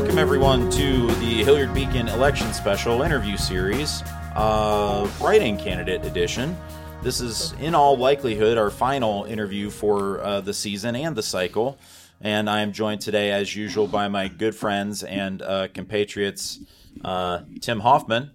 Welcome, 0.00 0.18
everyone, 0.18 0.70
to 0.70 1.06
the 1.16 1.44
Hilliard 1.44 1.74
Beacon 1.74 2.08
Election 2.08 2.54
Special 2.54 3.02
Interview 3.02 3.36
Series, 3.36 4.02
uh, 4.34 5.06
Write-in 5.20 5.58
Candidate 5.58 6.06
Edition. 6.06 6.56
This 7.02 7.20
is, 7.20 7.52
in 7.60 7.74
all 7.74 7.98
likelihood, 7.98 8.56
our 8.56 8.70
final 8.70 9.24
interview 9.24 9.68
for 9.68 10.18
uh, 10.22 10.40
the 10.40 10.54
season 10.54 10.96
and 10.96 11.14
the 11.14 11.22
cycle. 11.22 11.78
And 12.22 12.48
I 12.48 12.62
am 12.62 12.72
joined 12.72 13.02
today, 13.02 13.30
as 13.30 13.54
usual, 13.54 13.86
by 13.86 14.08
my 14.08 14.28
good 14.28 14.54
friends 14.54 15.02
and 15.02 15.42
uh, 15.42 15.68
compatriots, 15.68 16.60
uh, 17.04 17.42
Tim 17.60 17.80
Hoffman 17.80 18.30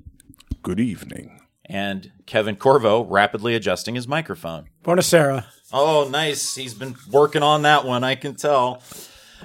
Good 0.62 0.80
evening. 0.80 1.42
and 1.66 2.12
Kevin 2.28 2.58
Corvo, 2.58 3.04
rapidly 3.06 3.56
adjusting 3.56 3.96
his 3.96 4.08
microphone. 4.08 4.70
Buonasera. 4.84 5.46
Oh, 5.74 6.08
nice. 6.12 6.54
He's 6.54 6.76
been 6.76 6.96
working 7.12 7.42
on 7.42 7.64
that 7.64 7.86
one, 7.86 8.04
I 8.04 8.14
can 8.14 8.36
tell. 8.36 8.84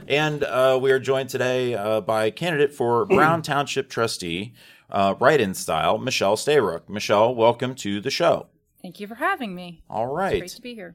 And 0.08 0.42
uh, 0.44 0.78
we 0.80 0.90
are 0.92 0.98
joined 0.98 1.28
today 1.30 1.74
uh, 1.74 2.00
by 2.00 2.30
candidate 2.30 2.72
for 2.72 3.04
Brown 3.06 3.42
Township 3.42 3.88
trustee, 3.88 4.52
uh, 4.90 5.14
write-in 5.18 5.54
style, 5.54 5.98
Michelle 5.98 6.36
Stayrook. 6.36 6.88
Michelle, 6.88 7.34
welcome 7.34 7.74
to 7.76 8.00
the 8.00 8.10
show. 8.10 8.46
Thank 8.82 8.98
you 9.00 9.06
for 9.06 9.14
having 9.16 9.54
me. 9.54 9.82
All 9.90 10.12
Great 10.14 10.48
to 10.48 10.62
be 10.62 10.74
here. 10.74 10.94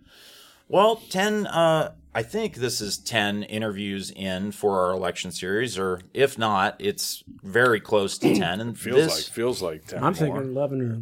Well, 0.68 0.96
10, 0.96 1.46
uh, 1.48 1.94
I 2.16 2.24
think 2.24 2.56
this 2.56 2.82
is 2.82 2.98
10 2.98 3.44
interviews 3.44 4.10
in 4.12 4.52
for 4.52 4.84
our 4.86 4.92
election 4.92 5.32
series, 5.32 5.78
or 5.78 6.02
if 6.14 6.38
not, 6.38 6.76
it's 6.80 7.24
very 7.44 7.80
close 7.80 8.18
to 8.20 8.36
10. 8.40 8.60
And 8.62 8.78
Feels 8.78 8.96
this, 8.96 9.16
like 9.28 9.34
feels 9.34 9.62
like 9.62 9.86
ten 9.86 10.00
I'm 10.00 10.04
more. 10.06 10.14
thinking 10.14 10.42
11 10.52 10.82
or 10.82 11.02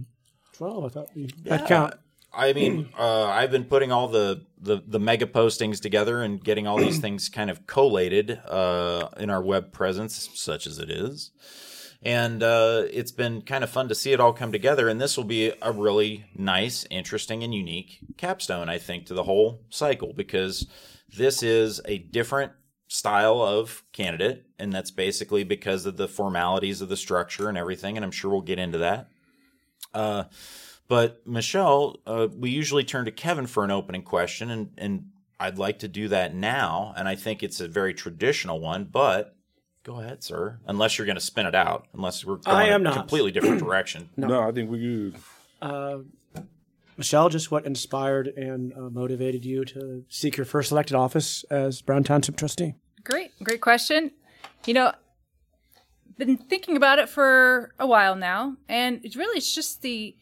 12. 0.58 0.86
I 0.86 0.90
thought 0.90 1.08
we 1.16 1.30
Yeah. 1.44 1.56
I'd 1.56 1.66
count. 1.66 1.94
I 2.34 2.54
mean, 2.54 2.90
uh, 2.98 3.26
I've 3.26 3.52
been 3.52 3.66
putting 3.66 3.92
all 3.92 4.08
the, 4.08 4.46
the, 4.60 4.82
the 4.86 5.00
mega 5.00 5.26
postings 5.26 5.80
together 5.80 6.22
and 6.22 6.44
getting 6.44 6.68
all 6.68 6.78
these 6.78 7.00
things 7.00 7.30
kind 7.30 7.50
of 7.50 7.68
collated 7.68 8.40
uh, 8.48 9.10
in 9.18 9.30
our 9.30 9.42
web 9.42 9.72
presence, 9.72 10.30
such 10.34 10.68
as 10.68 10.80
it 10.80 10.90
is. 10.90 11.32
And 12.06 12.44
uh, 12.44 12.84
it's 12.92 13.12
been 13.12 13.42
kind 13.44 13.64
of 13.64 13.70
fun 13.70 13.88
to 13.88 13.96
see 13.96 14.12
it 14.12 14.20
all 14.20 14.34
come 14.34 14.52
together. 14.52 14.90
And 14.90 15.00
this 15.00 15.16
will 15.16 15.24
be 15.24 15.54
a 15.62 15.72
really 15.72 16.26
nice, 16.36 16.86
interesting, 16.90 17.44
and 17.44 17.56
unique 17.56 18.00
capstone, 18.18 18.68
I 18.68 18.78
think, 18.78 19.06
to 19.06 19.14
the 19.14 19.24
whole 19.24 19.62
cycle 19.70 20.12
because 20.14 20.68
this 21.16 21.42
is 21.42 21.80
a 21.86 22.00
different 22.00 22.52
style 22.90 23.42
of 23.42 23.84
candidate. 23.94 24.46
And 24.60 24.74
that's 24.74 24.92
basically 24.92 25.46
because 25.46 25.86
of 25.86 25.96
the 25.96 26.10
formalities 26.10 26.82
of 26.82 26.90
the 26.90 26.98
structure 26.98 27.48
and 27.48 27.58
everything. 27.58 27.96
And 27.96 28.04
I'm 28.04 28.12
sure 28.12 28.32
we'll 28.32 28.42
get 28.42 28.60
into 28.60 28.80
that. 28.80 29.08
Uh, 29.94 30.26
but 30.88 31.26
Michelle, 31.26 31.98
uh, 32.06 32.28
we 32.36 32.50
usually 32.50 32.84
turn 32.84 33.06
to 33.06 33.12
Kevin 33.12 33.48
for 33.48 33.64
an 33.64 33.72
opening 33.72 34.04
question, 34.04 34.50
and, 34.50 34.72
and 34.78 35.10
I'd 35.40 35.58
like 35.58 35.80
to 35.80 35.88
do 35.88 36.08
that 36.10 36.36
now. 36.36 36.94
And 36.98 37.08
I 37.08 37.16
think 37.16 37.44
it's 37.44 37.60
a 37.60 37.68
very 37.68 37.94
traditional 37.94 38.60
one, 38.60 38.86
but 38.86 39.36
go 39.84 40.00
ahead, 40.00 40.24
sir. 40.24 40.60
Unless 40.68 40.98
you're 40.98 41.06
going 41.06 41.16
to 41.18 41.22
spin 41.22 41.46
it 41.46 41.56
out, 41.56 41.88
unless 41.94 42.26
we're 42.26 42.38
going 42.38 42.56
I 42.56 42.66
am 42.68 42.82
a 42.82 42.84
not. 42.86 42.96
completely 42.96 43.32
different 43.32 43.60
direction. 43.64 44.10
No. 44.18 44.42
I 44.42 44.52
think 44.52 44.70
we 44.70 45.12
could. 45.12 45.22
Uh, 45.62 46.00
Michelle, 46.98 47.30
just 47.30 47.50
what 47.50 47.66
inspired 47.66 48.28
and 48.28 48.72
uh, 48.74 48.82
motivated 48.90 49.46
you 49.46 49.66
to 49.66 50.06
seek 50.10 50.38
your 50.38 50.46
first 50.46 50.72
elected 50.72 50.96
office 50.96 51.44
as 51.50 51.82
Brown 51.82 52.04
Township 52.04 52.38
trustee? 52.38 52.76
Great, 53.04 53.32
great 53.42 53.62
question. 53.62 54.12
You 54.66 54.76
know, 54.76 54.94
been 56.18 56.38
thinking 56.38 56.78
about 56.78 57.00
it 57.00 57.10
for 57.10 57.74
a 57.80 57.88
while 57.88 58.16
now, 58.16 58.58
and 58.70 59.02
it's 59.04 59.16
really 59.16 59.38
it's 59.38 59.54
just 59.54 59.82
the 59.82 60.16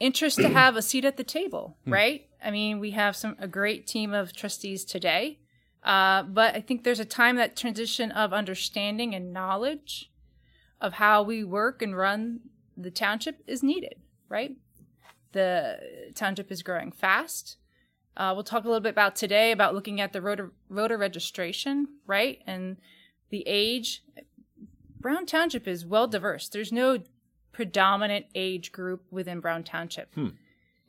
interest 0.00 0.38
to 0.38 0.48
have 0.60 0.76
a 0.76 0.82
seat 0.82 1.04
at 1.04 1.16
the 1.16 1.24
table, 1.24 1.76
right? 1.86 2.28
I 2.44 2.50
mean, 2.50 2.78
we 2.80 2.92
have 2.92 3.16
some 3.16 3.36
a 3.38 3.48
great 3.48 3.86
team 3.86 4.12
of 4.12 4.32
trustees 4.32 4.84
today, 4.84 5.38
uh, 5.82 6.22
but 6.24 6.54
I 6.54 6.60
think 6.60 6.84
there's 6.84 7.00
a 7.00 7.04
time 7.04 7.36
that 7.36 7.56
transition 7.56 8.10
of 8.12 8.32
understanding 8.32 9.14
and 9.14 9.32
knowledge 9.32 10.10
of 10.80 10.94
how 10.94 11.22
we 11.22 11.42
work 11.44 11.82
and 11.82 11.96
run 11.96 12.40
the 12.76 12.90
township 12.90 13.42
is 13.46 13.62
needed, 13.62 13.94
right? 14.28 14.56
The 15.32 15.78
township 16.14 16.50
is 16.50 16.62
growing 16.62 16.92
fast. 16.92 17.56
Uh, 18.16 18.32
we'll 18.34 18.44
talk 18.44 18.64
a 18.64 18.68
little 18.68 18.80
bit 18.80 18.90
about 18.90 19.16
today 19.16 19.52
about 19.52 19.74
looking 19.74 20.00
at 20.00 20.12
the 20.12 20.20
voter, 20.20 20.52
voter 20.70 20.96
registration, 20.96 21.86
right? 22.06 22.40
And 22.46 22.76
the 23.30 23.44
age. 23.46 24.02
Brown 24.98 25.26
Township 25.26 25.68
is 25.68 25.86
well 25.86 26.08
diverse. 26.08 26.48
There's 26.48 26.72
no 26.72 26.98
predominant 27.56 28.26
age 28.34 28.70
group 28.70 29.02
within 29.10 29.40
Brown 29.40 29.64
Township. 29.64 30.14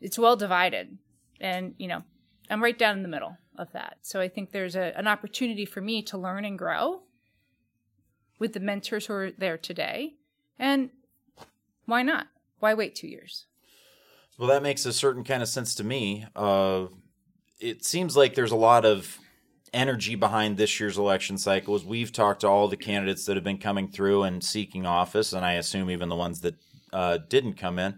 It's 0.01 0.19
well 0.19 0.35
divided. 0.35 0.97
And, 1.39 1.75
you 1.77 1.87
know, 1.87 2.03
I'm 2.49 2.61
right 2.61 2.77
down 2.77 2.97
in 2.97 3.03
the 3.03 3.07
middle 3.07 3.37
of 3.57 3.71
that. 3.71 3.99
So 4.01 4.19
I 4.19 4.27
think 4.27 4.51
there's 4.51 4.75
a, 4.75 4.91
an 4.97 5.07
opportunity 5.07 5.63
for 5.63 5.79
me 5.79 6.01
to 6.03 6.17
learn 6.17 6.43
and 6.43 6.59
grow 6.59 7.03
with 8.37 8.51
the 8.51 8.59
mentors 8.59 9.05
who 9.05 9.13
are 9.13 9.31
there 9.31 9.57
today. 9.57 10.15
And 10.59 10.89
why 11.85 12.01
not? 12.01 12.27
Why 12.59 12.73
wait 12.73 12.95
two 12.95 13.07
years? 13.07 13.45
Well, 14.37 14.49
that 14.49 14.61
makes 14.61 14.85
a 14.85 14.91
certain 14.91 15.23
kind 15.23 15.41
of 15.41 15.47
sense 15.47 15.73
to 15.75 15.85
me. 15.85 16.25
Uh, 16.35 16.87
it 17.61 17.85
seems 17.85 18.17
like 18.17 18.35
there's 18.35 18.51
a 18.51 18.57
lot 18.57 18.83
of 18.83 19.17
energy 19.73 20.15
behind 20.15 20.57
this 20.57 20.79
year's 20.79 20.97
election 20.97 21.37
cycle. 21.37 21.75
is 21.75 21.85
we've 21.85 22.11
talked 22.11 22.41
to 22.41 22.47
all 22.47 22.67
the 22.67 22.77
candidates 22.77 23.25
that 23.25 23.35
have 23.35 23.43
been 23.43 23.57
coming 23.57 23.87
through 23.87 24.23
and 24.23 24.43
seeking 24.43 24.85
office, 24.85 25.33
and 25.33 25.45
I 25.45 25.53
assume 25.53 25.89
even 25.89 26.09
the 26.09 26.15
ones 26.15 26.41
that 26.41 26.55
uh, 26.93 27.19
didn't 27.29 27.53
come 27.53 27.79
in. 27.79 27.97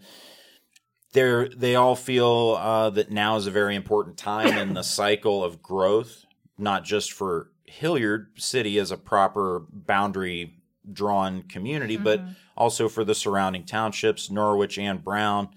They're, 1.13 1.49
they 1.49 1.75
all 1.75 1.95
feel 1.95 2.57
uh, 2.59 2.89
that 2.91 3.11
now 3.11 3.35
is 3.35 3.47
a 3.47 3.51
very 3.51 3.75
important 3.75 4.17
time 4.17 4.57
in 4.57 4.73
the 4.73 4.83
cycle 4.83 5.43
of 5.43 5.61
growth, 5.61 6.25
not 6.57 6.83
just 6.83 7.11
for 7.11 7.51
Hilliard 7.65 8.27
City 8.37 8.77
as 8.77 8.91
a 8.91 8.97
proper 8.97 9.65
boundary 9.71 10.59
drawn 10.91 11.43
community, 11.43 11.97
but 11.97 12.21
also 12.55 12.89
for 12.89 13.03
the 13.03 13.15
surrounding 13.15 13.65
townships, 13.65 14.29
Norwich 14.29 14.77
and 14.77 15.03
Brown. 15.03 15.49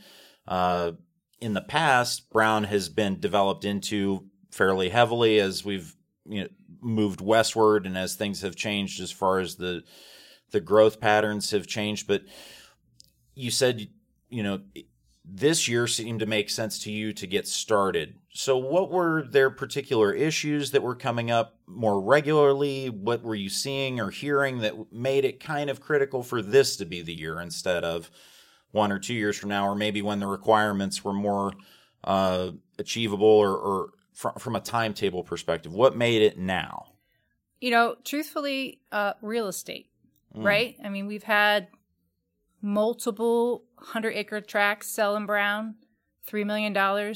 Uh, 0.47 0.93
in 1.41 1.55
the 1.55 1.61
past, 1.61 2.31
Brown 2.31 2.65
has 2.65 2.89
been 2.89 3.19
developed 3.19 3.65
into 3.65 4.27
fairly 4.51 4.91
heavily 4.91 5.41
as 5.41 5.65
we've 5.65 5.97
you 6.27 6.43
know, 6.43 6.49
moved 6.81 7.21
westward 7.21 7.87
and 7.87 7.97
as 7.97 8.15
things 8.15 8.43
have 8.43 8.57
changed 8.57 9.01
as 9.01 9.11
far 9.11 9.41
as 9.41 9.57
the 9.57 9.83
the 10.51 10.61
growth 10.61 11.01
patterns 11.01 11.51
have 11.51 11.67
changed. 11.67 12.07
But 12.07 12.23
you 13.35 13.51
said, 13.51 13.89
you 14.29 14.43
know, 14.43 14.61
this 15.25 15.69
year 15.69 15.87
seemed 15.87 16.21
to 16.21 16.27
make 16.27 16.51
sense 16.51 16.79
to 16.81 16.91
you 16.91 17.13
to 17.15 17.27
get 17.27 17.47
started. 17.47 18.17
So, 18.35 18.57
what 18.57 18.91
were 18.91 19.23
their 19.23 19.51
particular 19.51 20.13
issues 20.13 20.71
that 20.73 20.83
were 20.83 20.95
coming 20.95 21.31
up 21.31 21.59
more 21.67 22.01
regularly? 22.01 22.91
What 22.91 23.23
were 23.23 23.35
you 23.35 23.49
seeing 23.49 24.01
or 24.01 24.11
hearing 24.11 24.59
that 24.59 24.93
made 24.93 25.25
it 25.25 25.41
kind 25.41 25.71
of 25.71 25.81
critical 25.81 26.23
for 26.23 26.43
this 26.43 26.77
to 26.77 26.85
be 26.85 27.03
the 27.03 27.15
year 27.15 27.41
instead 27.41 27.85
of 27.85 28.11
one 28.73 28.91
or 28.91 28.99
two 28.99 29.15
years 29.15 29.37
from 29.37 29.51
now, 29.51 29.69
or 29.69 29.75
maybe 29.75 30.03
when 30.03 30.19
the 30.19 30.27
requirements 30.27 31.05
were 31.05 31.13
more 31.13 31.53
uh, 32.05 32.51
achievable 32.79 33.27
or, 33.27 33.55
or 33.55 33.91
fr- 34.13 34.39
from 34.39 34.57
a 34.57 34.61
timetable 34.61 35.25
perspective? 35.25 35.73
What 35.73 35.97
made 35.97 36.23
it 36.23 36.39
now? 36.39 36.93
you 37.63 37.71
know, 37.71 37.95
truthfully, 38.05 38.81
uh, 38.91 39.13
real 39.23 39.47
estate, 39.47 39.89
right? 40.35 40.77
I 40.85 40.89
mean, 40.89 41.07
we've 41.07 41.23
had 41.23 41.69
multiple 42.61 43.63
hundred 43.77 44.15
acre 44.15 44.41
tracts 44.41 44.89
sell 44.89 45.15
in 45.15 45.27
Brown, 45.27 45.77
$3 46.29 46.45
million 46.45 47.15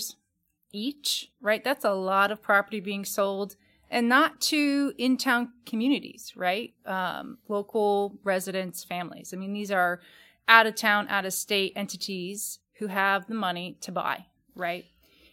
each, 0.73 1.33
right? 1.41 1.65
That's 1.65 1.85
a 1.85 1.95
lot 1.95 2.31
of 2.31 2.41
property 2.43 2.79
being 2.79 3.05
sold 3.05 3.57
and 3.91 4.09
not 4.09 4.41
to 4.43 4.93
in 4.97 5.17
town 5.17 5.53
communities, 5.65 6.33
right? 6.37 6.75
Um, 6.85 7.39
local 7.49 8.17
residents, 8.23 8.85
families. 8.85 9.35
I 9.35 9.39
mean, 9.39 9.53
these 9.53 9.73
are 9.73 10.01
out 10.47 10.67
of 10.67 10.77
town, 10.77 11.09
out 11.09 11.27
of 11.27 11.33
state 11.33 11.73
entities 11.75 12.61
who 12.79 12.87
have 12.87 13.27
the 13.27 13.35
money 13.35 13.79
to 13.81 13.91
buy, 13.91 14.27
right? 14.55 14.85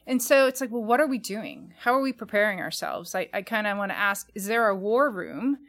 And 0.06 0.22
so 0.22 0.48
it's 0.48 0.62
like, 0.62 0.72
well, 0.72 0.84
what 0.84 1.00
are 1.00 1.08
we 1.08 1.18
doing? 1.18 1.74
How 1.80 1.94
are 1.94 2.02
we 2.02 2.14
preparing 2.14 2.60
ourselves? 2.60 3.16
I, 3.16 3.30
I 3.34 3.42
kind 3.42 3.68
of 3.68 3.78
want 3.78 3.92
to 3.92 3.98
ask 3.98 4.30
is 4.36 4.48
there 4.48 4.68
a 4.68 4.76
war 4.76 5.10
room 5.10 5.60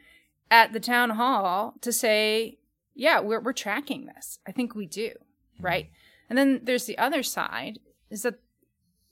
at 0.51 0.73
the 0.73 0.79
town 0.79 1.11
hall 1.11 1.75
to 1.81 1.91
say, 1.91 2.59
yeah, 2.93 3.19
we're, 3.19 3.39
we're 3.39 3.53
tracking 3.53 4.05
this? 4.05 4.39
I 4.47 4.51
think 4.51 4.75
we 4.75 4.85
do, 4.85 5.11
right? 5.59 5.89
And 6.29 6.37
then 6.37 6.61
there's 6.63 6.85
the 6.85 6.97
other 6.97 7.23
side 7.23 7.79
is 8.09 8.23
that 8.23 8.39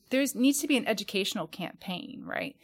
there 0.10 0.26
needs 0.36 0.60
to 0.60 0.68
be 0.68 0.78
an 0.78 0.88
educational 0.88 1.48
campaign, 1.48 2.24
right? 2.26 2.56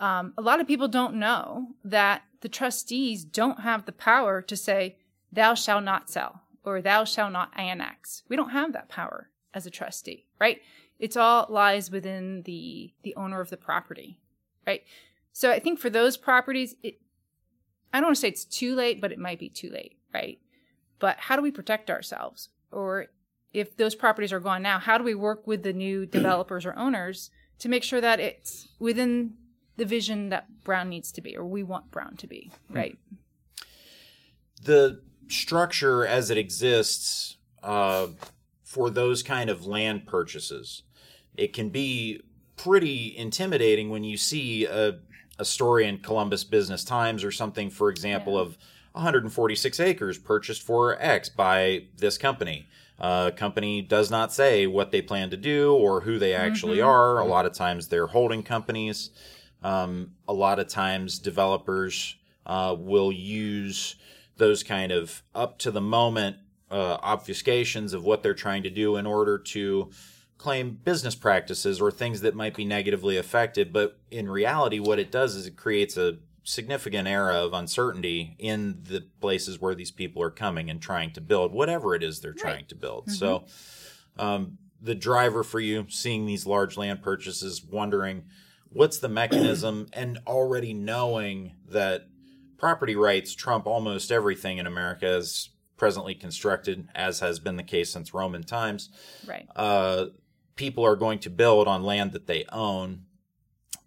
Um, 0.00 0.34
a 0.36 0.42
lot 0.42 0.60
of 0.60 0.66
people 0.66 0.88
don't 0.88 1.14
know 1.14 1.68
that 1.84 2.22
the 2.40 2.48
trustees 2.48 3.24
don't 3.24 3.60
have 3.60 3.86
the 3.86 3.92
power 3.92 4.42
to 4.42 4.56
say, 4.56 4.96
thou 5.32 5.54
shalt 5.54 5.84
not 5.84 6.10
sell 6.10 6.42
or 6.64 6.80
thou 6.80 7.04
shalt 7.04 7.32
not 7.32 7.50
annex. 7.56 8.22
We 8.28 8.36
don't 8.36 8.50
have 8.50 8.72
that 8.72 8.88
power 8.88 9.30
as 9.54 9.66
a 9.66 9.70
trustee, 9.70 10.26
right? 10.38 10.60
It's 10.98 11.16
all 11.16 11.46
lies 11.48 11.90
within 11.90 12.42
the 12.42 12.92
the 13.02 13.14
owner 13.16 13.40
of 13.40 13.50
the 13.50 13.56
property, 13.56 14.20
right? 14.66 14.82
So 15.32 15.50
I 15.50 15.58
think 15.58 15.78
for 15.78 15.90
those 15.90 16.16
properties, 16.16 16.74
it, 16.82 17.00
I 17.92 18.00
don't 18.00 18.08
want 18.08 18.16
to 18.16 18.20
say 18.20 18.28
it's 18.28 18.44
too 18.44 18.74
late, 18.74 19.00
but 19.00 19.12
it 19.12 19.18
might 19.18 19.38
be 19.38 19.48
too 19.48 19.70
late, 19.70 19.96
right? 20.12 20.38
But 20.98 21.18
how 21.18 21.36
do 21.36 21.42
we 21.42 21.50
protect 21.50 21.90
ourselves? 21.90 22.48
Or 22.72 23.06
if 23.52 23.76
those 23.76 23.94
properties 23.94 24.32
are 24.32 24.40
gone 24.40 24.62
now, 24.62 24.78
how 24.78 24.98
do 24.98 25.04
we 25.04 25.14
work 25.14 25.46
with 25.46 25.62
the 25.62 25.72
new 25.72 26.06
developers 26.18 26.66
or 26.66 26.76
owners 26.76 27.30
to 27.60 27.68
make 27.68 27.84
sure 27.84 28.00
that 28.00 28.20
it's 28.20 28.68
within 28.78 29.34
the 29.76 29.84
vision 29.84 30.28
that 30.30 30.64
Brown 30.64 30.88
needs 30.88 31.12
to 31.12 31.20
be, 31.20 31.36
or 31.36 31.46
we 31.46 31.62
want 31.62 31.90
Brown 31.92 32.16
to 32.16 32.26
be, 32.26 32.50
right? 32.68 32.98
the 34.62 35.00
structure 35.28 36.06
as 36.06 36.30
it 36.30 36.38
exists 36.38 37.36
uh, 37.62 38.08
for 38.64 38.90
those 38.90 39.22
kind 39.22 39.50
of 39.50 39.66
land 39.66 40.06
purchases, 40.06 40.82
it 41.38 41.52
can 41.52 41.68
be 41.70 42.20
pretty 42.56 43.16
intimidating 43.16 43.88
when 43.90 44.04
you 44.04 44.16
see 44.16 44.66
a, 44.66 44.98
a 45.38 45.44
story 45.44 45.86
in 45.86 45.98
Columbus 45.98 46.44
Business 46.44 46.84
Times 46.84 47.22
or 47.24 47.30
something, 47.30 47.70
for 47.70 47.88
example, 47.90 48.34
Yeah. 48.34 48.40
of 48.40 48.58
146 48.92 49.78
acres 49.80 50.18
purchased 50.18 50.62
for 50.62 51.00
X 51.00 51.28
by 51.28 51.84
this 51.96 52.18
company. 52.18 52.66
Uh, 52.98 53.30
company 53.30 53.80
does 53.80 54.10
not 54.10 54.32
say 54.32 54.66
what 54.66 54.90
they 54.90 55.00
plan 55.00 55.30
to 55.30 55.36
do 55.36 55.72
or 55.72 56.00
who 56.00 56.18
they 56.18 56.34
actually 56.34 56.80
are. 56.80 57.18
A 57.20 57.24
lot 57.24 57.46
of 57.46 57.52
times 57.52 57.86
they're 57.88 58.08
holding 58.08 58.42
companies. 58.42 59.10
Um, 59.62 60.14
a 60.26 60.32
lot 60.32 60.58
of 60.58 60.66
times 60.66 61.20
developers 61.20 62.16
uh, 62.44 62.74
will 62.76 63.12
use 63.12 63.94
those 64.36 64.64
kind 64.64 64.90
of 64.90 65.22
up 65.32 65.58
to 65.60 65.70
the 65.70 65.80
moment 65.80 66.36
uh, 66.72 66.98
obfuscations 66.98 67.94
of 67.94 68.02
what 68.04 68.22
they're 68.24 68.34
trying 68.34 68.64
to 68.64 68.70
do 68.70 68.96
in 68.96 69.06
order 69.06 69.38
to 69.38 69.90
claim 70.38 70.78
business 70.84 71.16
practices 71.16 71.80
or 71.80 71.90
things 71.90 72.20
that 72.20 72.34
might 72.34 72.54
be 72.54 72.64
negatively 72.64 73.16
affected. 73.16 73.72
But 73.72 73.98
in 74.10 74.30
reality, 74.30 74.78
what 74.78 74.98
it 74.98 75.10
does 75.10 75.34
is 75.34 75.46
it 75.46 75.56
creates 75.56 75.96
a 75.96 76.18
significant 76.44 77.06
era 77.06 77.34
of 77.44 77.52
uncertainty 77.52 78.34
in 78.38 78.78
the 78.84 79.02
places 79.20 79.60
where 79.60 79.74
these 79.74 79.90
people 79.90 80.22
are 80.22 80.30
coming 80.30 80.70
and 80.70 80.80
trying 80.80 81.10
to 81.12 81.20
build 81.20 81.52
whatever 81.52 81.94
it 81.94 82.02
is 82.02 82.20
they're 82.20 82.32
trying 82.32 82.64
to 82.66 82.74
build. 82.74 83.10
So, 83.10 83.44
um, 84.18 84.58
the 84.80 84.94
driver 84.94 85.42
for 85.42 85.58
you 85.60 85.86
seeing 85.88 86.24
these 86.24 86.46
large 86.46 86.76
land 86.76 87.02
purchases, 87.02 87.62
wondering 87.64 88.24
what's 88.70 88.98
the 88.98 89.08
mechanism, 89.08 89.88
and 89.92 90.20
already 90.26 90.72
knowing 90.72 91.56
that 91.68 92.06
property 92.56 92.94
rights 92.94 93.34
trump 93.34 93.66
almost 93.66 94.12
everything 94.12 94.58
in 94.58 94.66
America 94.66 95.06
as 95.06 95.50
presently 95.76 96.14
constructed, 96.14 96.88
as 96.94 97.20
has 97.20 97.38
been 97.38 97.56
the 97.56 97.62
case 97.62 97.90
since 97.92 98.14
Roman 98.14 98.42
times 98.42 98.88
Right. 99.26 99.46
uh, 99.54 100.06
people 100.58 100.84
are 100.84 100.96
going 100.96 101.20
to 101.20 101.30
build 101.30 101.68
on 101.68 101.84
land 101.84 102.12
that 102.12 102.26
they 102.26 102.44
own. 102.52 103.04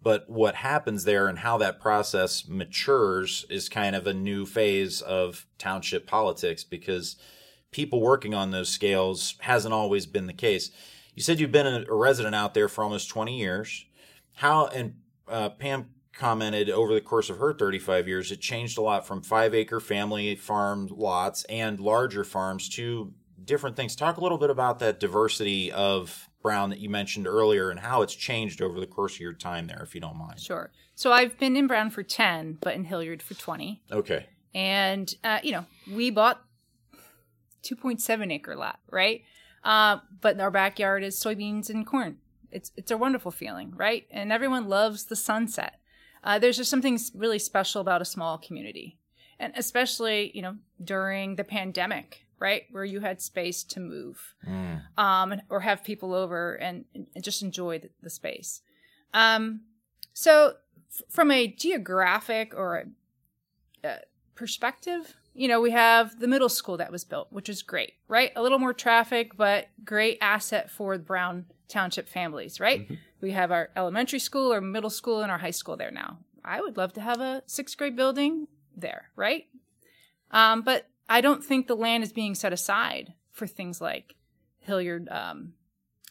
But 0.02 0.28
what 0.28 0.56
happens 0.56 1.04
there 1.04 1.28
and 1.28 1.38
how 1.38 1.58
that 1.58 1.80
process 1.80 2.48
matures 2.48 3.46
is 3.48 3.68
kind 3.68 3.94
of 3.94 4.08
a 4.08 4.14
new 4.14 4.46
phase 4.46 5.00
of 5.00 5.46
township 5.58 6.08
politics 6.08 6.64
because 6.64 7.16
people 7.70 8.00
working 8.00 8.34
on 8.34 8.50
those 8.50 8.70
scales 8.70 9.36
hasn't 9.40 9.74
always 9.74 10.06
been 10.06 10.26
the 10.26 10.32
case. 10.32 10.72
You 11.14 11.22
said 11.22 11.38
you've 11.38 11.52
been 11.52 11.84
a 11.88 11.94
resident 11.94 12.34
out 12.34 12.54
there 12.54 12.68
for 12.68 12.82
almost 12.82 13.10
20 13.10 13.38
years. 13.38 13.84
How, 14.34 14.66
and 14.68 14.94
uh, 15.28 15.50
Pam 15.50 15.90
commented 16.14 16.70
over 16.70 16.94
the 16.94 17.00
course 17.00 17.28
of 17.30 17.38
her 17.38 17.52
35 17.52 18.08
years, 18.08 18.32
it 18.32 18.40
changed 18.40 18.78
a 18.78 18.82
lot 18.82 19.06
from 19.06 19.22
five 19.22 19.54
acre 19.54 19.78
family 19.78 20.34
farm 20.34 20.88
lots 20.90 21.44
and 21.44 21.78
larger 21.78 22.24
farms 22.24 22.68
to 22.70 23.12
different 23.44 23.76
things. 23.76 23.94
Talk 23.94 24.16
a 24.16 24.22
little 24.22 24.38
bit 24.38 24.50
about 24.50 24.78
that 24.78 24.98
diversity 24.98 25.70
of 25.70 26.28
Brown 26.42 26.70
that 26.70 26.80
you 26.80 26.90
mentioned 26.90 27.26
earlier 27.26 27.70
and 27.70 27.80
how 27.80 28.02
it's 28.02 28.14
changed 28.14 28.60
over 28.60 28.80
the 28.80 28.86
course 28.86 29.14
of 29.14 29.20
your 29.20 29.32
time 29.32 29.66
there, 29.66 29.82
if 29.82 29.94
you 29.94 30.00
don't 30.00 30.16
mind. 30.16 30.40
Sure. 30.40 30.70
So 30.94 31.12
I've 31.12 31.38
been 31.38 31.56
in 31.56 31.66
Brown 31.66 31.90
for 31.90 32.02
10, 32.02 32.58
but 32.60 32.74
in 32.74 32.84
Hilliard 32.84 33.22
for 33.22 33.34
20. 33.34 33.82
Okay. 33.90 34.26
And, 34.54 35.12
uh, 35.24 35.38
you 35.42 35.52
know, 35.52 35.64
we 35.90 36.10
bought 36.10 36.42
2.7 37.62 38.32
acre 38.32 38.56
lot, 38.56 38.80
right? 38.90 39.22
Uh, 39.64 39.98
but 40.20 40.38
our 40.40 40.50
backyard 40.50 41.02
is 41.02 41.18
soybeans 41.18 41.70
and 41.70 41.86
corn. 41.86 42.18
It's, 42.50 42.72
it's 42.76 42.90
a 42.90 42.98
wonderful 42.98 43.30
feeling, 43.30 43.72
right? 43.76 44.06
And 44.10 44.32
everyone 44.32 44.68
loves 44.68 45.04
the 45.04 45.16
sunset. 45.16 45.78
Uh, 46.24 46.38
there's 46.38 46.56
just 46.56 46.70
something 46.70 46.98
really 47.14 47.38
special 47.38 47.80
about 47.80 48.02
a 48.02 48.06
small 48.06 48.38
community. 48.38 48.98
And 49.38 49.52
especially, 49.56 50.30
you 50.34 50.42
know, 50.42 50.56
during 50.82 51.36
the 51.36 51.44
pandemic, 51.44 52.26
right? 52.42 52.64
Where 52.72 52.84
you 52.84 53.00
had 53.00 53.22
space 53.22 53.62
to 53.64 53.80
move 53.80 54.34
um, 54.98 55.40
or 55.48 55.60
have 55.60 55.84
people 55.84 56.12
over 56.12 56.56
and, 56.56 56.84
and 57.14 57.22
just 57.22 57.40
enjoy 57.42 57.78
the, 57.78 57.90
the 58.02 58.10
space. 58.10 58.60
Um, 59.14 59.60
so, 60.12 60.54
f- 60.90 61.02
from 61.08 61.30
a 61.30 61.46
geographic 61.46 62.52
or 62.54 62.84
a, 63.84 63.88
uh, 63.88 63.98
perspective, 64.34 65.14
you 65.34 65.48
know, 65.48 65.60
we 65.60 65.70
have 65.70 66.18
the 66.18 66.26
middle 66.26 66.48
school 66.48 66.76
that 66.78 66.90
was 66.90 67.04
built, 67.04 67.28
which 67.30 67.48
is 67.48 67.62
great, 67.62 67.92
right? 68.08 68.32
A 68.36 68.42
little 68.42 68.58
more 68.58 68.74
traffic, 68.74 69.36
but 69.36 69.68
great 69.84 70.18
asset 70.20 70.70
for 70.70 70.98
the 70.98 71.04
Brown 71.04 71.46
Township 71.68 72.08
families, 72.08 72.60
right? 72.60 72.80
We 73.22 73.30
have 73.30 73.50
our 73.52 73.70
elementary 73.76 74.18
school, 74.18 74.52
our 74.52 74.60
middle 74.60 74.90
school, 74.90 75.22
and 75.22 75.30
our 75.30 75.38
high 75.38 75.52
school 75.52 75.76
there 75.76 75.90
now. 75.92 76.18
I 76.44 76.60
would 76.60 76.76
love 76.76 76.92
to 76.94 77.00
have 77.00 77.20
a 77.20 77.42
sixth 77.46 77.78
grade 77.78 77.96
building 77.96 78.48
there, 78.76 79.10
right? 79.16 79.46
Um, 80.32 80.62
but 80.62 80.88
I 81.12 81.20
don't 81.20 81.44
think 81.44 81.66
the 81.66 81.76
land 81.76 82.02
is 82.04 82.12
being 82.12 82.34
set 82.34 82.52
aside 82.52 83.12
for 83.30 83.46
things 83.46 83.80
like 83.80 84.14
Hilliard 84.60 85.08
um, 85.10 85.52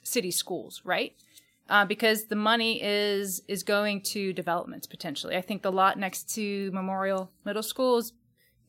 city 0.03 0.31
schools, 0.31 0.81
right? 0.83 1.13
Uh, 1.69 1.85
because 1.85 2.25
the 2.25 2.35
money 2.35 2.81
is 2.83 3.41
is 3.47 3.63
going 3.63 4.01
to 4.13 4.31
developments 4.33 4.87
potentially. 4.87 5.35
I 5.35 5.41
think 5.41 5.61
the 5.63 5.71
lot 5.71 5.97
next 5.97 6.33
to 6.35 6.69
Memorial 6.71 7.31
Middle 7.45 7.63
School 7.63 7.97
is 7.97 8.13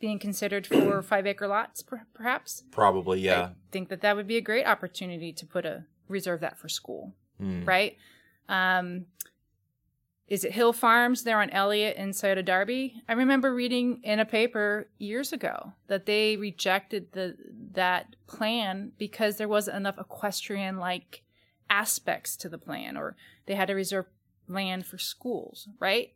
being 0.00 0.18
considered 0.18 0.66
for 0.66 1.02
five 1.12 1.26
acre 1.26 1.48
lots, 1.48 1.82
per- 1.82 2.06
perhaps. 2.14 2.62
Probably, 2.70 3.20
yeah. 3.20 3.42
I 3.42 3.54
think 3.70 3.88
that 3.90 4.00
that 4.00 4.16
would 4.16 4.26
be 4.26 4.36
a 4.36 4.40
great 4.50 4.66
opportunity 4.66 5.32
to 5.34 5.44
put 5.46 5.66
a 5.66 5.84
reserve 6.08 6.40
that 6.40 6.58
for 6.58 6.68
school, 6.68 7.14
Hmm. 7.38 7.64
right? 7.64 7.96
Um, 8.48 9.06
is 10.32 10.44
it 10.44 10.52
Hill 10.52 10.72
Farms 10.72 11.24
there 11.24 11.42
on 11.42 11.50
Elliott 11.50 11.98
inside 11.98 12.38
of 12.38 12.46
Darby? 12.46 13.02
I 13.06 13.12
remember 13.12 13.52
reading 13.52 14.00
in 14.02 14.18
a 14.18 14.24
paper 14.24 14.88
years 14.96 15.30
ago 15.30 15.74
that 15.88 16.06
they 16.06 16.38
rejected 16.38 17.12
the 17.12 17.36
that 17.72 18.16
plan 18.26 18.92
because 18.96 19.36
there 19.36 19.46
wasn't 19.46 19.76
enough 19.76 19.98
equestrian 19.98 20.78
like 20.78 21.22
aspects 21.68 22.34
to 22.38 22.48
the 22.48 22.56
plan, 22.56 22.96
or 22.96 23.14
they 23.44 23.54
had 23.54 23.68
to 23.68 23.74
reserve 23.74 24.06
land 24.48 24.86
for 24.86 24.96
schools, 24.96 25.68
right? 25.78 26.14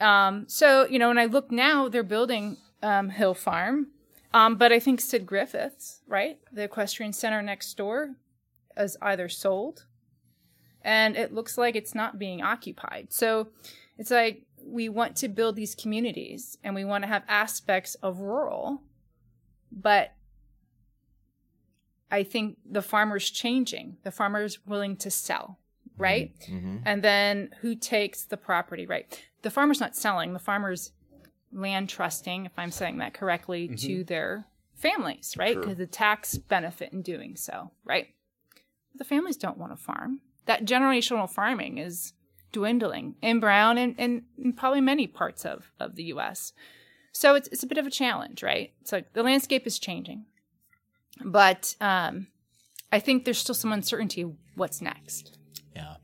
Um, 0.00 0.46
so 0.48 0.84
you 0.88 0.98
know, 0.98 1.06
when 1.06 1.18
I 1.18 1.26
look 1.26 1.52
now, 1.52 1.88
they're 1.88 2.02
building 2.02 2.56
um, 2.82 3.10
Hill 3.10 3.34
Farm, 3.34 3.86
um, 4.34 4.56
but 4.56 4.72
I 4.72 4.80
think 4.80 5.00
Sid 5.00 5.26
Griffiths, 5.26 6.00
right, 6.08 6.40
the 6.50 6.64
equestrian 6.64 7.12
center 7.12 7.40
next 7.40 7.72
door, 7.76 8.16
is 8.76 8.96
either 9.00 9.28
sold, 9.28 9.84
and 10.82 11.16
it 11.16 11.32
looks 11.32 11.58
like 11.58 11.76
it's 11.76 11.94
not 11.94 12.18
being 12.18 12.42
occupied. 12.42 13.12
So 13.12 13.48
it's 13.98 14.10
like 14.10 14.42
we 14.64 14.88
want 14.88 15.16
to 15.16 15.28
build 15.28 15.56
these 15.56 15.74
communities, 15.74 16.58
and 16.62 16.74
we 16.74 16.84
want 16.84 17.02
to 17.04 17.08
have 17.08 17.22
aspects 17.28 17.94
of 17.96 18.20
rural, 18.20 18.82
but 19.72 20.12
I 22.10 22.24
think 22.24 22.58
the 22.68 22.82
farmer's 22.82 23.30
changing. 23.30 23.96
The 24.02 24.10
farmer's 24.10 24.64
willing 24.66 24.96
to 24.98 25.10
sell, 25.10 25.58
right? 25.96 26.32
hmm 26.46 26.78
And 26.84 27.02
then 27.02 27.50
who 27.60 27.74
takes 27.74 28.24
the 28.24 28.36
property, 28.36 28.86
right? 28.86 29.22
The 29.42 29.50
farmer's 29.50 29.80
not 29.80 29.96
selling, 29.96 30.32
the 30.32 30.38
farmer's 30.38 30.92
land 31.52 31.88
trusting, 31.88 32.46
if 32.46 32.52
I'm 32.56 32.70
saying 32.70 32.98
that 32.98 33.14
correctly, 33.14 33.68
to 33.68 34.04
their 34.04 34.46
families, 34.74 35.34
right? 35.38 35.54
Sure. 35.54 35.62
Because 35.62 35.78
the 35.78 35.86
tax 35.86 36.36
benefit 36.36 36.92
in 36.92 37.02
doing 37.02 37.36
so, 37.36 37.70
right? 37.84 38.08
The 38.94 39.04
families 39.04 39.36
don't 39.36 39.58
want 39.58 39.72
to 39.72 39.76
farm. 39.82 40.20
That 40.50 40.64
generational 40.64 41.30
farming 41.30 41.78
is 41.78 42.12
dwindling 42.50 43.14
in 43.22 43.38
Brown 43.38 43.78
and, 43.78 43.94
and 43.98 44.22
in 44.36 44.52
probably 44.52 44.80
many 44.80 45.06
parts 45.06 45.46
of, 45.46 45.70
of 45.78 45.94
the 45.94 46.02
US. 46.14 46.52
So 47.12 47.36
it's, 47.36 47.48
it's 47.52 47.62
a 47.62 47.68
bit 47.68 47.78
of 47.78 47.86
a 47.86 47.90
challenge, 47.90 48.42
right? 48.42 48.72
It's 48.80 48.90
like 48.90 49.12
the 49.12 49.22
landscape 49.22 49.64
is 49.64 49.78
changing. 49.78 50.24
But 51.24 51.76
um, 51.80 52.26
I 52.90 52.98
think 52.98 53.24
there's 53.24 53.38
still 53.38 53.54
some 53.54 53.70
uncertainty 53.70 54.26
what's 54.56 54.82
next. 54.82 55.38
Yeah. 55.76 55.98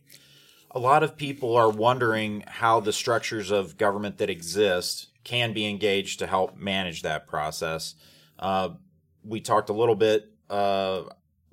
A 0.71 0.79
lot 0.79 1.03
of 1.03 1.17
people 1.17 1.57
are 1.57 1.69
wondering 1.69 2.45
how 2.47 2.79
the 2.79 2.93
structures 2.93 3.51
of 3.51 3.77
government 3.77 4.19
that 4.19 4.31
exist 4.31 5.09
can 5.25 5.55
be 5.55 5.67
engaged 5.67 6.21
to 6.21 6.29
help 6.29 6.57
manage 6.57 7.03
that 7.03 7.27
process. 7.27 7.97
Uh, 8.39 8.69
we 9.25 9.41
talked 9.41 9.71
a 9.71 9.73
little 9.73 9.97
bit 9.97 10.31
uh, 10.49 11.03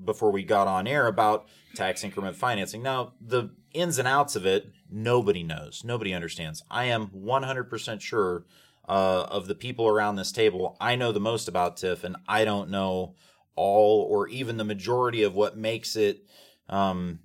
before 0.04 0.32
we 0.32 0.44
got 0.44 0.68
on 0.68 0.88
air 0.88 1.08
about 1.08 1.48
tax 1.76 2.04
increment 2.04 2.36
financing. 2.36 2.82
Now, 2.84 3.14
the 3.20 3.50
ins 3.74 3.98
and 3.98 4.08
outs 4.08 4.36
of 4.36 4.46
it, 4.46 4.72
nobody 4.90 5.44
knows. 5.44 5.84
Nobody 5.84 6.14
understands. 6.14 6.64
I 6.70 6.86
am 6.86 7.08
100% 7.08 8.02
sure 8.02 8.46
uh, 8.88 9.24
of 9.30 9.48
the 9.48 9.56
people 9.56 9.88
around 9.88 10.16
this 10.16 10.32
table. 10.32 10.78
I 10.80 10.96
know 10.96 11.12
the 11.12 11.20
most 11.20 11.48
about 11.48 11.78
TIF, 11.78 12.04
and 12.04 12.18
I 12.28 12.46
don't 12.46 12.70
know 12.70 13.16
all 13.56 14.02
or 14.10 14.28
even 14.28 14.58
the 14.58 14.64
majority 14.64 15.24
of 15.24 15.36
what 15.36 15.58
makes 15.58 15.96
it 15.96 16.26
um, 16.70 17.20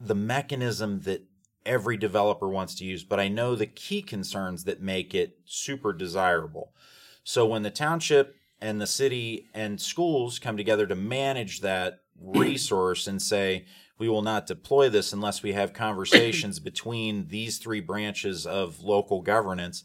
the 0.00 0.14
mechanism 0.14 1.00
that 1.00 1.24
every 1.64 1.96
developer 1.96 2.48
wants 2.48 2.74
to 2.76 2.84
use, 2.84 3.02
but 3.02 3.18
I 3.18 3.28
know 3.28 3.54
the 3.54 3.66
key 3.66 4.02
concerns 4.02 4.64
that 4.64 4.80
make 4.80 5.14
it 5.14 5.38
super 5.44 5.92
desirable. 5.92 6.72
So 7.24 7.44
when 7.44 7.62
the 7.62 7.70
township 7.70 8.36
and 8.60 8.80
the 8.80 8.86
city 8.86 9.48
and 9.52 9.80
schools 9.80 10.38
come 10.38 10.56
together 10.56 10.86
to 10.86 10.94
manage 10.94 11.60
that 11.60 12.00
resource 12.20 13.06
and 13.06 13.20
say, 13.20 13.66
we 13.98 14.08
will 14.08 14.22
not 14.22 14.46
deploy 14.46 14.88
this 14.88 15.12
unless 15.12 15.42
we 15.42 15.52
have 15.52 15.72
conversations 15.72 16.58
between 16.60 17.28
these 17.28 17.58
three 17.58 17.80
branches 17.80 18.46
of 18.46 18.82
local 18.82 19.22
governance, 19.22 19.82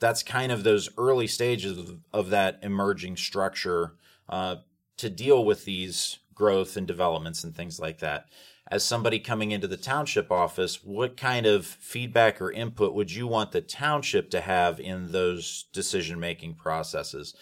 that's 0.00 0.22
kind 0.22 0.50
of 0.52 0.64
those 0.64 0.88
early 0.98 1.26
stages 1.26 1.78
of, 1.78 2.00
of 2.12 2.30
that 2.30 2.58
emerging 2.62 3.16
structure 3.16 3.94
uh, 4.28 4.56
to 4.96 5.08
deal 5.08 5.44
with 5.44 5.64
these 5.64 6.18
growth 6.34 6.76
and 6.76 6.86
developments 6.86 7.44
and 7.44 7.54
things 7.54 7.78
like 7.78 8.00
that. 8.00 8.26
As 8.70 8.82
somebody 8.82 9.18
coming 9.18 9.50
into 9.50 9.68
the 9.68 9.76
township 9.76 10.32
office, 10.32 10.82
what 10.82 11.16
kind 11.16 11.46
of 11.46 11.66
feedback 11.66 12.40
or 12.40 12.50
input 12.50 12.94
would 12.94 13.12
you 13.12 13.26
want 13.26 13.52
the 13.52 13.60
township 13.60 14.30
to 14.30 14.40
have 14.40 14.80
in 14.80 15.12
those 15.12 15.66
decision 15.72 16.18
making 16.18 16.54
processes? 16.54 17.34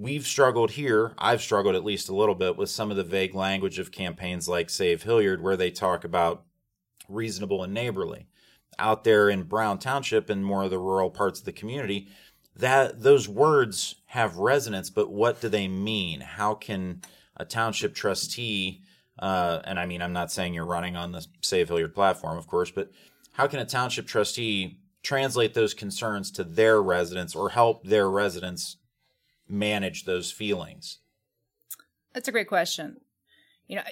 We've 0.00 0.26
struggled 0.26 0.70
here, 0.70 1.12
I've 1.18 1.42
struggled 1.42 1.74
at 1.74 1.84
least 1.84 2.08
a 2.08 2.16
little 2.16 2.34
bit 2.34 2.56
with 2.56 2.70
some 2.70 2.90
of 2.90 2.96
the 2.96 3.04
vague 3.04 3.34
language 3.34 3.78
of 3.78 3.92
campaigns 3.92 4.48
like 4.48 4.70
Save 4.70 5.02
Hilliard, 5.02 5.42
where 5.42 5.58
they 5.58 5.70
talk 5.70 6.04
about 6.04 6.44
reasonable 7.06 7.62
and 7.62 7.74
neighborly. 7.74 8.26
Out 8.78 9.04
there 9.04 9.28
in 9.28 9.42
Brown 9.42 9.78
Township 9.78 10.30
and 10.30 10.42
more 10.42 10.62
of 10.62 10.70
the 10.70 10.78
rural 10.78 11.10
parts 11.10 11.40
of 11.40 11.44
the 11.44 11.52
community, 11.52 12.08
that 12.56 13.02
those 13.02 13.28
words 13.28 13.96
have 14.06 14.38
resonance, 14.38 14.88
but 14.88 15.12
what 15.12 15.42
do 15.42 15.50
they 15.50 15.68
mean? 15.68 16.22
How 16.22 16.54
can 16.54 17.02
a 17.36 17.44
township 17.44 17.94
trustee, 17.94 18.80
uh, 19.18 19.60
and 19.64 19.78
I 19.78 19.84
mean, 19.84 20.00
I'm 20.00 20.14
not 20.14 20.32
saying 20.32 20.54
you're 20.54 20.64
running 20.64 20.96
on 20.96 21.12
the 21.12 21.26
Save 21.42 21.68
Hilliard 21.68 21.94
platform, 21.94 22.38
of 22.38 22.46
course, 22.46 22.70
but 22.70 22.90
how 23.32 23.46
can 23.46 23.58
a 23.58 23.66
township 23.66 24.06
trustee 24.06 24.78
translate 25.02 25.52
those 25.52 25.74
concerns 25.74 26.30
to 26.30 26.44
their 26.44 26.80
residents 26.82 27.34
or 27.34 27.50
help 27.50 27.84
their 27.84 28.08
residents 28.08 28.78
manage 29.50 30.04
those 30.04 30.30
feelings? 30.30 30.98
That's 32.12 32.28
a 32.28 32.32
great 32.32 32.48
question. 32.48 33.00
You 33.66 33.76
know, 33.76 33.82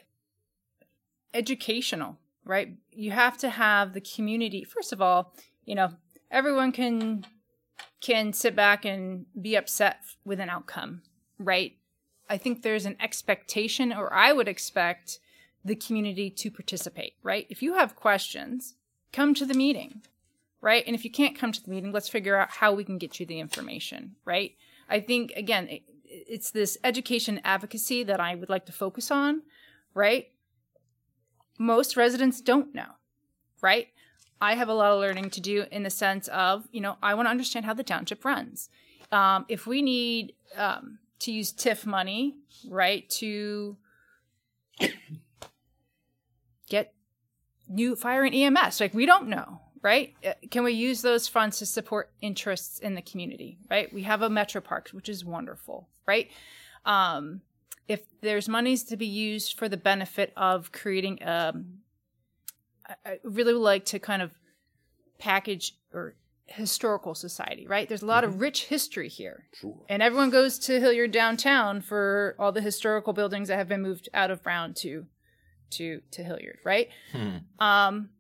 educational, 1.34 2.18
right? 2.44 2.76
You 2.90 3.12
have 3.12 3.38
to 3.38 3.50
have 3.50 3.92
the 3.92 4.00
community. 4.00 4.64
First 4.64 4.92
of 4.92 5.00
all, 5.00 5.34
you 5.64 5.74
know, 5.74 5.90
everyone 6.30 6.72
can 6.72 7.26
can 8.00 8.32
sit 8.32 8.54
back 8.54 8.84
and 8.84 9.26
be 9.40 9.56
upset 9.56 10.00
with 10.24 10.40
an 10.40 10.48
outcome, 10.48 11.02
right? 11.38 11.76
I 12.28 12.38
think 12.38 12.62
there's 12.62 12.86
an 12.86 12.96
expectation, 13.00 13.92
or 13.92 14.12
I 14.12 14.32
would 14.32 14.48
expect 14.48 15.18
the 15.64 15.74
community 15.74 16.30
to 16.30 16.50
participate, 16.50 17.14
right? 17.22 17.46
If 17.48 17.62
you 17.62 17.74
have 17.74 17.96
questions, 17.96 18.74
come 19.12 19.34
to 19.34 19.44
the 19.44 19.54
meeting, 19.54 20.02
right? 20.60 20.84
And 20.86 20.94
if 20.94 21.04
you 21.04 21.10
can't 21.10 21.38
come 21.38 21.52
to 21.52 21.62
the 21.62 21.70
meeting, 21.70 21.92
let's 21.92 22.08
figure 22.08 22.36
out 22.36 22.50
how 22.50 22.72
we 22.72 22.84
can 22.84 22.98
get 22.98 23.18
you 23.18 23.26
the 23.26 23.40
information, 23.40 24.14
right? 24.24 24.52
I 24.88 25.00
think, 25.00 25.32
again, 25.36 25.68
it, 25.68 25.82
it's 26.04 26.50
this 26.50 26.78
education 26.82 27.40
advocacy 27.44 28.02
that 28.04 28.20
I 28.20 28.34
would 28.34 28.48
like 28.48 28.66
to 28.66 28.72
focus 28.72 29.10
on, 29.10 29.42
right? 29.94 30.28
Most 31.58 31.96
residents 31.96 32.40
don't 32.40 32.74
know, 32.74 32.92
right? 33.60 33.88
I 34.40 34.54
have 34.54 34.68
a 34.68 34.74
lot 34.74 34.92
of 34.92 35.00
learning 35.00 35.30
to 35.30 35.40
do 35.40 35.64
in 35.70 35.82
the 35.82 35.90
sense 35.90 36.28
of, 36.28 36.68
you 36.70 36.80
know, 36.80 36.96
I 37.02 37.14
want 37.14 37.26
to 37.26 37.30
understand 37.30 37.66
how 37.66 37.74
the 37.74 37.82
township 37.82 38.24
runs. 38.24 38.68
Um, 39.10 39.46
if 39.48 39.66
we 39.66 39.82
need, 39.82 40.34
um, 40.56 40.98
to 41.20 41.32
use 41.32 41.52
TIF 41.52 41.84
money, 41.84 42.36
right, 42.68 43.08
to 43.10 43.76
get 46.68 46.94
new 47.68 47.96
fire 47.96 48.24
and 48.24 48.34
EMS. 48.34 48.80
Like 48.80 48.94
we 48.94 49.06
don't 49.06 49.28
know, 49.28 49.60
right? 49.82 50.14
Uh, 50.24 50.32
Can 50.50 50.64
we 50.64 50.72
use 50.72 51.02
those 51.02 51.28
funds 51.28 51.58
to 51.58 51.66
support 51.66 52.10
interests 52.20 52.78
in 52.78 52.94
the 52.94 53.02
community, 53.02 53.58
right? 53.70 53.92
We 53.92 54.02
have 54.02 54.22
a 54.22 54.30
Metro 54.30 54.60
Parks, 54.60 54.92
which 54.92 55.08
is 55.08 55.24
wonderful, 55.24 55.88
right? 56.06 56.30
Um, 56.84 57.42
if 57.86 58.00
there's 58.20 58.48
monies 58.48 58.84
to 58.84 58.96
be 58.96 59.06
used 59.06 59.58
for 59.58 59.68
the 59.68 59.76
benefit 59.76 60.32
of 60.36 60.72
creating, 60.72 61.22
um, 61.26 61.78
I, 63.04 63.18
really 63.24 63.52
would 63.54 63.60
like 63.60 63.84
to 63.86 63.98
kind 63.98 64.22
of 64.22 64.32
package 65.18 65.74
or 65.92 66.14
historical 66.46 67.14
society, 67.14 67.66
right? 67.66 67.88
There's 67.88 68.02
a 68.02 68.06
lot 68.06 68.24
of 68.24 68.40
rich 68.40 68.64
history 68.64 69.08
here. 69.08 69.44
And 69.88 70.02
everyone 70.02 70.30
goes 70.30 70.58
to 70.60 70.80
Hilliard 70.80 71.12
downtown 71.12 71.80
for 71.80 72.34
all 72.38 72.52
the 72.52 72.60
historical 72.62 73.12
buildings 73.12 73.48
that 73.48 73.56
have 73.56 73.68
been 73.68 73.82
moved 73.82 74.08
out 74.14 74.30
of 74.30 74.42
Brown 74.42 74.74
to 74.74 75.06
to 75.70 76.00
to 76.12 76.22
Hilliard, 76.22 76.58
right? 76.64 76.88
Um 77.58 78.10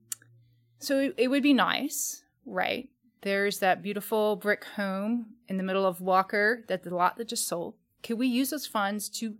so 0.78 1.12
it, 1.16 1.28
would 1.28 1.42
be 1.42 1.52
nice, 1.52 2.22
right? 2.46 2.88
There's 3.22 3.58
that 3.58 3.82
beautiful 3.82 4.36
brick 4.36 4.64
home 4.64 5.34
in 5.48 5.56
the 5.56 5.62
middle 5.62 5.86
of 5.86 6.00
Walker 6.00 6.64
that 6.68 6.82
the 6.82 6.94
lot 6.94 7.16
that 7.16 7.28
just 7.28 7.48
sold. 7.48 7.74
Could 8.02 8.18
we 8.18 8.28
use 8.28 8.50
those 8.50 8.66
funds 8.66 9.08
to 9.20 9.34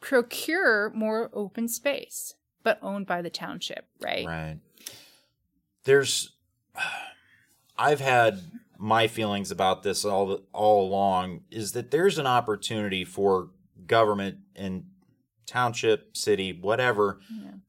procure 0.00 0.90
more 0.94 1.30
open 1.32 1.68
space, 1.68 2.34
but 2.62 2.78
owned 2.82 3.06
by 3.06 3.22
the 3.22 3.30
township, 3.30 3.86
right? 4.00 4.26
Right. 4.26 4.58
There's, 5.84 6.32
I've 7.78 8.00
had 8.00 8.40
my 8.78 9.06
feelings 9.06 9.50
about 9.50 9.82
this 9.82 10.04
all 10.04 10.40
all 10.52 10.86
along 10.86 11.40
is 11.50 11.72
that 11.72 11.90
there's 11.90 12.18
an 12.18 12.26
opportunity 12.26 13.04
for 13.04 13.50
government 13.86 14.38
and 14.54 14.84
township, 15.46 16.16
city, 16.16 16.52
whatever, 16.52 17.20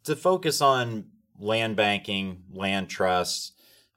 to 0.03 0.15
focus 0.15 0.61
on 0.61 1.05
land 1.39 1.75
banking, 1.75 2.43
land 2.51 2.89
trusts, 2.89 3.51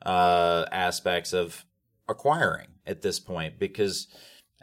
uh, 0.04 0.64
aspects 0.72 1.32
of 1.32 1.64
acquiring 2.08 2.68
at 2.86 3.02
this 3.02 3.20
point 3.20 3.58
because 3.58 4.08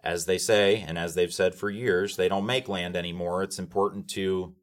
as 0.04 0.26
they 0.26 0.38
say 0.38 0.84
and 0.88 0.98
as 0.98 1.16
they've 1.16 1.34
said 1.34 1.56
for 1.56 1.70
years 1.70 2.16
they 2.16 2.28
don't 2.28 2.46
make 2.46 2.68
land 2.68 2.96
anymore. 2.96 3.44
It's 3.44 3.60
important 3.60 4.08
to 4.10 4.56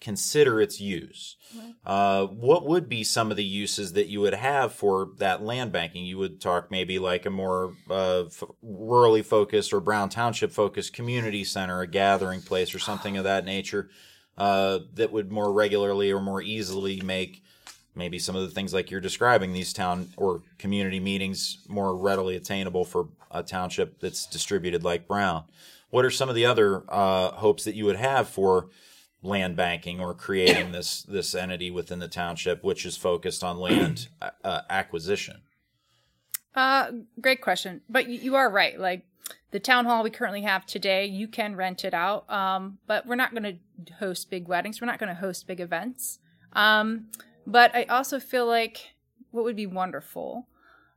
consider 0.00 0.60
its 0.60 0.80
use. 0.80 1.36
Uh, 1.84 2.26
what 2.26 2.66
would 2.66 2.88
be 2.88 3.04
some 3.04 3.30
of 3.30 3.36
the 3.36 3.44
uses 3.44 3.92
that 3.92 4.06
you 4.06 4.20
would 4.20 4.34
have 4.34 4.72
for 4.72 5.10
that 5.18 5.42
land 5.42 5.72
banking? 5.72 6.04
You 6.04 6.16
would 6.18 6.40
talk 6.40 6.70
maybe 6.70 6.98
like 6.98 7.26
a 7.26 7.30
more 7.30 7.74
uh, 7.90 8.24
f- 8.24 8.42
rurally 8.64 9.24
focused 9.24 9.72
or 9.72 9.80
brown 9.80 10.08
township 10.08 10.52
focused 10.52 10.94
community 10.94 11.44
center 11.44 11.82
a 11.82 11.86
gathering 11.86 12.40
place 12.40 12.74
or 12.74 12.78
something 12.78 13.18
of 13.18 13.24
that 13.24 13.44
nature 13.44 13.90
uh, 14.40 14.78
that 14.94 15.12
would 15.12 15.30
more 15.30 15.52
regularly 15.52 16.10
or 16.10 16.18
more 16.18 16.40
easily 16.40 16.98
make 17.02 17.44
maybe 17.94 18.18
some 18.18 18.34
of 18.34 18.40
the 18.40 18.48
things 18.48 18.72
like 18.72 18.90
you're 18.90 18.98
describing 18.98 19.52
these 19.52 19.74
town 19.74 20.08
or 20.16 20.40
community 20.56 20.98
meetings 20.98 21.58
more 21.68 21.94
readily 21.94 22.36
attainable 22.36 22.86
for 22.86 23.08
a 23.30 23.42
township 23.42 24.00
that's 24.00 24.24
distributed 24.24 24.82
like 24.82 25.06
Brown. 25.06 25.44
What 25.90 26.06
are 26.06 26.10
some 26.10 26.30
of 26.30 26.34
the 26.34 26.46
other 26.46 26.84
uh, 26.88 27.32
hopes 27.32 27.64
that 27.64 27.74
you 27.74 27.84
would 27.84 27.96
have 27.96 28.30
for 28.30 28.70
land 29.22 29.56
banking 29.56 30.00
or 30.00 30.14
creating 30.14 30.72
this 30.72 31.02
this 31.02 31.34
entity 31.34 31.70
within 31.70 31.98
the 31.98 32.08
township, 32.08 32.64
which 32.64 32.86
is 32.86 32.96
focused 32.96 33.44
on 33.44 33.58
land 33.58 34.08
uh, 34.42 34.62
acquisition? 34.70 35.42
Uh, 36.54 36.92
great 37.20 37.42
question. 37.42 37.82
But 37.90 38.08
you, 38.08 38.18
you 38.18 38.36
are 38.36 38.50
right. 38.50 38.80
Like 38.80 39.04
the 39.50 39.60
town 39.60 39.84
hall 39.84 40.02
we 40.02 40.10
currently 40.10 40.42
have 40.42 40.66
today, 40.66 41.06
you 41.06 41.28
can 41.28 41.56
rent 41.56 41.84
it 41.84 41.94
out. 41.94 42.28
Um, 42.30 42.78
but 42.86 43.06
we're 43.06 43.16
not 43.16 43.32
going 43.34 43.60
to 43.86 43.94
host 43.94 44.30
big 44.30 44.48
weddings. 44.48 44.80
We're 44.80 44.86
not 44.86 44.98
going 44.98 45.14
to 45.14 45.20
host 45.20 45.46
big 45.46 45.60
events. 45.60 46.18
Um, 46.52 47.06
but 47.46 47.74
I 47.74 47.84
also 47.84 48.20
feel 48.20 48.46
like 48.46 48.94
what 49.30 49.44
would 49.44 49.56
be 49.56 49.66
wonderful. 49.66 50.46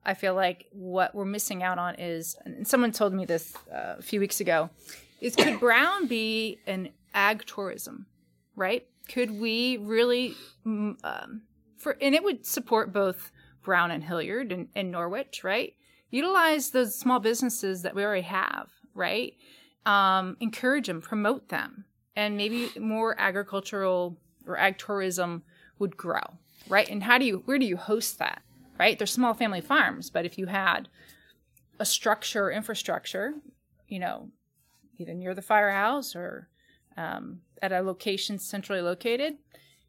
I 0.06 0.14
feel 0.14 0.36
like 0.36 0.68
what 0.72 1.16
we're 1.16 1.26
missing 1.26 1.64
out 1.64 1.78
on 1.78 1.96
is, 1.96 2.36
and 2.44 2.68
someone 2.68 2.92
told 2.92 3.14
me 3.14 3.26
this 3.26 3.56
uh, 3.74 3.96
a 4.00 4.02
few 4.02 4.20
weeks 4.20 4.40
ago, 4.40 4.70
is 5.22 5.36
could 5.36 5.60
Brown 5.60 6.08
be 6.08 6.60
an 6.68 6.90
ag 7.14 7.46
tourism, 7.46 8.06
right? 8.56 8.86
Could 9.08 9.32
we 9.40 9.78
really, 9.78 10.36
mm, 10.66 10.98
um, 11.04 11.44
for 11.78 11.98
and 12.02 12.14
it 12.14 12.24
would 12.24 12.46
support 12.46 12.92
both 12.92 13.32
Brown 13.64 13.92
and 13.92 14.04
Hilliard 14.04 14.52
and, 14.52 14.68
and 14.76 14.92
Norwich, 14.92 15.44
right? 15.44 15.74
Utilize 16.14 16.70
those 16.70 16.94
small 16.94 17.20
businesses 17.20 17.82
that 17.82 17.96
we 17.96 18.04
already 18.04 18.22
have, 18.22 18.70
right? 18.94 19.34
Um, 19.88 20.38
encourage 20.40 20.86
them, 20.86 21.02
promote 21.02 21.50
them, 21.50 21.86
and 22.16 22.38
maybe 22.38 22.70
more 22.80 23.20
agricultural 23.20 24.16
or 24.46 24.56
ag 24.56 24.78
tourism 24.78 25.42
would 25.80 25.98
grow, 25.98 26.22
right? 26.70 26.88
And 26.88 27.02
how 27.02 27.18
do 27.18 27.26
you, 27.26 27.42
where 27.46 27.58
do 27.58 27.66
you 27.66 27.78
host 27.78 28.20
that, 28.20 28.44
right? 28.80 28.96
They're 28.96 29.08
small 29.08 29.34
family 29.34 29.60
farms, 29.60 30.12
but 30.12 30.24
if 30.24 30.38
you 30.38 30.46
had 30.46 30.88
a 31.80 31.86
structure, 31.86 32.52
infrastructure, 32.52 33.34
you 33.88 33.98
know, 33.98 34.30
either 35.00 35.16
near 35.16 35.34
the 35.34 35.42
firehouse 35.42 36.16
or 36.16 36.48
um, 36.96 37.42
at 37.60 37.72
a 37.72 37.82
location 37.82 38.38
centrally 38.38 38.84
located, 38.84 39.38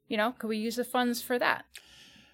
you 0.09 0.16
know, 0.16 0.33
could 0.38 0.49
we 0.49 0.57
use 0.57 0.76
the 0.76 0.85
funds 0.85 1.21
for 1.21 1.38
that? 1.38 1.66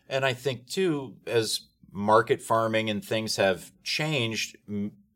And 0.08 0.24
I 0.24 0.32
think 0.32 0.68
too, 0.68 1.16
as 1.26 1.62
market 1.92 2.40
farming 2.42 2.90
and 2.90 3.04
things 3.04 3.36
have 3.36 3.72
changed, 3.82 4.56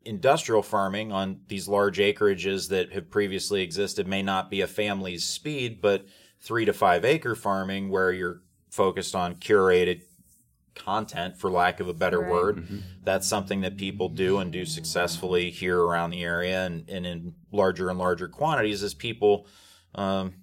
industrial 0.03 0.61
farming 0.61 1.11
on 1.11 1.39
these 1.47 1.67
large 1.67 1.97
acreages 1.97 2.69
that 2.69 2.91
have 2.93 3.09
previously 3.09 3.61
existed 3.61 4.07
may 4.07 4.21
not 4.21 4.49
be 4.49 4.61
a 4.61 4.67
family's 4.67 5.25
speed, 5.25 5.81
but 5.81 6.05
three 6.39 6.65
to 6.65 6.73
five 6.73 7.03
acre 7.05 7.35
farming 7.35 7.89
where 7.89 8.11
you're 8.11 8.41
focused 8.69 9.15
on 9.15 9.35
curated 9.35 10.01
content, 10.75 11.37
for 11.37 11.49
lack 11.49 11.79
of 11.79 11.87
a 11.87 11.93
better 11.93 12.19
Right. 12.19 12.31
word. 12.31 12.83
That's 13.03 13.25
something 13.25 13.61
that 13.61 13.77
people 13.77 14.09
do 14.09 14.39
and 14.39 14.51
do 14.51 14.65
successfully 14.65 15.49
here 15.49 15.79
around 15.81 16.09
the 16.11 16.23
area 16.23 16.65
and, 16.65 16.89
and 16.89 17.05
in 17.05 17.33
larger 17.51 17.89
and 17.89 17.97
larger 17.97 18.27
quantities 18.27 18.83
as 18.83 18.93
people 18.93 19.47
um, 19.95 20.33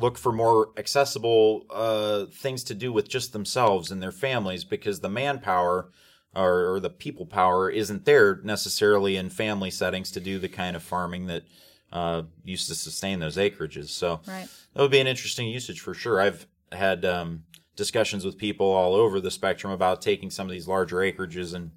look 0.00 0.16
for 0.16 0.32
more 0.32 0.70
accessible 0.76 1.66
uh, 1.70 2.26
things 2.26 2.64
to 2.64 2.74
do 2.74 2.92
with 2.92 3.08
just 3.08 3.32
themselves 3.32 3.90
and 3.90 4.02
their 4.02 4.12
families 4.12 4.64
because 4.64 5.00
the 5.00 5.08
manpower 5.08 5.90
or, 6.34 6.74
or 6.74 6.80
the 6.80 6.90
people 6.90 7.26
power 7.26 7.68
isn't 7.68 8.04
there 8.04 8.40
necessarily 8.42 9.16
in 9.16 9.28
family 9.28 9.70
settings 9.70 10.10
to 10.10 10.20
do 10.20 10.38
the 10.38 10.48
kind 10.48 10.76
of 10.76 10.82
farming 10.82 11.26
that 11.26 11.44
uh, 11.92 12.22
used 12.42 12.68
to 12.68 12.74
sustain 12.74 13.18
those 13.18 13.36
acreages. 13.36 13.88
So 13.88 14.20
Right. 14.26 14.48
that 14.72 14.82
would 14.82 14.90
be 14.90 15.00
an 15.00 15.06
interesting 15.06 15.48
usage 15.48 15.80
for 15.80 15.92
sure. 15.92 16.20
I've 16.20 16.46
had 16.72 17.04
um, 17.04 17.44
discussions 17.76 18.24
with 18.24 18.38
people 18.38 18.70
all 18.70 18.94
over 18.94 19.20
the 19.20 19.30
spectrum 19.30 19.72
about 19.72 20.00
taking 20.00 20.30
some 20.30 20.46
of 20.46 20.52
these 20.52 20.68
larger 20.68 20.96
acreages 20.96 21.54
and 21.54 21.70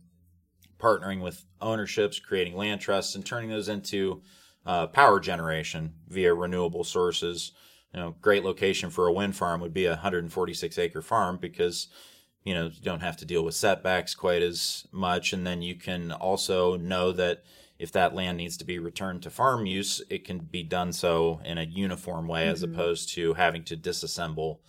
partnering 0.80 1.22
with 1.22 1.46
ownerships, 1.62 2.20
creating 2.20 2.56
land 2.56 2.80
trusts, 2.80 3.16
and 3.16 3.26
turning 3.26 3.50
those 3.50 3.68
into 3.70 4.22
uh, 4.66 4.88
power 4.88 5.20
generation 5.20 5.94
via 6.08 6.34
renewable 6.34 6.84
sources. 6.84 7.52
You 7.96 8.02
know, 8.02 8.16
great 8.22 8.44
location 8.44 8.90
for 8.90 9.08
a 9.08 9.14
wind 9.14 9.38
farm 9.38 9.62
would 9.62 9.74
be 9.74 9.86
a 9.86 9.92
146 9.92 10.78
acre 10.78 11.02
farm 11.02 11.38
because 11.38 11.88
you 12.44 12.54
know 12.54 12.66
you 12.66 12.82
don't 12.82 13.00
have 13.00 13.16
to 13.18 13.26
deal 13.26 13.42
with 13.42 13.56
setbacks 13.56 14.14
quite 14.14 14.42
as 14.42 14.86
much, 14.92 15.32
and 15.32 15.48
then 15.48 15.62
you 15.62 15.76
can 15.76 16.12
also 16.12 16.76
know 16.76 17.14
that 17.14 17.44
if 17.80 17.94
that 17.94 18.14
land 18.14 18.36
needs 18.36 18.58
to 18.58 18.66
be 18.66 18.80
returned 18.80 19.24
to 19.24 19.30
farm 19.30 19.66
use, 19.66 20.02
it 20.10 20.26
can 20.26 20.40
be 20.40 20.62
done 20.62 20.92
so 20.92 21.40
in 21.46 21.58
a 21.58 21.64
uniform 21.64 22.28
way 22.28 22.50
as 22.50 22.64
opposed 22.64 23.14
to 23.14 23.34
having 23.36 23.64
to 23.64 23.78
disassemble 23.78 24.60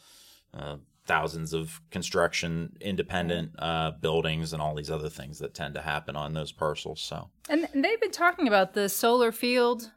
uh, 0.55 0.77
thousands 1.05 1.53
of 1.53 1.81
construction 1.91 2.77
independent 2.81 3.51
uh, 3.59 3.91
buildings 3.91 4.53
and 4.53 4.63
all 4.63 4.77
these 4.77 4.91
other 4.91 5.09
things 5.09 5.41
that 5.41 5.53
tend 5.53 5.75
to 5.75 5.83
happen 5.83 6.15
on 6.15 6.33
those 6.33 6.53
parcels. 6.53 7.01
So 7.01 7.29
And 7.49 7.67
and 7.75 7.85
they've 7.85 8.01
been 8.01 8.13
talking 8.13 8.47
about 8.47 8.75
the 8.75 8.89
solar 8.89 9.33
field 9.33 9.91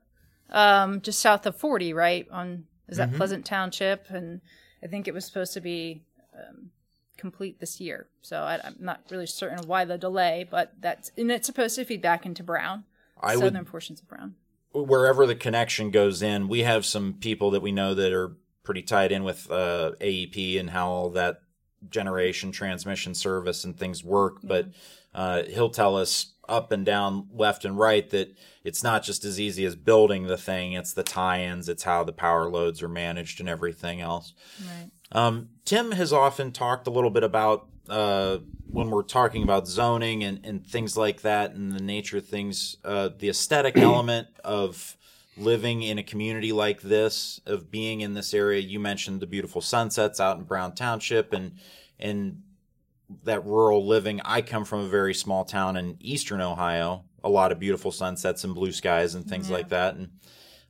um, 0.52 1.02
just 1.02 1.20
south 1.20 1.46
of 1.46 1.56
40, 1.56 1.94
right? 1.94 2.28
On 2.32 2.66
is 2.90 2.98
that 2.98 3.14
Pleasant 3.14 3.46
Township? 3.46 4.10
And 4.10 4.42
I 4.84 4.88
think 4.88 5.08
it 5.08 5.14
was 5.14 5.26
supposed 5.26 5.54
to 5.54 5.62
be 5.62 6.04
um, 6.34 6.72
complete 7.18 7.60
this 7.60 7.80
year. 7.80 8.08
So 8.22 8.42
I, 8.42 8.60
I'm 8.64 8.76
not 8.80 9.02
really 9.10 9.28
certain 9.28 9.68
why 9.68 9.86
the 9.86 9.98
delay, 9.98 10.48
but 10.50 10.74
that's 10.80 11.12
and 11.18 11.32
it's 11.32 11.46
supposed 11.46 11.76
to 11.76 11.86
feed 11.86 12.02
back 12.02 12.26
into 12.26 12.44
Brown, 12.44 12.86
I 13.22 13.36
would 13.36 13.46
southern 13.46 13.66
portions 13.66 14.02
of 14.02 14.08
Brown. 14.08 14.36
wherever 14.74 15.28
the 15.28 15.36
connection 15.36 15.92
goes 15.92 16.22
in, 16.22 16.48
we 16.48 16.62
have 16.62 16.86
some 16.86 17.14
people 17.14 17.52
that 17.52 17.62
we 17.62 17.72
know 17.72 17.94
that 17.94 18.14
are 18.14 18.36
pretty 18.64 18.82
tied 18.82 19.12
in 19.12 19.24
with 19.24 19.50
uh, 19.52 19.92
AEP 20.00 20.60
and 20.60 20.70
how 20.70 20.90
all 20.90 21.10
that 21.12 21.42
generation 21.90 22.52
transmission 22.52 23.14
service 23.14 23.64
and 23.64 23.78
things 23.78 24.04
work. 24.04 24.38
But 24.44 24.70
uh, 25.14 25.44
he'll 25.44 25.70
tell 25.70 25.98
us 25.98 26.34
up 26.50 26.72
and 26.72 26.86
down, 26.86 27.28
left 27.34 27.66
and 27.66 27.78
right, 27.78 28.10
that 28.10 28.36
it's 28.64 28.84
not 28.84 29.04
just 29.04 29.24
as 29.24 29.40
easy 29.40 29.66
as 29.66 29.76
building 29.76 30.28
the 30.28 30.38
thing; 30.38 30.74
it's 30.74 30.94
the 30.94 31.04
tie-ins, 31.04 31.70
it's 31.70 31.84
how 31.84 32.04
the 32.04 32.14
power 32.14 32.50
loads 32.50 32.82
are 32.82 32.90
managed, 32.90 33.40
and 33.40 33.48
everything 33.48 34.02
else. 34.02 34.34
Right. 34.62 34.90
Um, 35.12 35.50
Tim 35.66 35.92
has 35.94 36.14
often 36.14 36.52
talked 36.52 36.88
a 36.88 36.92
little 36.92 37.10
bit 37.10 37.24
about 37.24 37.68
uh, 37.90 38.40
when 38.72 38.92
we're 38.92 39.04
talking 39.04 39.44
about 39.44 39.68
zoning 39.68 40.24
and, 40.24 40.46
and 40.46 40.66
things 40.66 40.96
like 40.96 41.22
that 41.22 41.52
and 41.52 41.72
the 41.72 41.82
nature 41.82 42.18
of 42.18 42.28
things, 42.28 42.78
uh, 42.86 43.10
the 43.18 43.30
aesthetic 43.30 43.78
element 43.78 44.28
of 44.44 44.96
living 45.36 45.82
in 45.82 45.98
a 45.98 46.04
community 46.04 46.52
like 46.52 46.82
this, 46.82 47.40
of 47.46 47.72
being 47.72 48.02
in 48.02 48.14
this 48.14 48.34
area. 48.34 48.62
You 48.62 48.80
mentioned 48.80 49.22
the 49.22 49.28
beautiful 49.28 49.62
sunsets 49.62 50.20
out 50.20 50.38
in 50.38 50.44
Brown 50.44 50.76
Township 50.76 51.34
and 51.34 51.54
and 52.00 52.44
that 53.24 53.46
rural 53.46 53.86
living. 53.86 54.22
I 54.24 54.42
come 54.42 54.66
from 54.66 54.82
a 54.82 54.88
very 54.88 55.14
small 55.14 55.46
town 55.46 55.78
in 55.78 55.98
eastern 56.00 56.42
Ohio. 56.42 57.06
A 57.24 57.30
lot 57.30 57.52
of 57.52 57.60
beautiful 57.60 57.92
sunsets 57.92 58.44
and 58.44 58.54
blue 58.56 58.72
skies 58.72 59.16
and 59.16 59.26
things 59.26 59.50
Yeah. 59.50 59.58
like 59.58 59.70
that. 59.70 59.96
And 59.96 60.10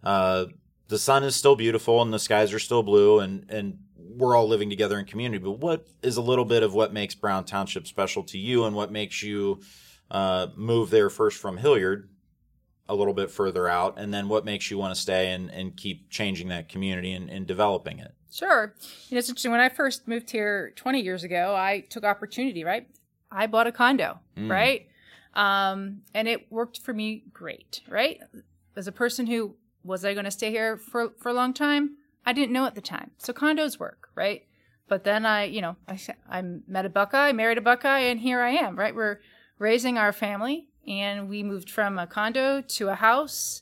uh, 0.04 0.46
the 0.88 0.98
sun 0.98 1.24
is 1.24 1.36
still 1.36 1.56
beautiful 1.56 2.02
and 2.02 2.14
the 2.14 2.20
skies 2.20 2.54
are 2.54 2.60
still 2.60 2.82
blue 2.84 3.20
and 3.20 3.46
and 3.50 3.80
we're 3.98 4.36
all 4.36 4.48
living 4.48 4.70
together 4.70 4.98
in 5.00 5.06
community. 5.06 5.42
But 5.44 5.60
what 5.60 5.88
is 6.02 6.18
a 6.18 6.22
little 6.22 6.46
bit 6.46 6.64
of 6.64 6.74
what 6.74 6.92
makes 6.92 7.14
Brown 7.16 7.46
Township 7.46 7.88
special 7.88 8.24
to 8.24 8.38
you 8.38 8.66
and 8.66 8.76
what 8.76 8.92
makes 8.92 9.22
you 9.22 9.62
uh, 10.10 10.48
move 10.56 10.90
there 10.90 11.10
first 11.10 11.38
from 11.38 11.58
Hilliard 11.58 12.10
a 12.90 12.96
little 12.96 13.14
bit 13.14 13.30
further 13.30 13.68
out, 13.68 14.00
and 14.00 14.12
then 14.12 14.28
what 14.28 14.44
makes 14.46 14.72
you 14.72 14.78
want 14.80 14.96
to 14.96 15.00
stay 15.00 15.32
and, 15.32 15.52
and 15.52 15.78
keep 15.78 16.10
changing 16.10 16.48
that 16.48 16.68
community 16.70 17.12
and, 17.14 17.30
and 17.30 17.46
developing 17.46 18.00
it? 18.00 18.16
Sure. 18.32 18.76
You 19.10 19.16
know, 19.16 19.20
it's 19.20 19.30
interesting. 19.30 19.52
When 19.52 19.60
I 19.60 19.70
first 19.70 20.08
moved 20.08 20.30
here 20.32 20.72
20 20.76 21.02
years 21.02 21.24
ago, 21.24 21.56
I 21.56 21.82
took 21.90 22.04
opportunity, 22.04 22.64
right? 22.64 22.88
I 23.32 23.48
bought 23.48 23.68
a 23.68 23.72
condo, 23.72 24.20
right? 24.50 24.88
Um, 25.36 26.02
and 26.14 26.28
it 26.28 26.52
worked 26.52 26.80
for 26.80 26.94
me 26.94 27.24
great, 27.34 27.82
right? 27.88 28.20
As 28.76 28.88
a 28.88 28.92
person 28.92 29.28
who 29.28 29.56
was 29.84 30.04
I 30.06 30.14
going 30.14 30.26
to 30.26 30.32
stay 30.32 30.52
here 30.52 30.78
for, 30.78 31.12
for 31.18 31.30
a 31.30 31.34
long 31.34 31.54
time? 31.54 31.98
I 32.26 32.34
didn't 32.34 32.52
know 32.52 32.66
at 32.66 32.76
the 32.76 32.82
time. 32.82 33.12
So 33.18 33.34
condos 33.34 33.80
work, 33.80 34.10
right? 34.16 34.46
But 34.88 35.04
then 35.04 35.26
I, 35.26 35.46
you 35.46 35.62
know, 35.62 35.76
I, 35.88 36.00
I 36.30 36.42
met 36.42 36.86
a 36.86 36.90
Buckeye, 36.90 37.32
married 37.32 37.58
a 37.58 37.62
Buckeye, 37.62 38.00
and 38.00 38.20
here 38.20 38.42
I 38.42 38.52
am, 38.52 38.76
right? 38.78 38.94
We're 38.94 39.20
raising 39.60 39.98
our 39.98 40.12
family, 40.12 40.68
and 40.88 41.30
we 41.30 41.44
moved 41.44 41.70
from 41.70 42.00
a 42.00 42.08
condo 42.08 42.62
to 42.62 42.90
a 42.90 42.96
house 42.96 43.62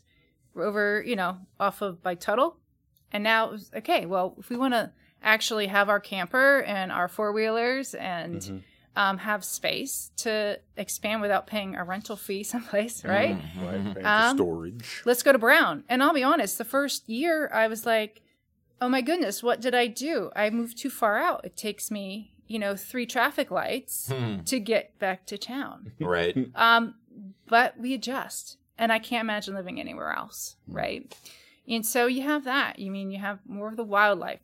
over, 0.56 1.03
you 1.06 1.15
know, 1.15 1.39
off 1.60 1.82
of 1.82 2.01
by 2.01 2.15
Tuttle. 2.15 2.58
And 3.12 3.24
now, 3.24 3.46
it 3.48 3.52
was, 3.52 3.72
okay, 3.78 4.06
well, 4.06 4.36
if 4.38 4.50
we 4.50 4.58
want 4.58 4.74
to 4.74 4.91
actually 5.24 5.67
have 5.67 5.89
our 5.89 6.00
camper 6.00 6.60
and 6.62 6.91
our 6.91 7.08
four 7.08 7.32
wheelers 7.32 7.93
and 7.96 8.63
um, 8.96 9.17
have 9.20 9.43
space 9.43 10.12
to 10.17 10.60
expand 10.76 11.22
without 11.22 11.48
paying 11.48 11.76
a 11.76 11.84
rental 11.84 12.15
fee 12.15 12.43
someplace, 12.54 13.04
right? 13.06 13.36
Right, 13.62 13.72
paying 13.82 13.93
for 13.93 14.06
Um, 14.06 14.38
storage. 14.38 15.02
Let's 15.06 15.24
go 15.24 15.32
to 15.32 15.38
Brown. 15.38 15.84
And 15.89 16.04
I'll 16.04 16.13
be 16.13 16.24
honest, 16.24 16.58
the 16.58 16.65
first 16.65 17.08
year 17.10 17.50
I 17.54 17.67
was 17.67 17.86
like, 17.86 18.22
oh 18.82 18.89
my 18.89 19.02
goodness, 19.02 19.41
what 19.41 19.62
did 19.62 19.74
I 19.74 19.88
do? 19.88 20.30
I 20.36 20.50
moved 20.50 20.78
too 20.78 20.89
far 20.89 21.17
out. 21.17 21.46
It 21.46 21.56
takes 21.58 21.89
me, 21.89 22.34
you 22.48 22.60
know, 22.60 22.76
three 22.76 23.06
traffic 23.06 23.50
lights 23.52 24.12
to 24.46 24.60
get 24.60 24.98
back 25.00 25.26
to 25.28 25.38
town. 25.38 25.93
Right. 26.00 26.36
Um, 26.56 26.96
but 27.48 27.80
we 27.80 27.93
adjust, 27.96 28.58
and 28.78 28.91
I 28.91 29.00
can't 29.00 29.24
imagine 29.26 29.56
living 29.56 29.80
anywhere 29.80 30.12
else, 30.13 30.58
right? 30.67 31.15
And 31.67 31.86
so 31.86 32.06
you 32.08 32.21
have 32.23 32.43
that. 32.45 32.80
You 32.80 32.91
mean 32.91 33.12
you 33.12 33.19
have 33.19 33.39
more 33.47 33.67
of 33.69 33.75
the 33.77 33.84
wildlife. 33.84 34.39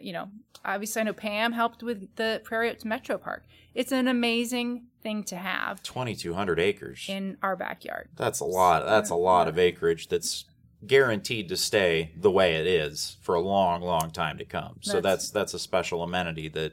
You 0.00 0.12
know, 0.12 0.28
obviously, 0.64 1.00
I 1.00 1.04
know 1.04 1.12
Pam 1.12 1.52
helped 1.52 1.82
with 1.82 2.16
the 2.16 2.40
Prairie 2.44 2.70
Oaks 2.70 2.84
Metro 2.84 3.16
Park. 3.18 3.44
It's 3.74 3.92
an 3.92 4.08
amazing 4.08 4.86
thing 5.02 5.22
to 5.24 5.36
have 5.36 5.82
2,200 5.82 6.58
acres. 6.58 7.06
in 7.08 7.36
our 7.42 7.54
backyard. 7.56 8.08
That's 8.16 8.40
a 8.40 8.44
lot. 8.44 8.84
That's 8.84 9.10
a 9.10 9.14
lot 9.14 9.46
of 9.48 9.58
acreage 9.58 10.08
that's 10.08 10.44
guaranteed 10.86 11.48
to 11.48 11.56
stay 11.56 12.12
the 12.16 12.30
way 12.30 12.56
it 12.56 12.66
is 12.66 13.16
for 13.22 13.34
a 13.34 13.40
long, 13.40 13.80
long 13.82 14.10
time 14.10 14.36
to 14.38 14.44
come. 14.44 14.76
So 14.80 14.94
That's- 15.00 15.30
that's 15.30 15.30
that's 15.30 15.54
a 15.54 15.58
special 15.58 16.02
amenity 16.02 16.48
that 16.48 16.72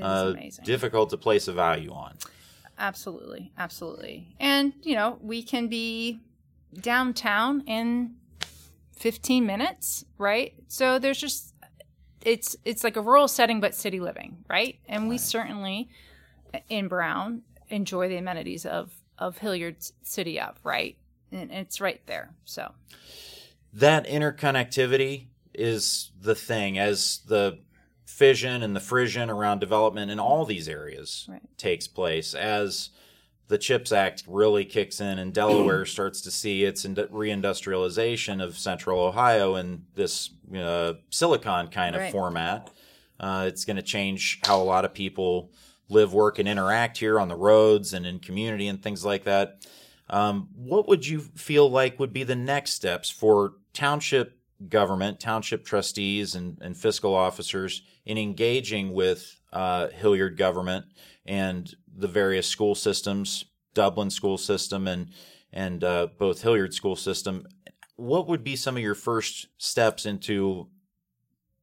uh, 0.00 0.34
difficult 0.64 1.10
to 1.10 1.16
place 1.16 1.48
a 1.48 1.52
value 1.52 1.90
on. 1.92 2.16
Absolutely, 2.78 3.50
absolutely. 3.58 4.28
And 4.38 4.74
you 4.82 4.94
know, 4.94 5.18
we 5.20 5.42
can 5.42 5.66
be 5.68 6.20
downtown 6.80 7.62
in 7.66 8.14
15 8.98 9.46
minutes, 9.46 10.04
right? 10.18 10.54
So 10.68 10.98
there's 10.98 11.18
just 11.20 11.54
it's 12.22 12.56
it's 12.64 12.82
like 12.84 12.96
a 12.96 13.00
rural 13.00 13.28
setting 13.28 13.60
but 13.60 13.74
city 13.74 14.00
living, 14.00 14.44
right? 14.48 14.78
And 14.88 15.08
we 15.08 15.18
certainly 15.18 15.88
in 16.68 16.88
Brown 16.88 17.42
enjoy 17.68 18.08
the 18.08 18.16
amenities 18.16 18.66
of 18.66 18.92
of 19.18 19.38
Hilliard 19.38 19.76
City 20.02 20.38
up, 20.38 20.58
right? 20.62 20.96
And 21.32 21.50
it's 21.50 21.80
right 21.80 22.00
there. 22.06 22.34
So, 22.44 22.72
that 23.72 24.06
interconnectivity 24.06 25.26
is 25.54 26.12
the 26.20 26.34
thing 26.34 26.78
as 26.78 27.20
the 27.26 27.58
fission 28.06 28.62
and 28.62 28.74
the 28.74 28.80
frission 28.80 29.28
around 29.28 29.58
development 29.58 30.10
in 30.10 30.18
all 30.18 30.44
these 30.44 30.68
areas 30.68 31.26
Right. 31.28 31.42
takes 31.56 31.86
place 31.86 32.34
as 32.34 32.90
the 33.48 33.58
chips 33.58 33.92
act 33.92 34.24
really 34.28 34.64
kicks 34.64 35.00
in 35.00 35.18
and 35.18 35.32
delaware 35.32 35.84
starts 35.96 36.20
to 36.20 36.30
see 36.30 36.64
its 36.64 36.84
reindustrialization 36.84 38.42
of 38.42 38.58
central 38.58 39.00
ohio 39.00 39.56
in 39.56 39.82
this 39.94 40.30
uh, 40.56 40.94
silicon 41.10 41.68
kind 41.68 41.94
of 41.96 42.02
Right. 42.02 42.12
format 42.12 42.70
uh, 43.20 43.46
it's 43.48 43.64
going 43.64 43.76
to 43.76 43.82
change 43.82 44.38
how 44.44 44.60
a 44.60 44.62
lot 44.62 44.84
of 44.84 44.94
people 44.94 45.50
live 45.88 46.12
work 46.12 46.38
and 46.38 46.48
interact 46.48 46.98
here 46.98 47.18
on 47.18 47.28
the 47.28 47.36
roads 47.36 47.92
and 47.92 48.06
in 48.06 48.20
community 48.20 48.68
and 48.68 48.82
things 48.82 49.04
like 49.04 49.24
that 49.24 49.66
um, 50.10 50.48
what 50.54 50.88
would 50.88 51.06
you 51.06 51.20
feel 51.20 51.68
like 51.70 51.98
would 51.98 52.12
be 52.12 52.24
the 52.24 52.36
next 52.36 52.72
steps 52.72 53.10
for 53.10 53.54
township 53.74 54.38
government, 54.68 55.20
township 55.20 55.64
trustees, 55.64 56.34
and, 56.34 56.58
and 56.60 56.76
fiscal 56.76 57.14
officers 57.14 57.82
in 58.06 58.18
engaging 58.18 58.92
with 58.92 59.38
uh, 59.52 59.88
Hilliard 59.88 60.36
government 60.36 60.86
and 61.26 61.72
the 61.98 62.08
various 62.08 62.46
school 62.46 62.74
systems, 62.74 63.44
Dublin 63.74 64.10
school 64.10 64.38
system, 64.38 64.86
and 64.88 65.10
and 65.52 65.82
uh, 65.84 66.08
both 66.18 66.42
Hilliard 66.42 66.72
school 66.72 66.96
system? 66.96 67.46
What 67.96 68.28
would 68.28 68.44
be 68.44 68.56
some 68.56 68.76
of 68.76 68.82
your 68.82 68.94
first 68.94 69.48
steps 69.58 70.06
into 70.06 70.68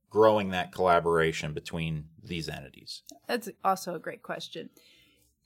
growing 0.10 0.50
that 0.50 0.72
collaboration 0.72 1.54
between 1.54 2.06
these 2.24 2.50
entities? 2.50 3.04
That's 3.28 3.50
also 3.64 3.96
a 3.96 4.00
great 4.00 4.24
question. 4.24 4.70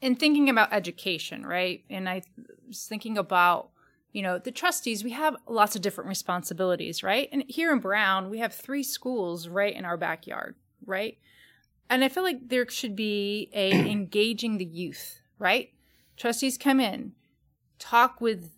In 0.01 0.15
thinking 0.15 0.49
about 0.49 0.71
education, 0.71 1.45
right? 1.45 1.83
And 1.89 2.07
I 2.07 2.21
was 2.67 2.85
thinking 2.85 3.17
about, 3.17 3.69
you 4.13 4.21
know, 4.21 4.39
the 4.39 4.51
trustees, 4.51 5.03
we 5.03 5.11
have 5.11 5.35
lots 5.47 5.75
of 5.75 5.81
different 5.81 6.07
responsibilities, 6.07 7.03
right? 7.03 7.29
And 7.31 7.43
here 7.47 7.71
in 7.71 7.79
Brown, 7.79 8.29
we 8.29 8.39
have 8.39 8.53
three 8.53 8.83
schools 8.83 9.47
right 9.47 9.75
in 9.75 9.85
our 9.85 9.97
backyard, 9.97 10.55
right? 10.85 11.17
And 11.89 12.03
I 12.03 12.09
feel 12.09 12.23
like 12.23 12.49
there 12.49 12.69
should 12.69 12.95
be 12.95 13.49
a 13.53 13.71
engaging 13.91 14.57
the 14.57 14.65
youth, 14.65 15.21
right? 15.37 15.71
Trustees 16.17 16.57
come 16.57 16.79
in, 16.79 17.13
talk 17.79 18.21
with 18.21 18.51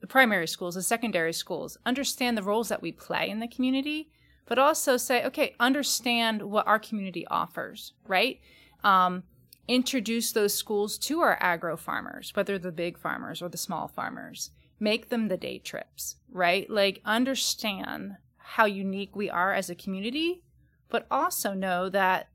the 0.00 0.06
primary 0.06 0.46
schools, 0.46 0.74
the 0.74 0.82
secondary 0.82 1.32
schools, 1.32 1.78
understand 1.84 2.36
the 2.36 2.42
roles 2.42 2.68
that 2.68 2.82
we 2.82 2.92
play 2.92 3.28
in 3.28 3.40
the 3.40 3.48
community, 3.48 4.10
but 4.46 4.58
also 4.58 4.96
say, 4.96 5.24
okay, 5.24 5.56
understand 5.58 6.42
what 6.42 6.66
our 6.66 6.78
community 6.78 7.26
offers, 7.26 7.92
right? 8.06 8.38
Um, 8.84 9.24
introduce 9.66 10.32
those 10.32 10.54
schools 10.54 10.98
to 10.98 11.20
our 11.20 11.36
agro 11.40 11.76
farmers, 11.76 12.30
whether 12.34 12.58
the 12.58 12.70
big 12.70 12.98
farmers 12.98 13.42
or 13.42 13.48
the 13.48 13.56
small 13.56 13.88
farmers. 13.88 14.50
Make 14.78 15.08
them 15.08 15.28
the 15.28 15.36
day 15.36 15.58
trips, 15.58 16.16
right? 16.30 16.68
Like 16.68 17.00
understand 17.04 18.16
how 18.36 18.66
unique 18.66 19.16
we 19.16 19.28
are 19.28 19.52
as 19.52 19.70
a 19.70 19.74
community, 19.74 20.42
but 20.88 21.06
also 21.10 21.54
know 21.54 21.88
that 21.88 22.28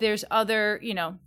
there's 0.00 0.24
other, 0.30 0.78
you 0.82 0.94
know, 0.94 1.18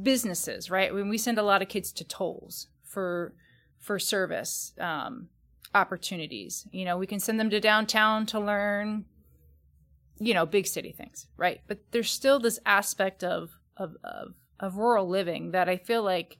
businesses, 0.00 0.70
right? 0.70 0.92
When 0.92 1.08
we 1.08 1.18
send 1.18 1.38
a 1.38 1.42
lot 1.42 1.62
of 1.62 1.68
kids 1.68 1.92
to 1.92 2.04
Tolles 2.04 2.68
for 2.84 3.34
for 3.78 3.98
service 3.98 4.72
um, 4.80 5.28
opportunities, 5.74 6.66
you 6.70 6.84
know, 6.84 6.98
we 6.98 7.06
can 7.06 7.20
send 7.20 7.38
them 7.40 7.50
to 7.50 7.60
downtown 7.60 8.26
to 8.26 8.40
learn, 8.40 9.04
you 10.18 10.34
know, 10.34 10.44
big 10.44 10.66
city 10.66 10.92
things, 10.92 11.26
right? 11.36 11.60
But 11.66 11.78
there's 11.92 12.10
still 12.10 12.38
this 12.38 12.58
aspect 12.66 13.24
of 13.24 13.58
of 13.76 13.96
of, 14.04 14.34
of 14.60 14.76
rural 14.76 15.08
living 15.08 15.52
that 15.52 15.68
I 15.68 15.76
feel 15.76 16.02
like 16.02 16.38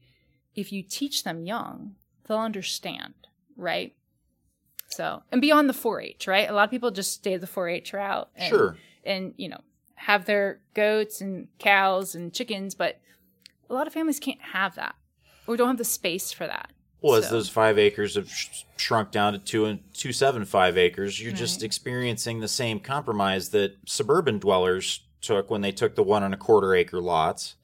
if 0.54 0.72
you 0.72 0.82
teach 0.82 1.24
them 1.24 1.44
young, 1.44 1.94
they'll 2.26 2.38
understand, 2.38 3.14
right? 3.56 3.94
So, 4.90 5.22
and 5.30 5.40
beyond 5.40 5.68
the 5.68 5.74
4-H, 5.74 6.26
right? 6.26 6.48
A 6.48 6.52
lot 6.52 6.64
of 6.64 6.70
people 6.70 6.90
just 6.90 7.12
stay 7.12 7.36
the 7.36 7.46
4-H 7.46 7.92
route, 7.92 8.30
and, 8.34 8.48
Sure. 8.48 8.76
and 9.04 9.34
you 9.36 9.50
know, 9.50 9.60
have 9.98 10.24
their 10.24 10.60
goats 10.74 11.20
and 11.20 11.48
cows 11.58 12.14
and 12.14 12.32
chickens, 12.32 12.74
but 12.74 13.00
a 13.68 13.74
lot 13.74 13.86
of 13.86 13.92
families 13.92 14.18
can't 14.20 14.40
have 14.40 14.74
that 14.76 14.94
or 15.46 15.56
don't 15.56 15.68
have 15.68 15.78
the 15.78 15.84
space 15.84 16.32
for 16.32 16.46
that. 16.46 16.70
Well, 17.00 17.14
as 17.14 17.30
those 17.30 17.48
five 17.48 17.78
acres 17.78 18.16
have 18.16 18.28
sh- 18.28 18.64
shrunk 18.76 19.12
down 19.12 19.32
to 19.32 19.38
two 19.38 19.66
and 19.66 19.80
two 19.94 20.12
seven 20.12 20.44
five 20.44 20.76
acres, 20.76 21.20
you're 21.20 21.32
just 21.32 21.62
experiencing 21.62 22.40
the 22.40 22.48
same 22.48 22.80
compromise 22.80 23.50
that 23.50 23.76
suburban 23.86 24.38
dwellers 24.40 25.00
took 25.20 25.48
when 25.50 25.60
they 25.60 25.70
took 25.72 25.94
the 25.94 26.02
one 26.02 26.22
and 26.24 26.34
a 26.34 26.36
quarter 26.36 26.74
acre 26.74 27.00
lots. 27.00 27.54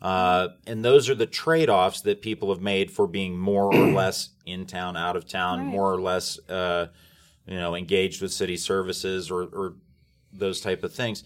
Uh, 0.00 0.48
and 0.66 0.84
those 0.84 1.10
are 1.10 1.14
the 1.14 1.26
trade 1.26 1.68
offs 1.68 2.00
that 2.02 2.22
people 2.22 2.50
have 2.50 2.62
made 2.62 2.90
for 2.90 3.06
being 3.06 3.36
more 3.36 3.64
or 3.74 3.86
less 3.92 4.30
in 4.46 4.64
town, 4.64 4.96
out 4.96 5.16
of 5.16 5.26
town, 5.28 5.58
Right. 5.58 5.66
more 5.66 5.92
or 5.92 6.00
less, 6.00 6.38
uh, 6.48 6.86
you 7.46 7.56
know, 7.56 7.74
engaged 7.74 8.22
with 8.22 8.32
city 8.32 8.56
services 8.56 9.30
or, 9.30 9.42
or 9.52 9.74
those 10.32 10.60
type 10.60 10.82
of 10.84 10.94
things. 10.94 11.24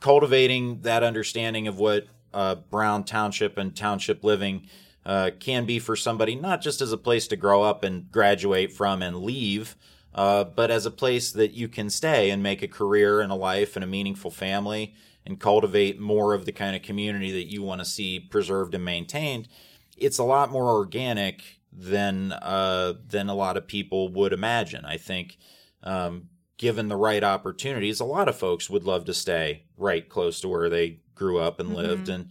Cultivating 0.00 0.80
that 0.80 1.02
understanding 1.02 1.68
of 1.68 1.78
what 1.78 2.06
uh, 2.32 2.56
Brown 2.56 3.04
Township 3.04 3.58
and 3.58 3.76
township 3.76 4.24
living 4.24 4.66
uh, 5.04 5.30
can 5.38 5.64
be 5.66 5.78
for 5.78 5.96
somebody, 5.96 6.34
not 6.34 6.60
just 6.60 6.80
as 6.80 6.92
a 6.92 6.98
place 6.98 7.28
to 7.28 7.36
grow 7.36 7.62
up 7.62 7.84
and 7.84 8.10
graduate 8.10 8.72
from 8.72 9.02
and 9.02 9.18
leave, 9.18 9.76
uh, 10.14 10.44
but 10.44 10.70
as 10.70 10.86
a 10.86 10.90
place 10.90 11.32
that 11.32 11.52
you 11.52 11.68
can 11.68 11.90
stay 11.90 12.30
and 12.30 12.42
make 12.42 12.62
a 12.62 12.68
career 12.68 13.20
and 13.20 13.30
a 13.30 13.36
life 13.36 13.76
and 13.76 13.84
a 13.84 13.88
meaningful 13.88 14.30
family 14.30 14.94
and 15.24 15.38
cultivate 15.38 16.00
more 16.00 16.34
of 16.34 16.44
the 16.44 16.52
kind 16.52 16.74
of 16.74 16.82
community 16.82 17.30
that 17.30 17.50
you 17.50 17.62
want 17.62 17.80
to 17.80 17.84
see 17.84 18.18
preserved 18.18 18.74
and 18.74 18.84
maintained. 18.84 19.48
It's 19.96 20.18
a 20.18 20.24
lot 20.24 20.50
more 20.50 20.68
organic 20.68 21.42
than 21.72 22.32
uh, 22.32 22.94
than 23.06 23.28
a 23.28 23.34
lot 23.34 23.56
of 23.56 23.66
people 23.66 24.08
would 24.08 24.32
imagine. 24.32 24.84
I 24.84 24.96
think, 24.96 25.36
um, 25.82 26.29
given 26.60 26.88
the 26.88 26.96
right 26.96 27.24
opportunities, 27.24 28.00
a 28.00 28.04
lot 28.04 28.28
of 28.28 28.36
folks 28.36 28.68
would 28.68 28.84
love 28.84 29.06
to 29.06 29.14
stay 29.14 29.64
right 29.78 30.10
close 30.10 30.42
to 30.42 30.46
where 30.46 30.68
they 30.68 31.00
grew 31.14 31.38
up 31.38 31.58
and 31.58 31.74
lived, 31.74 32.10
and 32.10 32.28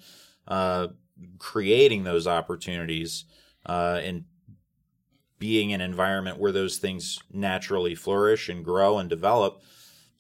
uh, 0.48 0.88
creating 1.40 2.04
those 2.04 2.28
opportunities 2.28 3.26
uh, 3.66 4.00
and 4.04 4.26
being 5.40 5.74
an 5.74 5.82
environment 5.82 6.38
where 6.38 6.52
those 6.52 6.78
things 6.78 7.18
naturally 7.34 7.96
flourish 7.96 8.50
and 8.50 8.64
grow 8.64 9.00
and 9.00 9.10
develop. 9.10 9.64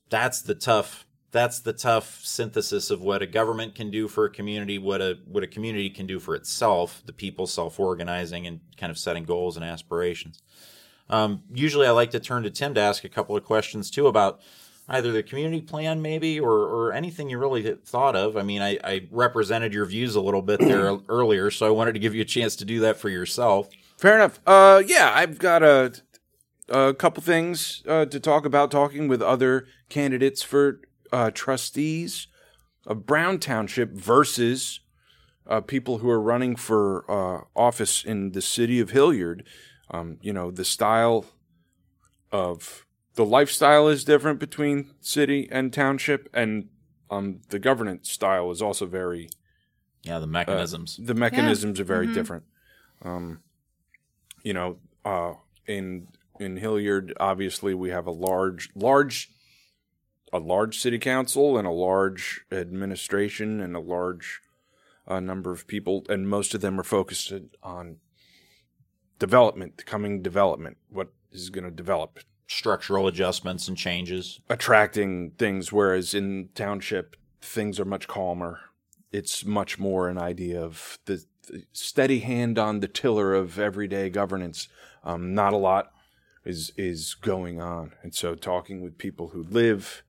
That's 0.10 0.42
the 0.42 0.56
tough. 0.56 1.06
That's 1.30 1.60
the 1.60 1.74
tough 1.74 2.22
synthesis 2.24 2.90
of 2.90 3.04
what 3.04 3.22
a 3.22 3.28
government 3.28 3.76
can 3.76 3.92
do 3.92 4.08
for 4.08 4.26
a 4.26 4.32
community, 4.32 4.80
what 4.80 5.02
a 5.02 5.20
what 5.28 5.44
a 5.44 5.48
community 5.48 5.92
can 5.92 6.08
do 6.08 6.18
for 6.18 6.34
itself, 6.34 7.04
the 7.06 7.14
people 7.14 7.46
self 7.46 7.80
organizing 7.80 8.48
and 8.48 8.62
kind 8.76 8.90
of 8.90 8.98
setting 8.98 9.24
goals 9.24 9.56
and 9.56 9.64
aspirations. 9.64 10.42
Um, 11.10 11.44
usually, 11.54 11.88
I 11.88 11.92
like 11.92 12.12
to 12.12 12.20
turn 12.20 12.44
to 12.44 12.50
Tim 12.50 12.74
to 12.76 12.82
ask 12.82 13.04
a 13.04 13.10
couple 13.10 13.36
of 13.36 13.44
questions 13.44 13.90
too 13.90 14.08
about 14.08 14.40
either 14.90 15.12
the 15.12 15.24
community 15.24 15.62
plan, 15.62 16.02
maybe, 16.02 16.40
or, 16.40 16.52
or 16.52 16.94
anything 16.94 17.30
you 17.30 17.38
really 17.38 17.76
thought 17.86 18.16
of. 18.16 18.36
I 18.36 18.42
mean, 18.42 18.62
I, 18.62 18.80
I 18.84 19.08
represented 19.12 19.74
your 19.74 19.86
views 19.86 20.16
a 20.16 20.22
little 20.22 20.42
bit 20.42 20.60
there 20.60 20.98
earlier, 21.10 21.52
so 21.52 21.68
I 21.68 21.70
wanted 21.70 21.94
to 21.94 22.00
give 22.00 22.16
you 22.16 22.22
a 22.22 22.26
chance 22.26 22.56
to 22.58 22.66
do 22.66 22.80
that 22.82 22.98
for 22.98 23.10
yourself. 23.10 23.70
Fair 23.98 24.16
enough. 24.16 24.40
Uh, 24.48 24.82
yeah, 24.86 25.12
I've 25.14 25.38
got 25.38 25.62
a, 25.62 25.94
a 26.70 26.94
couple 26.94 27.22
things 27.22 27.84
uh, 27.88 28.06
to 28.06 28.20
talk 28.20 28.46
about. 28.46 28.72
Talking 28.72 29.08
with 29.08 29.22
other 29.22 29.68
candidates 29.90 30.42
for 30.42 30.82
uh, 31.12 31.32
trustees 31.32 32.28
of 32.88 33.06
Brown 33.06 33.40
Township 33.40 33.92
versus 33.92 34.80
uh, 35.48 35.62
people 35.62 35.98
who 35.98 36.10
are 36.10 36.22
running 36.22 36.56
for 36.56 37.10
uh, 37.10 37.44
office 37.56 38.04
in 38.04 38.32
the 38.32 38.42
city 38.42 38.80
of 38.80 38.92
Hilliard. 38.92 39.44
Um, 39.92 40.18
you 40.22 40.34
know, 40.34 40.52
the 40.52 40.66
style 40.66 41.26
of 42.32 42.86
the 43.16 43.26
lifestyle 43.26 43.88
is 43.88 44.04
different 44.04 44.40
between 44.40 44.92
city 45.02 45.48
and 45.52 45.74
township, 45.74 46.30
and 46.34 46.70
um, 47.10 47.42
the 47.50 47.60
governance 47.60 48.10
style 48.12 48.52
is 48.52 48.62
also 48.62 48.86
very 48.86 49.30
Yeah, 50.04 50.20
the 50.20 50.28
mechanisms. 50.28 51.00
the 51.02 51.16
mechanisms 51.16 51.80
are 51.80 51.86
very 51.86 52.08
different. 52.14 52.44
Um, 53.02 53.40
you 54.44 54.54
know, 54.54 54.78
uh, 55.04 55.34
in 55.68 56.08
in 56.40 56.58
Hilliard, 56.58 57.14
obviously 57.20 57.74
we 57.74 57.90
have 57.90 58.08
a 58.08 58.12
large, 58.12 58.70
large, 58.76 59.30
a 60.32 60.40
large 60.40 60.80
city 60.80 61.00
council 61.00 61.58
and 61.58 61.68
a 61.68 61.72
large 61.72 62.42
administration 62.52 63.60
and 63.60 63.76
a 63.76 63.80
large 63.82 64.40
uh, 65.08 65.20
number 65.20 65.52
of 65.52 65.68
people, 65.68 66.06
and 66.08 66.30
most 66.30 66.54
of 66.54 66.62
them 66.62 66.80
are 66.80 66.84
focused 66.84 67.34
on 67.64 67.98
development, 69.20 69.86
coming 69.86 70.22
development, 70.22 70.78
what 70.90 71.10
is 71.32 71.50
going 71.50 71.66
to 71.66 71.72
develop, 71.72 72.20
Structural 72.48 73.06
adjustments 73.06 73.68
and 73.68 73.78
changes. 73.78 74.40
attracting 74.50 75.32
things. 75.38 75.72
Whereas 75.72 76.16
in 76.16 76.50
township, 76.56 77.16
things 77.42 77.80
are 77.80 77.86
much 77.86 78.08
calmer. 78.08 78.62
It's 79.12 79.46
much 79.46 79.78
more 79.78 80.10
an 80.10 80.18
idea 80.18 80.60
of 80.60 80.98
the, 81.06 81.24
the 81.48 81.66
steady 81.74 82.20
hand 82.20 82.58
on 82.58 82.80
the 82.80 82.88
tiller 82.88 83.36
of 83.36 83.60
everyday 83.60 84.10
governance. 84.10 84.68
Um, 85.04 85.36
not 85.36 85.54
a 85.54 85.58
lot 85.58 85.92
is 86.44 86.72
is 86.76 87.14
going 87.14 87.62
on, 87.62 87.92
and 88.02 88.16
so 88.16 88.34
talking 88.34 88.82
with 88.82 88.98
people 88.98 89.28
who 89.30 89.44
live 89.44 90.02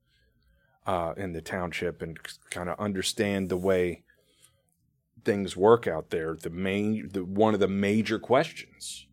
uh, 0.87 1.13
in 1.17 1.33
the 1.33 1.43
township 1.43 2.01
and 2.01 2.19
kind 2.51 2.71
of 2.71 2.79
understand 2.81 3.49
the 3.51 3.57
way 3.57 4.03
things 5.25 5.57
work 5.57 5.87
out 5.87 6.11
there. 6.11 6.37
The 6.37 6.51
main, 6.51 7.09
the 7.13 7.25
one 7.25 7.55
of 7.55 7.61
the 7.61 7.69
major 7.69 8.19
questions 8.19 9.07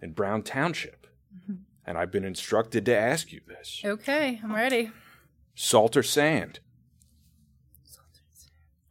in 0.00 0.12
Brown 0.12 0.42
Township, 0.42 1.06
mm-hmm. 1.34 1.62
and 1.86 1.98
I've 1.98 2.10
been 2.10 2.24
instructed 2.24 2.84
to 2.86 2.96
ask 2.96 3.32
you 3.32 3.40
this 3.46 3.80
Okay, 3.84 4.40
I'm 4.42 4.54
ready. 4.54 4.90
salt 5.54 5.96
or 5.96 6.02
sand? 6.02 6.60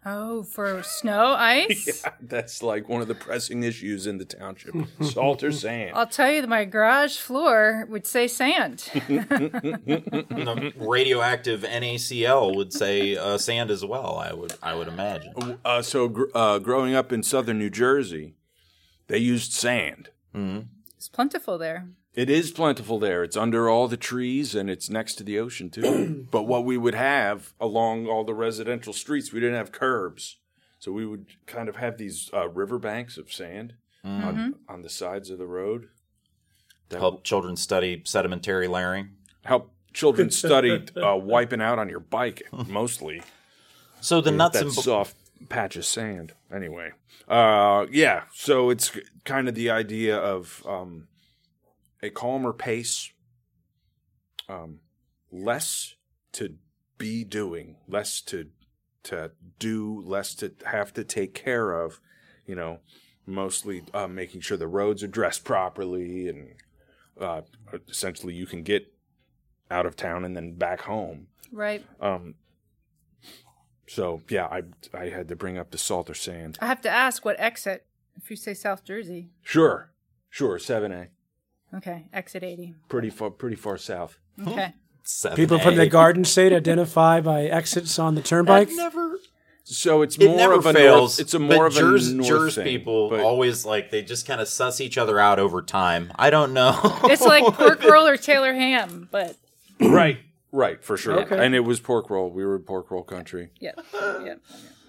Oh, 0.04 0.42
for 0.42 0.82
snow, 0.82 1.34
ice? 1.38 2.02
yeah, 2.04 2.12
That's 2.22 2.64
like 2.64 2.90
one 2.90 3.02
of 3.02 3.08
the 3.08 3.14
pressing 3.16 3.62
issues 3.64 4.08
in 4.08 4.18
the 4.18 4.26
township. 4.26 4.74
Salt 5.02 5.44
or 5.44 5.52
sand? 5.66 5.92
I'll 5.96 6.08
tell 6.08 6.32
you, 6.32 6.42
that 6.42 6.48
my 6.48 6.66
garage 6.66 7.18
floor 7.18 7.86
would 7.90 8.08
say 8.08 8.28
sand. 8.28 8.90
The 9.92 10.74
radioactive 10.78 11.62
NaCl 11.62 12.56
would 12.56 12.74
say 12.74 13.16
uh, 13.16 13.38
sand 13.38 13.70
as 13.72 13.86
well. 13.86 14.18
I 14.18 14.34
would 14.34 14.54
I 14.64 14.74
would 14.76 14.88
imagine. 14.88 15.60
Uh, 15.64 15.82
so, 15.82 16.08
gr- 16.08 16.26
uh, 16.34 16.60
growing 16.60 16.94
up 16.96 17.12
in 17.12 17.24
southern 17.24 17.60
New 17.60 17.70
Jersey, 17.70 18.36
they 19.08 19.18
used 19.20 19.54
sand. 19.54 20.10
it's 20.34 21.10
plentiful 21.10 21.58
there. 21.58 21.90
It 22.14 22.30
is 22.30 22.52
plentiful 22.52 23.00
there. 23.00 23.24
It's 23.24 23.38
under 23.38 23.70
all 23.70 23.88
the 23.88 23.98
trees 23.98 24.54
and 24.54 24.70
it's 24.70 24.90
next 24.90 25.16
to 25.16 25.24
the 25.24 25.40
ocean 25.40 25.70
too. 25.70 26.28
but 26.32 26.44
what 26.44 26.66
we 26.66 26.78
would 26.78 26.96
have 26.96 27.54
along 27.60 28.08
all 28.08 28.24
the 28.24 28.34
residential 28.34 28.92
streets, 28.94 29.32
we 29.32 29.40
didn't 29.40 29.56
have 29.56 29.72
curbs. 29.72 30.38
So 30.80 30.92
we 30.92 31.06
would 31.06 31.28
kind 31.46 31.70
of 31.70 31.76
have 31.78 31.98
these 31.98 32.30
uh, 32.34 32.50
riverbanks 32.50 33.18
of 33.18 33.32
sand 33.32 33.76
on, 34.04 34.56
on 34.68 34.82
the 34.82 34.90
sides 34.90 35.30
of 35.30 35.38
the 35.38 35.46
road. 35.46 35.90
That 36.90 37.00
Help 37.00 37.24
children 37.24 37.56
study 37.56 38.02
sedimentary 38.04 38.68
layering. 38.68 39.12
help 39.46 39.72
children 39.94 40.30
study 40.32 40.84
uh, 40.98 41.16
wiping 41.16 41.62
out 41.62 41.80
on 41.80 41.88
your 41.88 42.00
bike 42.00 42.42
mostly. 42.68 43.22
So 44.02 44.20
the 44.20 44.32
nuts 44.32 44.56
that 44.58 44.64
and 44.64 44.74
soft 44.74 45.16
patch 45.50 45.76
of 45.76 45.86
sand. 45.86 46.34
Anyway, 46.54 46.92
uh, 47.28 47.86
yeah. 47.92 48.24
So 48.34 48.70
it's 48.72 48.92
kind 49.24 49.48
of 49.48 49.56
the 49.56 49.70
idea 49.70 50.18
of 50.18 50.64
um, 50.68 51.08
a 52.04 52.10
calmer 52.10 52.54
pace, 52.54 53.12
um, 54.50 54.80
less 55.32 55.96
to 56.34 56.56
be 56.98 57.24
doing, 57.24 57.78
less 57.88 58.22
to 58.22 58.48
to 59.04 59.32
do, 59.58 60.04
less 60.06 60.36
to 60.36 60.52
have 60.66 60.94
to 60.94 61.04
take 61.04 61.34
care 61.34 61.72
of. 61.72 62.00
You 62.46 62.56
know, 62.56 62.80
mostly 63.26 63.84
uh, 63.94 64.08
making 64.08 64.42
sure 64.42 64.58
the 64.58 64.68
roads 64.68 65.04
are 65.04 65.08
dressed 65.08 65.44
properly, 65.44 66.28
and 66.28 66.56
uh, 67.20 67.42
essentially 67.88 68.34
you 68.34 68.46
can 68.46 68.64
get 68.64 68.94
out 69.70 69.86
of 69.86 69.96
town 69.96 70.26
and 70.26 70.36
then 70.36 70.54
back 70.54 70.82
home. 70.82 71.28
Right. 71.52 71.84
Um, 72.00 72.36
so 73.88 74.22
yeah, 74.30 74.46
I 74.46 74.64
I 74.94 75.10
had 75.10 75.28
to 75.30 75.36
bring 75.36 75.58
up 75.58 75.72
the 75.72 75.78
salt 75.78 76.10
or 76.10 76.14
sand. 76.14 76.58
I 76.62 76.68
have 76.68 76.82
to 76.82 76.90
ask 76.90 77.26
what 77.26 77.40
exit. 77.40 77.86
If 78.16 78.30
you 78.30 78.36
say 78.36 78.54
South 78.54 78.84
Jersey, 78.84 79.30
Sure, 79.42 79.92
sure, 80.30 80.60
seven 80.60 80.92
A, 80.92 81.08
okay, 81.76 82.06
exit 82.14 82.44
eighty. 82.44 82.76
pretty 82.90 83.10
far, 83.10 83.30
pretty 83.30 83.56
far 83.56 83.78
south. 83.78 84.18
Okay. 84.46 84.74
Seven 85.04 85.36
People 85.36 85.58
from 85.60 85.76
the 85.76 85.88
Garden 85.88 86.24
State 86.24 86.54
identify 86.54 87.22
by 87.22 87.44
exits 87.46 87.98
on 87.98 88.14
the 88.16 88.22
turnpike. 88.22 88.68
That 88.70 88.76
never 88.76 89.18
So 89.64 90.04
it's 90.04 90.16
it 90.18 90.28
more 90.28 90.54
of 90.54 90.66
a 90.68 90.74
fails. 90.74 91.18
north. 91.18 91.20
It's 91.20 91.34
a 91.34 91.40
more 91.40 91.70
but 91.70 91.78
of 91.78 91.78
a 91.78 91.80
Jers, 91.80 92.14
north 92.14 92.28
Jers 92.28 92.56
thing, 92.56 92.66
people 92.66 93.10
but- 93.10 93.20
always 93.22 93.66
like 93.66 93.90
they 93.90 94.04
just 94.04 94.28
kind 94.28 94.40
of 94.40 94.48
suss 94.48 94.80
each 94.80 94.98
other 95.00 95.20
out 95.20 95.40
over 95.40 95.62
time. 95.64 96.12
I 96.18 96.30
don't 96.30 96.54
know. 96.54 96.80
It's 97.06 97.22
like 97.24 97.44
pork 97.56 97.84
roll 97.84 98.06
or 98.08 98.16
Taylor 98.18 98.54
ham, 98.54 99.08
but 99.12 99.36
right, 99.80 100.20
right, 100.52 100.84
for 100.84 100.98
sure. 100.98 101.22
Okay. 101.22 101.44
And 101.46 101.56
it 101.56 101.62
was 101.62 101.80
pork 101.80 102.10
roll. 102.12 102.30
We 102.30 102.46
were 102.46 102.58
in 102.58 102.62
pork 102.64 102.92
roll 102.92 103.04
country. 103.04 103.50
yeah, 103.60 103.72
yeah. 103.94 104.36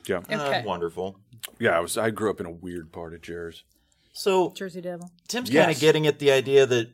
Yeah, 0.07 0.16
Uh, 0.29 0.42
Okay. 0.49 0.62
wonderful. 0.66 1.18
yeah. 1.59 1.71
I 1.71 1.81
was. 1.81 1.97
I 1.97 2.11
grew 2.11 2.29
up 2.29 2.38
in 2.40 2.47
a 2.47 2.51
weird 2.51 2.92
part 2.92 3.14
of 3.14 3.23
Jers. 3.23 3.64
So 4.12 4.51
Jersey 4.51 4.81
Devil. 4.81 5.11
Tim's 5.29 5.51
Yes. 5.51 5.64
kind 5.64 5.75
of 5.75 5.81
getting 5.81 6.07
at 6.07 6.18
the 6.18 6.31
idea 6.31 6.66
that 6.66 6.90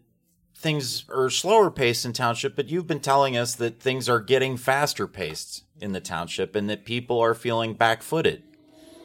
things 0.55 1.05
are 1.09 1.31
slower 1.31 1.71
paced 1.71 2.05
in 2.05 2.13
township, 2.13 2.57
but 2.57 2.69
you've 2.69 2.87
been 2.87 3.01
telling 3.01 3.37
us 3.37 3.55
that 3.57 3.81
things 3.81 4.09
are 4.09 4.21
getting 4.21 4.57
faster 4.57 5.07
paced 5.07 5.65
in 5.81 5.93
the 5.93 6.01
township 6.01 6.57
and 6.57 6.69
that 6.69 6.85
people 6.85 7.21
are 7.21 7.35
feeling 7.35 7.75
back 7.75 8.03
footed. 8.03 8.43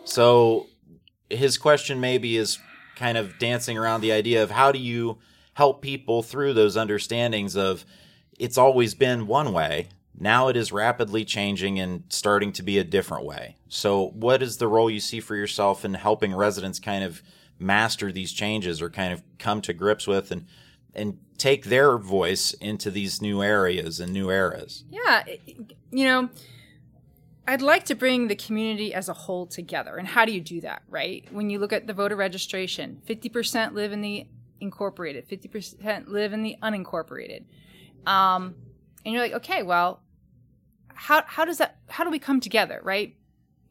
So 0.05 0.67
his 1.29 1.57
question 1.57 1.99
maybe 1.99 2.37
is 2.37 2.59
kind 2.95 3.17
of 3.17 3.37
dancing 3.39 3.77
around 3.77 4.01
the 4.01 4.11
idea 4.11 4.41
of 4.43 4.51
how 4.51 4.71
do 4.71 4.79
you 4.79 5.19
help 5.53 5.81
people 5.81 6.23
through 6.23 6.53
those 6.53 6.75
understandings 6.75 7.55
of 7.55 7.85
it's 8.39 8.57
always 8.57 8.95
been 8.95 9.27
one 9.27 9.53
way. 9.53 9.89
Now 10.17 10.47
it 10.47 10.57
is 10.57 10.71
rapidly 10.71 11.25
changing 11.25 11.79
and 11.79 12.03
starting 12.09 12.51
to 12.53 12.63
be 12.63 12.77
a 12.77 12.83
different 12.83 13.25
way. 13.25 13.57
So, 13.67 14.09
what 14.09 14.43
is 14.43 14.57
the 14.57 14.67
role 14.67 14.89
you 14.89 14.99
see 14.99 15.19
for 15.19 15.35
yourself 15.35 15.83
in 15.83 15.95
helping 15.95 16.35
residents 16.35 16.79
kind 16.79 17.03
of 17.03 17.23
master 17.63 18.11
these 18.11 18.31
changes 18.31 18.81
or 18.81 18.89
kind 18.89 19.13
of 19.13 19.23
come 19.39 19.61
to 19.61 19.73
grips 19.73 20.07
with 20.07 20.31
and 20.31 20.45
and 20.95 21.17
take 21.37 21.65
their 21.65 21.97
voice 21.97 22.53
into 22.53 22.91
these 22.91 23.21
new 23.21 23.41
areas 23.41 23.99
and 23.99 24.13
new 24.13 24.29
eras? 24.29 24.83
Yeah, 24.91 25.23
you 25.91 26.05
know, 26.05 26.29
I'd 27.47 27.61
like 27.61 27.85
to 27.85 27.95
bring 27.95 28.27
the 28.27 28.35
community 28.35 28.93
as 28.93 29.09
a 29.09 29.13
whole 29.13 29.45
together. 29.45 29.97
And 29.97 30.07
how 30.07 30.25
do 30.25 30.31
you 30.31 30.39
do 30.39 30.61
that, 30.61 30.83
right? 30.87 31.27
When 31.31 31.49
you 31.49 31.59
look 31.59 31.73
at 31.73 31.87
the 31.87 31.93
voter 31.93 32.15
registration, 32.15 33.01
50% 33.07 33.73
live 33.73 33.91
in 33.91 34.01
the 34.01 34.27
incorporated, 34.61 35.27
50% 35.27 36.07
live 36.07 36.31
in 36.31 36.43
the 36.43 36.55
unincorporated. 36.63 37.43
Um, 38.05 38.55
and 39.03 39.13
you're 39.13 39.21
like, 39.21 39.33
okay, 39.33 39.63
well, 39.63 40.01
how, 40.93 41.23
how 41.25 41.43
does 41.43 41.57
that, 41.57 41.79
how 41.89 42.05
do 42.05 42.09
we 42.09 42.19
come 42.19 42.39
together, 42.39 42.79
right? 42.83 43.15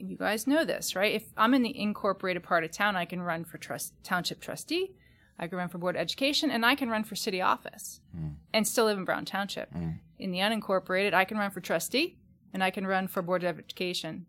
You 0.04 0.16
guys 0.16 0.46
know 0.48 0.64
this, 0.64 0.96
right? 0.96 1.14
If 1.14 1.28
I'm 1.36 1.54
in 1.54 1.62
the 1.62 1.78
incorporated 1.78 2.42
part 2.42 2.64
of 2.64 2.72
town, 2.72 2.96
I 2.96 3.04
can 3.04 3.22
run 3.22 3.44
for 3.44 3.58
trust, 3.58 3.94
township 4.02 4.40
trustee, 4.40 4.92
I 5.38 5.46
can 5.46 5.58
run 5.58 5.68
for 5.68 5.78
board 5.78 5.96
of 5.96 6.00
education, 6.00 6.50
and 6.50 6.66
I 6.66 6.74
can 6.74 6.90
run 6.90 7.04
for 7.04 7.14
city 7.14 7.40
office 7.40 8.00
hmm. 8.16 8.28
and 8.52 8.66
still 8.66 8.86
live 8.86 8.98
in 8.98 9.04
Brown 9.04 9.24
Township. 9.24 9.72
Hmm. 9.72 9.90
In 10.18 10.30
the 10.30 10.38
unincorporated, 10.38 11.14
I 11.14 11.24
can 11.24 11.38
run 11.38 11.50
for 11.50 11.60
trustee 11.60 12.18
and 12.52 12.62
I 12.62 12.70
can 12.70 12.86
run 12.86 13.08
for 13.08 13.22
board 13.22 13.44
of 13.44 13.58
education. 13.58 14.26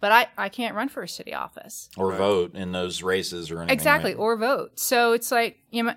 But 0.00 0.12
I, 0.12 0.26
I 0.36 0.48
can't 0.48 0.76
run 0.76 0.88
for 0.88 1.02
a 1.02 1.08
city 1.08 1.34
office. 1.34 1.90
Or 1.96 2.12
vote 2.12 2.54
in 2.54 2.72
those 2.72 3.02
races 3.02 3.50
or 3.50 3.58
anything. 3.58 3.74
Exactly, 3.74 4.12
right? 4.12 4.20
or 4.20 4.36
vote. 4.36 4.78
So 4.78 5.12
it's 5.12 5.32
like, 5.32 5.58
you 5.70 5.82
know, 5.82 5.94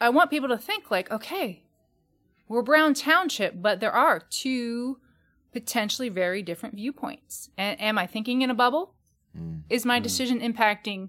I 0.00 0.10
want 0.10 0.30
people 0.30 0.48
to 0.48 0.58
think 0.58 0.90
like, 0.90 1.10
okay, 1.10 1.64
we're 2.48 2.62
Brown 2.62 2.94
Township, 2.94 3.60
but 3.60 3.80
there 3.80 3.92
are 3.92 4.20
two 4.20 4.98
potentially 5.54 6.10
very 6.10 6.42
different 6.42 6.74
viewpoints. 6.74 7.48
And 7.56 7.80
am 7.80 7.96
I 7.96 8.06
thinking 8.06 8.42
in 8.42 8.50
a 8.50 8.54
bubble? 8.54 8.94
Mm. 9.38 9.62
Is 9.70 9.86
my 9.86 10.00
mm. 10.00 10.02
decision 10.02 10.40
impacting 10.40 11.08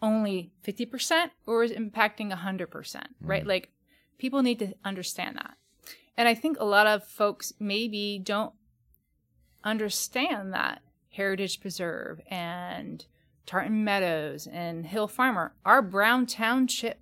only 0.00 0.52
50% 0.66 1.30
or 1.46 1.62
is 1.62 1.72
it 1.72 1.78
impacting 1.78 2.32
100%? 2.32 2.68
Mm. 2.70 3.04
Right? 3.20 3.46
Like 3.46 3.70
people 4.16 4.42
need 4.42 4.60
to 4.60 4.74
understand 4.84 5.36
that. 5.36 5.56
And 6.16 6.28
I 6.28 6.34
think 6.34 6.58
a 6.58 6.64
lot 6.64 6.86
of 6.86 7.04
folks 7.04 7.52
maybe 7.58 8.20
don't 8.22 8.54
understand 9.64 10.54
that 10.54 10.80
Heritage 11.10 11.60
Preserve 11.60 12.20
and 12.30 13.04
Tartan 13.46 13.84
Meadows 13.84 14.46
and 14.46 14.86
Hill 14.86 15.08
Farmer 15.08 15.54
are 15.64 15.82
Brown 15.82 16.26
Township 16.26 17.00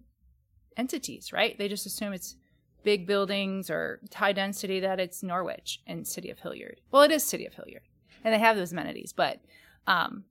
entities, 0.77 1.33
right? 1.33 1.59
They 1.59 1.69
just 1.69 1.87
assume 1.87 2.13
it's 2.13 2.37
big 2.83 3.07
buildings 3.07 3.71
or 3.71 4.01
high 4.15 4.33
density 4.33 4.81
that 4.81 5.01
it's 5.01 5.23
Norwich 5.23 5.81
and 5.87 6.07
City 6.07 6.31
of 6.31 6.41
Hilliard. 6.41 6.81
Well, 6.91 7.03
it 7.03 7.11
is 7.11 7.23
City 7.23 7.47
of 7.47 7.55
Hilliard, 7.55 7.83
and 8.25 8.33
they 8.35 8.39
have 8.39 8.57
those 8.57 8.73
amenities, 8.73 9.13
but 9.13 9.41
um, 9.87 10.25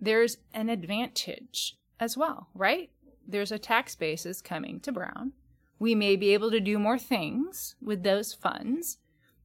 there's 0.00 0.38
an 0.54 0.68
advantage 0.68 1.76
as 1.98 2.16
well, 2.16 2.48
right? 2.54 2.90
There's 3.26 3.52
a 3.52 3.58
tax 3.58 3.94
basis 3.94 4.40
coming 4.40 4.80
to 4.80 4.92
Brown. 4.92 5.32
We 5.78 5.94
may 5.94 6.16
be 6.16 6.34
able 6.34 6.50
to 6.50 6.60
do 6.60 6.78
more 6.78 6.98
things 6.98 7.76
with 7.80 8.02
those 8.02 8.34
funds. 8.34 8.98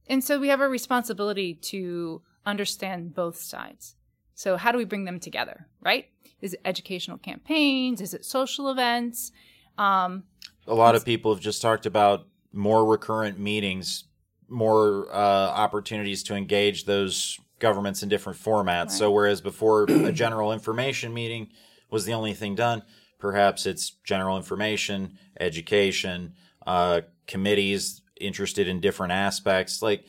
And 0.06 0.22
so 0.22 0.38
we 0.38 0.48
have 0.48 0.60
a 0.60 0.68
responsibility 0.68 1.54
to 1.54 2.22
understand 2.44 3.14
both 3.14 3.38
sides. 3.38 3.96
So, 4.34 4.56
how 4.56 4.70
do 4.70 4.78
we 4.78 4.84
bring 4.84 5.04
them 5.04 5.18
together, 5.18 5.66
right? 5.80 6.06
Is 6.42 6.54
it 6.54 6.60
educational 6.64 7.16
campaigns? 7.16 8.00
Is 8.00 8.12
it 8.12 8.24
social 8.24 8.70
events? 8.70 9.32
Um, 9.78 10.24
a 10.66 10.74
lot 10.74 10.94
of 10.94 11.04
people 11.04 11.32
have 11.34 11.42
just 11.42 11.62
talked 11.62 11.86
about 11.86 12.26
more 12.52 12.84
recurrent 12.84 13.38
meetings, 13.38 14.04
more 14.48 15.08
uh, 15.12 15.16
opportunities 15.16 16.22
to 16.24 16.34
engage 16.34 16.84
those 16.84 17.38
governments 17.58 18.02
in 18.02 18.08
different 18.08 18.38
formats. 18.38 18.92
So, 18.92 19.10
whereas 19.10 19.40
before 19.40 19.84
a 19.84 20.12
general 20.12 20.52
information 20.52 21.14
meeting 21.14 21.48
was 21.90 22.04
the 22.04 22.12
only 22.12 22.34
thing 22.34 22.54
done, 22.54 22.82
perhaps 23.18 23.66
it's 23.66 23.90
general 24.04 24.36
information, 24.36 25.18
education, 25.40 26.34
uh, 26.66 27.02
committees 27.26 28.02
interested 28.20 28.68
in 28.68 28.80
different 28.80 29.12
aspects. 29.12 29.82
Like 29.82 30.04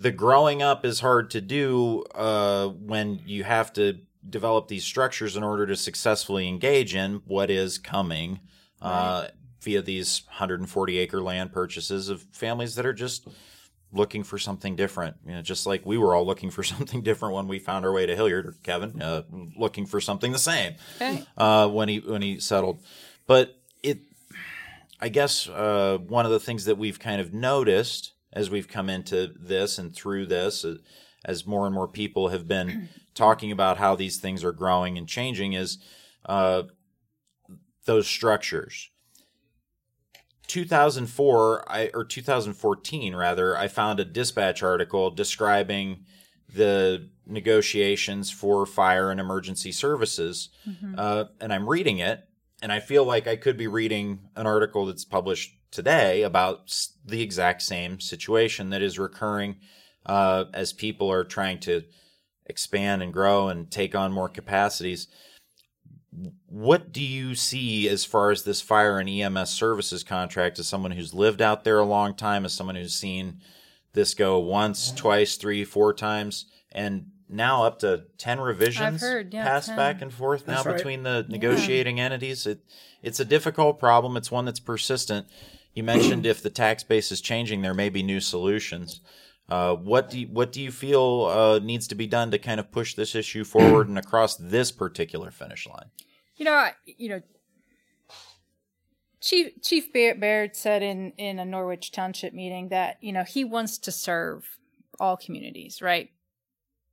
the 0.00 0.10
growing 0.10 0.62
up 0.62 0.84
is 0.84 1.00
hard 1.00 1.30
to 1.30 1.40
do 1.40 2.04
uh, 2.14 2.68
when 2.68 3.20
you 3.24 3.44
have 3.44 3.72
to 3.74 3.98
develop 4.28 4.68
these 4.68 4.84
structures 4.84 5.36
in 5.36 5.42
order 5.42 5.66
to 5.66 5.76
successfully 5.76 6.46
engage 6.48 6.94
in 6.94 7.22
what 7.26 7.50
is 7.50 7.78
coming 7.78 8.40
uh, 8.82 9.28
via 9.60 9.82
these 9.82 10.22
140 10.28 10.98
acre 10.98 11.20
land 11.20 11.52
purchases 11.52 12.08
of 12.08 12.22
families 12.32 12.74
that 12.74 12.86
are 12.86 12.92
just 12.92 13.28
looking 13.92 14.22
for 14.22 14.38
something 14.38 14.76
different. 14.76 15.16
You 15.26 15.32
know, 15.32 15.42
just 15.42 15.66
like 15.66 15.84
we 15.84 15.98
were 15.98 16.14
all 16.14 16.26
looking 16.26 16.50
for 16.50 16.62
something 16.74 17.02
different 17.02 17.34
when 17.34 17.48
we 17.48 17.58
found 17.58 17.84
our 17.84 17.92
way 17.92 18.06
to 18.06 18.16
Hilliard, 18.16 18.46
or 18.46 18.54
Kevin, 18.62 19.00
uh, 19.00 19.22
looking 19.56 19.86
for 19.86 20.00
something 20.00 20.32
the 20.32 20.38
same 20.38 20.74
okay. 20.96 21.24
uh, 21.36 21.68
when 21.68 21.88
he 21.88 21.98
when 21.98 22.22
he 22.22 22.40
settled. 22.40 22.82
But 23.26 23.56
it, 23.82 24.00
I 25.00 25.08
guess, 25.08 25.48
uh, 25.48 25.98
one 25.98 26.26
of 26.26 26.32
the 26.32 26.40
things 26.40 26.64
that 26.64 26.78
we've 26.78 26.98
kind 26.98 27.20
of 27.20 27.32
noticed 27.32 28.12
as 28.32 28.50
we've 28.50 28.68
come 28.68 28.88
into 28.88 29.32
this 29.38 29.78
and 29.78 29.94
through 29.94 30.26
this, 30.26 30.64
uh, 30.64 30.76
as 31.24 31.46
more 31.46 31.66
and 31.66 31.74
more 31.74 31.88
people 31.88 32.28
have 32.28 32.46
been 32.46 32.88
talking 33.14 33.50
about 33.52 33.78
how 33.78 33.94
these 33.94 34.18
things 34.18 34.44
are 34.44 34.52
growing 34.52 34.96
and 34.96 35.08
changing, 35.08 35.52
is 35.52 35.78
uh, 36.26 36.62
those 37.86 38.06
structures. 38.06 38.90
2004 40.50 41.64
I, 41.70 41.90
or 41.94 42.04
2014 42.04 43.14
rather 43.14 43.56
i 43.56 43.68
found 43.68 44.00
a 44.00 44.04
dispatch 44.04 44.62
article 44.62 45.10
describing 45.10 46.04
the 46.52 47.08
negotiations 47.26 48.30
for 48.30 48.66
fire 48.66 49.10
and 49.12 49.20
emergency 49.20 49.70
services 49.72 50.48
uh, 50.98 51.24
and 51.40 51.52
i'm 51.52 51.68
reading 51.68 51.98
it 51.98 52.24
and 52.62 52.72
i 52.72 52.80
feel 52.80 53.04
like 53.04 53.28
i 53.28 53.36
could 53.36 53.56
be 53.56 53.68
reading 53.68 54.18
an 54.34 54.46
article 54.46 54.86
that's 54.86 55.04
published 55.04 55.54
today 55.70 56.22
about 56.22 56.62
s- 56.66 56.94
the 57.06 57.22
exact 57.22 57.62
same 57.62 58.00
situation 58.00 58.70
that 58.70 58.82
is 58.82 58.98
recurring 58.98 59.56
uh, 60.06 60.44
as 60.52 60.72
people 60.72 61.10
are 61.12 61.22
trying 61.24 61.60
to 61.60 61.82
expand 62.46 63.02
and 63.02 63.12
grow 63.12 63.46
and 63.48 63.70
take 63.70 63.94
on 63.94 64.10
more 64.12 64.28
capacities 64.28 65.06
what 66.46 66.92
do 66.92 67.02
you 67.02 67.34
see 67.34 67.88
as 67.88 68.04
far 68.04 68.30
as 68.30 68.42
this 68.42 68.60
fire 68.60 68.98
and 68.98 69.08
EMS 69.08 69.50
services 69.50 70.02
contract 70.02 70.58
as 70.58 70.66
someone 70.66 70.90
who's 70.90 71.14
lived 71.14 71.40
out 71.40 71.64
there 71.64 71.78
a 71.78 71.84
long 71.84 72.14
time, 72.14 72.44
as 72.44 72.52
someone 72.52 72.76
who's 72.76 72.94
seen 72.94 73.40
this 73.92 74.14
go 74.14 74.38
once, 74.38 74.92
twice, 74.92 75.36
three, 75.36 75.64
four 75.64 75.92
times, 75.92 76.46
and 76.72 77.06
now 77.28 77.64
up 77.64 77.78
to 77.78 78.04
10 78.18 78.40
revisions 78.40 79.00
heard, 79.00 79.32
yeah, 79.32 79.44
passed 79.44 79.68
10. 79.68 79.76
back 79.76 80.02
and 80.02 80.12
forth 80.12 80.48
now 80.48 80.62
right. 80.62 80.76
between 80.76 81.04
the 81.04 81.24
negotiating 81.28 82.00
entities? 82.00 82.46
It, 82.46 82.60
it's 83.02 83.20
a 83.20 83.24
difficult 83.24 83.78
problem. 83.78 84.16
It's 84.16 84.30
one 84.30 84.44
that's 84.44 84.60
persistent. 84.60 85.28
You 85.74 85.84
mentioned 85.84 86.26
if 86.26 86.42
the 86.42 86.50
tax 86.50 86.82
base 86.82 87.12
is 87.12 87.20
changing, 87.20 87.62
there 87.62 87.74
may 87.74 87.88
be 87.88 88.02
new 88.02 88.20
solutions. 88.20 89.00
Uh, 89.50 89.74
what 89.74 90.10
do 90.10 90.20
you, 90.20 90.26
what 90.28 90.52
do 90.52 90.62
you 90.62 90.70
feel 90.70 91.24
uh, 91.24 91.58
needs 91.58 91.88
to 91.88 91.94
be 91.94 92.06
done 92.06 92.30
to 92.30 92.38
kind 92.38 92.60
of 92.60 92.70
push 92.70 92.94
this 92.94 93.14
issue 93.14 93.42
forward 93.44 93.88
and 93.88 93.98
across 93.98 94.36
this 94.36 94.70
particular 94.70 95.30
finish 95.30 95.66
line? 95.66 95.90
You 96.36 96.44
know, 96.44 96.68
you 96.86 97.08
know, 97.08 97.20
Chief 99.20 99.60
Chief 99.60 99.92
Baird 99.92 100.56
said 100.56 100.82
in 100.82 101.12
in 101.18 101.38
a 101.38 101.44
Norwich 101.44 101.92
Township 101.92 102.32
meeting 102.32 102.68
that 102.68 102.96
you 103.02 103.12
know 103.12 103.24
he 103.24 103.44
wants 103.44 103.76
to 103.78 103.92
serve 103.92 104.58
all 104.98 105.16
communities, 105.16 105.82
right? 105.82 106.10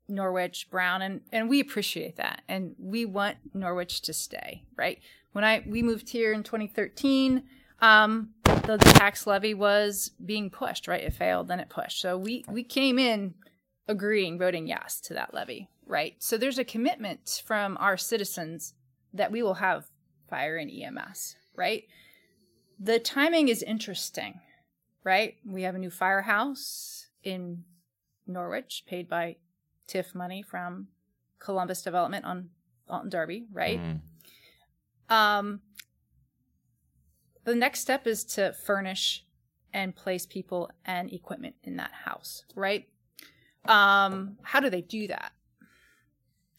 Norwich, 0.10 0.70
Brown, 0.70 1.02
and 1.02 1.22
and 1.32 1.50
we 1.50 1.60
appreciate 1.60 2.18
that, 2.18 2.42
and 2.48 2.76
we 2.80 3.06
want 3.06 3.38
Norwich 3.54 4.02
to 4.02 4.14
stay, 4.14 4.64
right? 4.76 5.00
When 5.32 5.44
I 5.44 5.64
we 5.66 5.84
moved 5.84 6.10
here 6.10 6.34
in 6.34 6.44
2013, 6.44 7.44
um, 7.82 8.30
the, 8.76 8.78
tax 8.98 9.26
levy 9.26 9.54
was 9.54 10.12
being 10.24 10.50
pushed, 10.50 10.88
right? 10.88 11.04
It 11.04 11.14
failed, 11.14 11.48
then 11.48 11.60
it 11.60 11.70
pushed. 11.70 12.02
So 12.02 12.18
we 12.18 12.44
we 12.50 12.64
came 12.64 13.00
in 13.00 13.36
agreeing, 13.88 14.38
voting 14.38 14.68
yes 14.68 15.00
to 15.02 15.14
that 15.14 15.34
levy, 15.34 15.70
right? 15.86 16.16
So 16.20 16.38
there's 16.38 16.58
a 16.58 16.66
commitment 16.66 17.42
from 17.46 17.78
our 17.80 17.96
citizens 17.96 18.74
that 19.14 19.32
we 19.32 19.42
will 19.42 19.56
have 19.56 19.86
fire 20.30 20.58
and 20.58 20.70
EMS, 20.70 21.36
right? 21.56 21.84
The 22.80 23.00
timing 23.00 23.48
is 23.48 23.64
interesting, 23.64 24.42
right? 25.04 25.36
We 25.46 25.64
have 25.64 25.76
a 25.76 25.80
new 25.80 25.90
firehouse 25.90 27.08
in 27.24 27.64
Norwich, 28.28 28.84
paid 28.88 29.08
by 29.08 29.38
TIF 29.88 30.14
money 30.14 30.42
from 30.42 30.88
Columbus 31.40 31.82
Development 31.82 32.26
on 32.26 32.50
Alton 32.90 33.10
Darby, 33.10 33.46
right? 33.52 33.80
Mm. 33.80 34.00
Um, 35.10 35.62
the 37.48 37.56
next 37.56 37.80
step 37.80 38.06
is 38.06 38.26
to 38.26 38.52
furnish 38.52 39.24
and 39.74 39.96
place 39.96 40.26
people 40.26 40.70
and 40.86 41.12
equipment 41.14 41.56
in 41.64 41.78
that 41.78 41.92
house, 41.94 42.44
right? 42.56 42.88
Um, 43.66 44.38
how 44.42 44.60
do 44.60 44.70
they 44.70 44.82
do 44.82 45.08
that? 45.08 45.32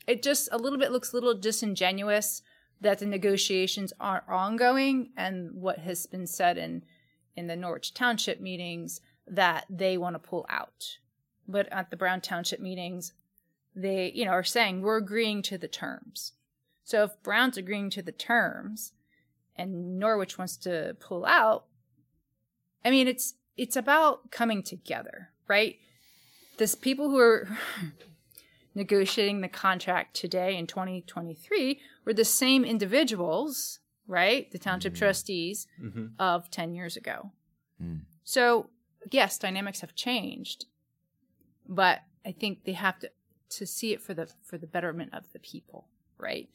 It 0.06 0.22
just 0.22 0.48
a 0.50 0.56
little 0.56 0.78
bit 0.78 0.90
looks 0.90 1.12
a 1.12 1.16
little 1.16 1.34
disingenuous 1.34 2.40
that 2.80 3.00
the 3.00 3.06
negotiations 3.06 3.92
are 4.00 4.24
ongoing 4.28 5.10
and 5.14 5.50
what 5.52 5.80
has 5.80 6.06
been 6.06 6.26
said 6.26 6.56
in 6.56 6.84
in 7.36 7.48
the 7.48 7.56
Norwich 7.56 7.92
Township 7.92 8.40
meetings 8.40 9.00
that 9.26 9.66
they 9.68 9.98
want 9.98 10.14
to 10.14 10.18
pull 10.18 10.46
out. 10.48 10.98
But 11.46 11.70
at 11.70 11.90
the 11.90 11.96
Brown 11.96 12.22
Township 12.22 12.60
meetings, 12.60 13.12
they, 13.76 14.10
you 14.14 14.24
know, 14.24 14.32
are 14.32 14.42
saying 14.42 14.80
we're 14.80 14.96
agreeing 14.96 15.42
to 15.42 15.58
the 15.58 15.68
terms. 15.68 16.32
So 16.82 17.04
if 17.04 17.22
Brown's 17.22 17.58
agreeing 17.58 17.90
to 17.90 18.02
the 18.02 18.10
terms 18.10 18.92
and 19.58 19.98
Norwich 19.98 20.38
wants 20.38 20.56
to 20.58 20.96
pull 21.00 21.26
out, 21.26 21.64
I 22.84 22.90
mean 22.90 23.08
it's 23.08 23.34
it's 23.56 23.76
about 23.76 24.30
coming 24.30 24.62
together, 24.62 25.30
right? 25.48 25.76
This 26.58 26.74
people 26.74 27.10
who 27.10 27.18
are 27.18 27.48
negotiating 28.74 29.40
the 29.40 29.48
contract 29.48 30.14
today 30.14 30.56
in 30.56 30.66
2023 30.66 31.80
were 32.04 32.14
the 32.14 32.24
same 32.24 32.64
individuals, 32.64 33.80
right? 34.06 34.50
The 34.52 34.58
township 34.58 34.94
trustees 34.94 35.66
of 36.18 36.50
10 36.50 36.74
years 36.74 36.96
ago. 36.96 37.32
Mm. 37.82 38.02
So, 38.22 38.70
yes, 39.10 39.38
dynamics 39.38 39.80
have 39.80 39.94
changed, 39.94 40.66
but 41.68 42.00
I 42.24 42.32
think 42.32 42.64
they 42.64 42.72
have 42.72 42.98
to 43.00 43.10
to 43.50 43.66
see 43.66 43.92
it 43.92 44.02
for 44.02 44.14
the 44.14 44.28
for 44.42 44.58
the 44.58 44.66
betterment 44.66 45.14
of 45.14 45.24
the 45.32 45.38
people, 45.38 45.88
right? 46.18 46.48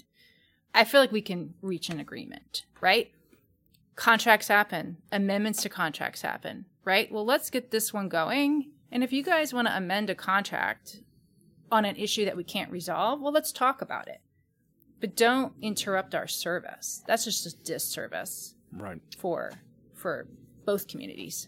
I 0.73 0.83
feel 0.83 0.99
like 1.01 1.11
we 1.11 1.21
can 1.21 1.53
reach 1.61 1.89
an 1.89 1.99
agreement, 1.99 2.65
right? 2.81 3.11
Contracts 3.95 4.47
happen, 4.47 4.97
amendments 5.11 5.61
to 5.63 5.69
contracts 5.69 6.21
happen, 6.21 6.65
right? 6.83 7.11
Well, 7.11 7.25
let's 7.25 7.49
get 7.49 7.69
this 7.71 7.93
one 7.93 8.09
going. 8.09 8.71
And 8.91 9.03
if 9.03 9.13
you 9.13 9.23
guys 9.23 9.53
want 9.53 9.67
to 9.67 9.77
amend 9.77 10.09
a 10.09 10.15
contract 10.15 11.01
on 11.71 11.85
an 11.85 11.95
issue 11.95 12.25
that 12.25 12.37
we 12.37 12.43
can't 12.43 12.71
resolve, 12.71 13.21
well, 13.21 13.31
let's 13.33 13.51
talk 13.51 13.81
about 13.81 14.07
it. 14.07 14.21
But 14.99 15.15
don't 15.15 15.53
interrupt 15.61 16.15
our 16.15 16.27
service. 16.27 17.03
That's 17.07 17.25
just 17.25 17.45
a 17.45 17.55
disservice 17.63 18.55
Right. 18.71 19.01
for 19.17 19.51
for 19.93 20.27
both 20.65 20.87
communities. 20.87 21.47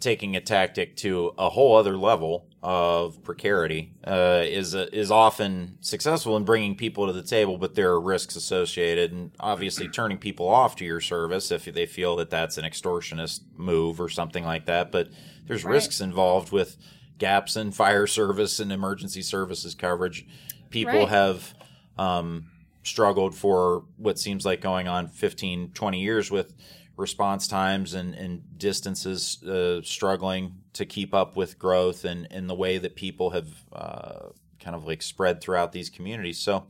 taking 0.00 0.34
a 0.34 0.40
tactic 0.40 0.96
to 0.96 1.32
a 1.38 1.48
whole 1.48 1.76
other 1.76 1.96
level 1.96 2.44
of 2.60 3.22
precarity 3.22 3.92
uh, 4.04 4.42
is 4.44 4.74
is 4.74 5.10
often 5.12 5.76
successful 5.80 6.36
in 6.36 6.44
bringing 6.44 6.74
people 6.76 7.06
to 7.06 7.12
the 7.12 7.22
table, 7.22 7.56
but 7.56 7.74
there 7.76 7.90
are 7.90 8.00
risks 8.00 8.34
associated, 8.36 9.12
and 9.12 9.30
obviously 9.38 9.88
turning 9.88 10.18
people 10.18 10.48
off 10.48 10.74
to 10.76 10.84
your 10.84 11.00
service 11.00 11.50
if 11.52 11.64
they 11.66 11.86
feel 11.86 12.16
that 12.16 12.30
that's 12.30 12.58
an 12.58 12.64
extortionist 12.64 13.40
move 13.56 14.00
or 14.00 14.08
something 14.08 14.44
like 14.44 14.66
that. 14.66 14.90
But 14.90 15.08
there's 15.46 15.64
Right. 15.64 15.72
risks 15.74 16.00
involved 16.00 16.50
with 16.52 16.76
gaps 17.18 17.56
in 17.56 17.70
fire 17.72 18.06
service 18.08 18.58
and 18.58 18.72
emergency 18.72 19.22
services 19.22 19.74
coverage. 19.74 20.26
People 20.70 21.00
Right. 21.00 21.08
have 21.08 21.54
um, 21.98 22.46
struggled 22.82 23.34
for 23.34 23.84
what 23.96 24.18
seems 24.18 24.44
like 24.44 24.60
going 24.60 24.88
on 24.88 25.06
15, 25.06 25.70
20 25.74 26.00
years 26.00 26.30
with 26.30 26.52
response 26.96 27.48
times 27.48 27.94
and, 27.94 28.14
and 28.14 28.58
distances 28.58 29.42
uh, 29.44 29.80
struggling 29.82 30.54
to 30.74 30.84
keep 30.84 31.14
up 31.14 31.36
with 31.36 31.58
growth 31.58 32.04
and, 32.04 32.28
and 32.30 32.48
the 32.48 32.54
way 32.54 32.78
that 32.78 32.96
people 32.96 33.30
have 33.30 33.48
uh, 33.72 34.28
kind 34.60 34.76
of 34.76 34.86
like 34.86 35.02
spread 35.02 35.40
throughout 35.40 35.72
these 35.72 35.90
communities. 35.90 36.38
So 36.38 36.66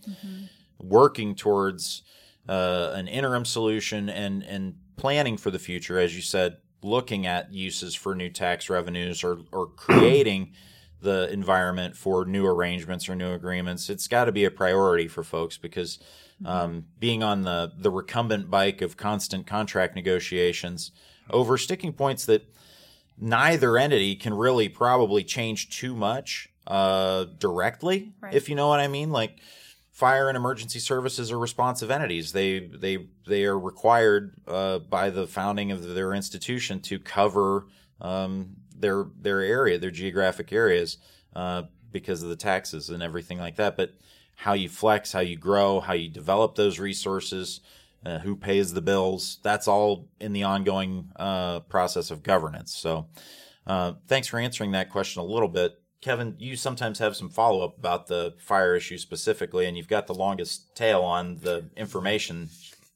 working 0.79 1.35
towards 1.35 2.03
uh, 2.49 2.93
an 2.95 3.09
interim 3.09 3.45
solution 3.45 4.09
and, 4.09 4.43
and 4.43 4.75
planning 4.97 5.37
for 5.37 5.51
the 5.51 5.59
future, 5.59 5.99
as 5.99 6.15
you 6.15 6.23
said, 6.23 6.59
looking 6.83 7.27
at 7.27 7.53
uses 7.53 7.95
for 7.95 8.15
new 8.15 8.29
tax 8.29 8.69
revenues 8.69 9.23
or, 9.23 9.39
or 9.53 9.67
creating 9.77 10.53
the 11.01 11.31
environment 11.33 11.97
for 11.97 12.25
new 12.25 12.47
arrangements 12.47 13.09
or 13.09 13.17
new 13.17 13.33
agreements, 13.33 13.91
it's 13.91 14.07
got 14.07 14.27
to 14.27 14.33
be 14.33 14.45
a 14.45 14.51
priority 14.51 15.09
for 15.09 15.25
folks 15.25 15.57
because 15.57 15.99
um, 16.45 16.87
being 16.99 17.23
on 17.23 17.43
the, 17.43 17.73
the 17.79 17.91
recumbent 17.91 18.51
bike 18.51 18.83
of 18.83 18.97
constant 18.97 19.47
contract 19.47 19.95
negotiations 19.95 20.91
over 21.31 21.57
sticking 21.59 21.93
points 21.93 22.27
that 22.27 22.45
neither 23.19 23.79
entity 23.79 24.15
can 24.17 24.35
really 24.35 24.69
probably 24.69 25.23
change 25.25 25.71
too 25.77 25.95
much 25.95 26.49
uh, 26.67 27.25
directly, 27.39 28.13
Right. 28.21 28.35
if 28.35 28.49
you 28.49 28.55
know 28.55 28.69
what 28.69 28.81
I 28.81 28.89
mean. 28.89 29.11
Like 29.11 29.39
fire 29.91 30.29
and 30.29 30.37
emergency 30.37 30.79
services 30.79 31.31
are 31.31 31.39
responsive 31.39 31.91
entities. 31.91 32.33
They 32.33 32.61
they 32.61 33.07
they 33.27 33.45
are 33.45 33.59
required 33.59 34.35
uh, 34.49 34.79
by 34.79 35.11
the 35.11 35.27
founding 35.27 35.71
of 35.71 35.95
their 35.95 36.13
institution 36.15 36.81
to 36.83 36.99
cover 36.99 37.67
um, 38.01 38.57
their 38.77 39.07
their 39.21 39.41
area, 39.41 39.79
their 39.79 39.91
geographic 39.91 40.53
areas, 40.53 40.99
uh, 41.37 41.65
because 41.93 42.23
of 42.23 42.29
the 42.31 42.37
taxes 42.37 42.91
and 42.91 43.03
everything 43.03 43.39
like 43.39 43.57
that. 43.57 43.77
But 43.77 43.95
how 44.43 44.55
you 44.55 44.69
flex, 44.69 45.13
how 45.13 45.21
you 45.21 45.37
grow, 45.37 45.79
how 45.79 45.93
you 45.93 46.09
develop 46.09 46.57
those 46.57 46.81
resources, 46.81 47.61
uh, 48.05 48.19
who 48.19 48.35
pays 48.35 48.75
the 48.75 48.83
bills, 48.83 49.39
that's 49.45 49.69
all 49.69 50.09
in 50.19 50.33
the 50.33 50.43
ongoing 50.43 51.09
uh, 51.15 51.61
process 51.61 52.11
of 52.11 52.25
governance. 52.25 52.75
So, 52.75 53.07
uh, 53.69 53.93
thanks 54.09 54.27
for 54.27 54.41
answering 54.41 54.73
that 54.73 54.91
question 54.91 55.23
a 55.23 55.25
little 55.25 55.49
bit. 55.49 55.81
Kevin, 56.01 56.35
you 56.41 56.57
sometimes 56.57 56.99
have 56.99 57.15
some 57.15 57.29
follow 57.29 57.65
up 57.65 57.79
about 57.79 58.09
the 58.09 58.35
fire 58.39 58.75
issue 58.75 58.99
specifically, 58.99 59.67
and 59.67 59.77
you've 59.77 59.87
got 59.87 60.09
the 60.09 60.15
longest 60.15 60.75
tail 60.75 61.03
on 61.03 61.39
the 61.43 61.67
information 61.77 62.49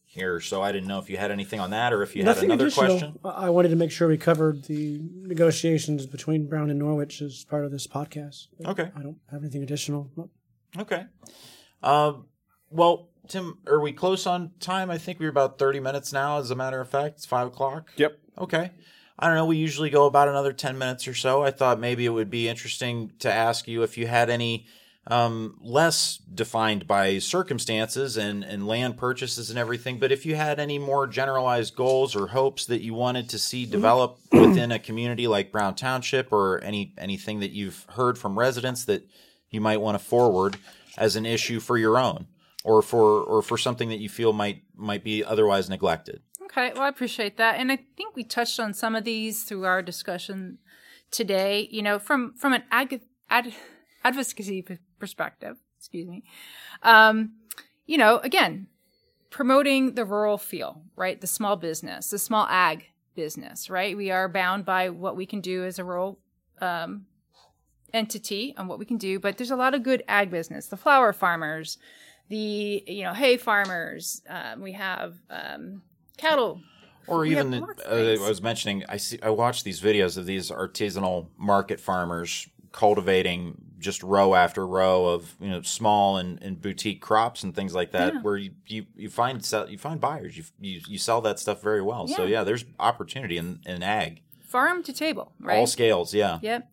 here. 0.05 0.41
So 0.41 0.63
I 0.63 0.73
didn't 0.73 0.89
know 0.89 0.99
if 0.99 1.09
you 1.09 1.17
had 1.17 1.31
anything 1.31 1.61
on 1.61 1.71
that 1.71 1.93
or 1.93 2.03
if 2.03 2.17
you 2.17 2.25
had 2.25 2.39
another 2.39 2.65
additional. 2.65 2.89
question. 2.89 3.19
I 3.25 3.51
wanted 3.51 3.69
to 3.69 3.77
make 3.77 3.93
sure 3.93 4.09
we 4.09 4.19
covered 4.19 4.65
the 4.65 5.01
negotiations 5.23 6.07
between 6.07 6.49
Brown 6.49 6.71
and 6.71 6.81
Norwich 6.81 7.23
as 7.23 7.45
part 7.45 7.65
of 7.65 7.71
this 7.71 7.87
podcast. 7.87 8.49
Okay. 8.65 8.91
I 8.97 9.03
don't 9.03 9.19
have 9.31 9.43
anything 9.43 9.63
additional. 9.63 10.11
Okay. 10.79 11.05
Um, 11.83 12.27
well, 12.71 13.09
Tim, 13.29 13.59
are 13.67 13.81
we 13.81 13.93
close 13.93 14.27
on 14.27 14.53
time? 14.61 14.91
I 14.91 14.99
think 14.99 15.19
we're 15.19 15.31
about 15.31 15.59
30 15.59 15.81
minutes 15.81 16.13
now, 16.13 16.39
as 16.39 16.51
a 16.51 16.57
matter 16.57 16.81
of 16.81 16.89
fact. 16.89 17.17
It's 17.17 17.27
5 17.27 17.49
o'clock. 17.49 17.93
Yep. 17.97 18.19
Okay. 18.39 18.71
I 19.19 19.27
don't 19.27 19.37
know. 19.37 19.47
We 19.47 19.57
usually 19.57 19.91
go 19.91 20.07
about 20.07 20.29
another 20.29 20.53
10 20.53 20.77
minutes 20.77 21.09
or 21.09 21.15
so. 21.15 21.43
I 21.43 21.51
thought 21.51 21.81
maybe 21.81 22.05
it 22.05 22.11
would 22.11 22.31
be 22.31 22.49
interesting 22.49 23.13
to 23.21 23.33
ask 23.33 23.67
you 23.67 23.83
if 23.83 23.97
you 23.97 24.07
had 24.07 24.29
any 24.29 24.67
um, 25.09 25.57
less 25.61 26.17
defined 26.17 26.87
by 26.87 27.19
circumstances 27.19 28.17
and, 28.17 28.45
and 28.45 28.67
land 28.67 28.97
purchases 28.97 29.51
and 29.51 29.59
everything, 29.59 29.99
but 29.99 30.11
if 30.11 30.27
you 30.27 30.35
had 30.35 30.59
any 30.59 30.79
more 30.79 31.07
generalized 31.07 31.77
goals 31.77 32.17
or 32.17 32.27
hopes 32.27 32.67
that 32.67 32.83
you 32.83 32.93
wanted 32.93 33.29
to 33.31 33.39
see 33.39 33.67
develop 33.67 34.19
within 34.33 34.73
a 34.73 34.81
community 34.81 35.29
like 35.29 35.53
Brown 35.53 35.77
Township 35.77 36.33
or 36.33 36.63
any 36.63 36.93
anything 36.99 37.41
that 37.41 37.53
you've 37.53 37.87
heard 37.91 38.19
from 38.19 38.37
residents 38.37 38.85
that 38.87 39.09
you 39.49 39.61
might 39.61 39.81
want 39.81 39.97
to 39.97 40.05
forward 40.05 40.57
as 40.97 41.17
an 41.17 41.27
issue 41.27 41.61
for 41.61 41.79
your 41.79 41.99
own 41.99 42.27
or 42.65 42.83
for 42.83 43.23
or 43.23 43.43
for 43.43 43.57
something 43.57 43.89
that 43.89 43.99
you 43.99 44.09
feel 44.09 44.33
might 44.33 44.63
might 44.75 45.05
be 45.05 45.25
otherwise 45.25 45.71
neglected. 45.71 46.21
Okay, 46.45 46.73
well, 46.75 46.83
I 46.83 46.89
appreciate 46.89 47.37
that, 47.39 47.59
and 47.59 47.71
I 47.71 47.79
think 47.97 48.17
we 48.17 48.25
touched 48.25 48.59
on 48.61 48.73
some 48.75 48.95
of 48.95 49.05
these 49.05 49.45
through 49.45 49.65
our 49.65 49.83
discussion 49.83 50.59
today. 51.11 51.69
You 51.71 51.83
know, 51.83 51.99
from 51.99 52.35
from 52.35 52.53
an 52.53 52.65
ag- 52.71 53.03
ad- 53.31 53.55
advocacy 54.05 54.65
perspective, 54.99 55.57
excuse 55.79 56.09
me. 56.09 56.25
Um, 56.83 57.33
you 57.87 57.99
know, 57.99 58.19
again, 58.19 58.67
promoting 59.31 59.95
the 59.95 60.05
rural 60.05 60.39
feel, 60.39 60.83
right? 60.97 61.21
The 61.21 61.27
small 61.27 61.57
business, 61.57 62.11
the 62.11 62.19
small 62.19 62.47
ag 62.49 62.87
business, 63.15 63.71
right? 63.71 63.97
We 63.97 64.11
are 64.11 64.29
bound 64.29 64.65
by 64.65 64.91
what 64.91 65.17
we 65.17 65.27
can 65.27 65.41
do 65.41 65.65
as 65.65 65.79
a 65.79 65.85
rural 65.85 66.19
um, 66.61 67.07
entity 67.93 68.55
on 68.57 68.69
what 68.69 68.79
we 68.79 68.85
can 68.85 68.97
do, 68.97 69.19
but 69.19 69.39
there's 69.39 69.51
a 69.51 69.57
lot 69.57 69.75
of 69.75 69.83
good 69.83 70.03
ag 70.09 70.31
business, 70.31 70.67
the 70.67 70.77
flower 70.77 71.13
farmers, 71.13 71.79
the 72.29 72.83
you 72.87 73.03
know 73.05 73.13
hay 73.15 73.37
farmers. 73.37 74.23
Um, 74.29 74.61
we 74.61 74.73
have 74.73 75.17
um, 75.31 75.83
cattle. 76.17 76.61
Or 77.09 77.21
We 77.21 77.31
even 77.31 77.55
uh. 77.55 77.95
I 77.95 78.17
was 78.29 78.43
mentioning, 78.43 78.85
I 78.89 78.97
see, 78.97 79.19
I 79.23 79.31
watch 79.31 79.63
these 79.63 79.81
videos 79.81 80.19
of 80.19 80.27
these 80.27 80.51
artisanal 80.51 81.29
market 81.39 81.79
farmers 81.79 82.49
cultivating 82.73 83.57
just 83.79 84.03
row 84.03 84.35
after 84.35 84.67
row 84.67 85.07
of 85.07 85.35
you 85.41 85.49
know 85.51 85.63
small 85.63 86.17
and, 86.17 86.43
and 86.43 86.61
boutique 86.61 87.01
crops 87.01 87.43
and 87.45 87.55
things 87.55 87.75
like 87.75 87.93
that, 87.93 88.15
Yeah. 88.15 88.21
where 88.23 88.37
you, 88.37 88.51
you, 88.67 88.87
you 88.97 89.09
find 89.09 89.45
sell, 89.45 89.69
you 89.71 89.79
find 89.79 90.01
buyers, 90.01 90.37
you, 90.37 90.45
you 90.61 90.81
you 90.89 90.99
sell 90.99 91.21
that 91.23 91.39
stuff 91.39 91.63
very 91.63 91.83
well. 91.83 92.09
So 92.09 92.25
Yeah. 92.25 92.29
yeah, 92.39 92.45
there's 92.45 92.65
opportunity 92.81 93.37
in, 93.39 93.61
in 93.67 93.83
ag, 93.83 94.23
farm 94.41 94.83
to 94.85 94.93
table, 94.93 95.33
right? 95.41 95.57
all 95.59 95.67
scales. 95.67 96.13
Yeah, 96.13 96.39
Yep. 96.43 96.69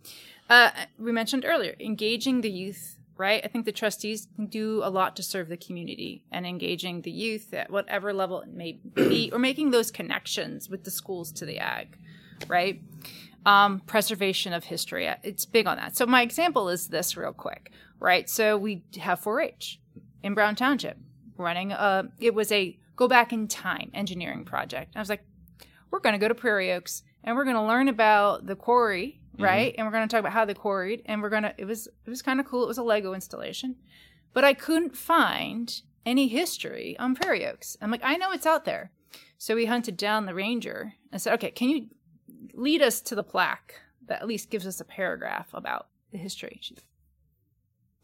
Uh, 0.54 0.70
we 1.00 1.12
mentioned 1.12 1.46
earlier 1.48 1.76
engaging 1.80 2.42
the 2.42 2.50
youth, 2.50 3.00
right? 3.18 3.42
I 3.44 3.48
think 3.48 3.66
the 3.66 3.72
trustees 3.72 4.28
can 4.36 4.46
do 4.46 4.82
a 4.84 4.90
lot 5.00 5.16
to 5.16 5.24
serve 5.24 5.50
the 5.50 5.58
community 5.58 6.26
and 6.32 6.46
engaging 6.46 7.02
the 7.02 7.10
youth 7.10 7.56
at 7.56 7.72
whatever 7.72 8.14
level 8.14 8.40
it 8.42 8.50
may 8.50 8.74
be, 8.74 9.32
or 9.34 9.40
making 9.40 9.72
those 9.72 9.90
connections 9.90 10.70
with 10.70 10.84
the 10.84 10.92
schools 10.92 11.32
to 11.32 11.46
the 11.48 11.58
ag, 11.58 11.98
right? 12.48 12.80
Um, 13.48 13.80
preservation 13.88 14.54
of 14.54 14.66
history. 14.66 15.08
uh, 15.08 15.16
It's 15.24 15.44
big 15.44 15.66
on 15.66 15.78
that. 15.78 15.98
So 15.98 16.06
my 16.06 16.22
example 16.22 16.70
is 16.70 16.88
this 16.88 17.18
real 17.18 17.34
quick, 17.34 17.72
right? 18.00 18.30
So 18.30 18.56
we 18.56 18.84
have 19.00 19.20
4-H 19.22 19.82
in 20.22 20.36
Brown 20.36 20.56
Township 20.56 20.98
running 21.36 21.72
a, 21.72 22.10
it 22.20 22.36
was 22.36 22.52
a 22.52 22.78
go 22.96 23.08
back 23.08 23.34
in 23.34 23.48
time 23.48 23.90
engineering 23.96 24.46
project. 24.46 24.96
I 24.96 25.00
was 25.00 25.10
like, 25.10 25.26
we're 25.90 26.00
going 26.00 26.14
to 26.14 26.20
go 26.20 26.28
to 26.28 26.36
Prairie 26.36 26.72
Oaks 26.72 27.02
and 27.24 27.36
we're 27.36 27.44
going 27.44 27.56
to 27.56 27.64
learn 27.64 27.88
about 27.88 28.46
the 28.46 28.56
quarry, 28.56 29.20
Mm-hmm. 29.34 29.44
right? 29.44 29.76
And 29.78 29.88
we're 29.88 29.92
going 29.94 30.08
to 30.08 30.12
talk 30.14 30.20
about 30.20 30.34
how 30.34 30.46
they 30.46 30.54
quarried 30.54 31.02
and 31.06 31.22
we're 31.22 31.30
going 31.30 31.44
to 31.44 31.54
it 31.58 31.66
was 31.66 31.88
it 31.88 32.10
was 32.10 32.22
kind 32.22 32.40
of 32.40 32.46
cool. 32.46 32.64
It 32.64 32.68
was 32.68 32.78
a 32.78 32.84
Lego 32.84 33.14
installation. 33.14 33.76
But 34.34 34.44
I 34.44 34.54
couldn't 34.54 34.96
find 34.96 35.82
any 36.06 36.28
history 36.28 36.96
on 37.00 37.16
Prairie 37.16 37.46
Oaks. 37.46 37.78
I'm 37.82 37.92
like, 37.92 38.02
I 38.04 38.16
know 38.18 38.32
it's 38.32 38.46
out 38.46 38.66
there. 38.66 38.92
So 39.38 39.56
we 39.56 39.66
hunted 39.66 39.98
down 39.98 40.26
the 40.26 40.34
ranger 40.34 40.94
and 41.12 41.22
said, 41.22 41.34
"Okay, 41.36 41.52
can 41.52 41.70
you 41.70 41.88
lead 42.54 42.82
us 42.82 43.02
to 43.02 43.16
the 43.16 43.24
plaque 43.24 43.76
that 44.08 44.22
at 44.22 44.28
least 44.28 44.50
gives 44.50 44.66
us 44.66 44.80
a 44.80 44.86
paragraph 44.86 45.50
about 45.54 45.88
the 46.12 46.18
history?" 46.18 46.60
She, 46.62 46.78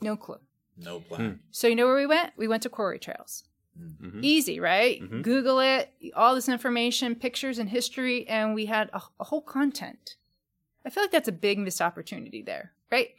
no 0.01 0.15
clue. 0.17 0.39
no 0.77 0.99
plan. 0.99 1.21
Hmm. 1.21 1.35
So 1.51 1.67
you 1.67 1.75
know 1.75 1.85
where 1.85 1.95
we 1.95 2.05
went? 2.05 2.33
We 2.37 2.47
went 2.47 2.63
to 2.63 2.69
Quarry 2.69 2.99
Trails. 2.99 3.43
Mm-hmm. 3.79 4.05
Mm-hmm. 4.07 4.19
Easy, 4.23 4.59
right? 4.59 4.99
Google 5.21 5.59
it, 5.59 5.93
all 6.15 6.35
this 6.35 6.49
information, 6.49 7.15
pictures 7.15 7.57
and 7.59 7.69
history, 7.69 8.27
and 8.27 8.53
we 8.53 8.65
had 8.65 8.89
a, 8.93 9.01
a 9.19 9.23
whole 9.25 9.41
content. 9.41 10.15
I 10.85 10.89
feel 10.89 11.03
like 11.03 11.11
that's 11.11 11.27
a 11.27 11.33
big 11.33 11.59
missed 11.59 11.81
opportunity 11.81 12.41
there, 12.41 12.71
right? 12.91 13.09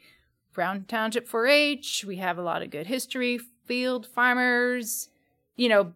Brown 0.53 0.85
Township 0.87 1.29
4-H, 1.29 2.05
we 2.05 2.17
have 2.17 2.37
a 2.37 2.41
lot 2.41 2.61
of 2.61 2.69
good 2.71 2.87
history, 2.87 3.39
field 3.65 4.05
farmers, 4.05 5.09
you 5.55 5.69
know, 5.69 5.93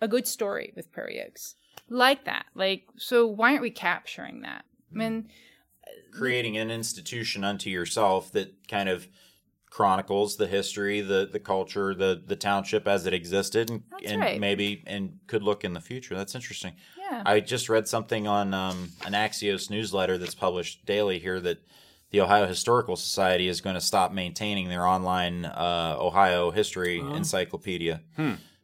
a 0.00 0.08
good 0.08 0.26
story 0.26 0.72
with 0.76 0.92
Prairie 0.92 1.22
Oaks. 1.26 1.54
Like 1.88 2.24
that. 2.24 2.46
Like, 2.54 2.84
so 2.96 3.26
why 3.26 3.50
aren't 3.50 3.62
we 3.62 3.70
capturing 3.70 4.42
that? 4.42 4.64
I 4.92 4.98
mean, 4.98 5.28
creating 6.12 6.56
an 6.56 6.70
institution 6.70 7.44
unto 7.44 7.70
yourself 7.70 8.32
that 8.32 8.68
kind 8.68 8.88
of 8.88 9.06
chronicles 9.70 10.36
the 10.36 10.46
history, 10.46 11.00
the 11.00 11.28
the 11.30 11.38
culture, 11.38 11.94
the 11.94 12.22
the 12.24 12.36
township 12.36 12.88
as 12.88 13.06
it 13.06 13.12
existed, 13.12 13.70
and, 13.70 13.82
and 14.04 14.20
right. 14.20 14.40
maybe 14.40 14.82
and 14.86 15.18
could 15.26 15.42
look 15.42 15.64
in 15.64 15.74
the 15.74 15.80
future. 15.80 16.14
That's 16.14 16.34
interesting. 16.34 16.74
Yeah. 17.10 17.22
I 17.24 17.40
just 17.40 17.68
read 17.68 17.86
something 17.88 18.26
on 18.26 18.52
um, 18.54 18.90
an 19.04 19.12
Axios 19.12 19.70
newsletter 19.70 20.18
that's 20.18 20.34
published 20.34 20.84
daily 20.86 21.18
here 21.18 21.40
that 21.40 21.58
the 22.10 22.20
Ohio 22.20 22.46
Historical 22.46 22.96
Society 22.96 23.48
is 23.48 23.60
going 23.60 23.74
to 23.74 23.80
stop 23.80 24.12
maintaining 24.12 24.68
their 24.68 24.86
online 24.86 25.44
uh, 25.44 25.96
Ohio 25.98 26.50
history 26.50 26.98
encyclopedia. 27.00 28.00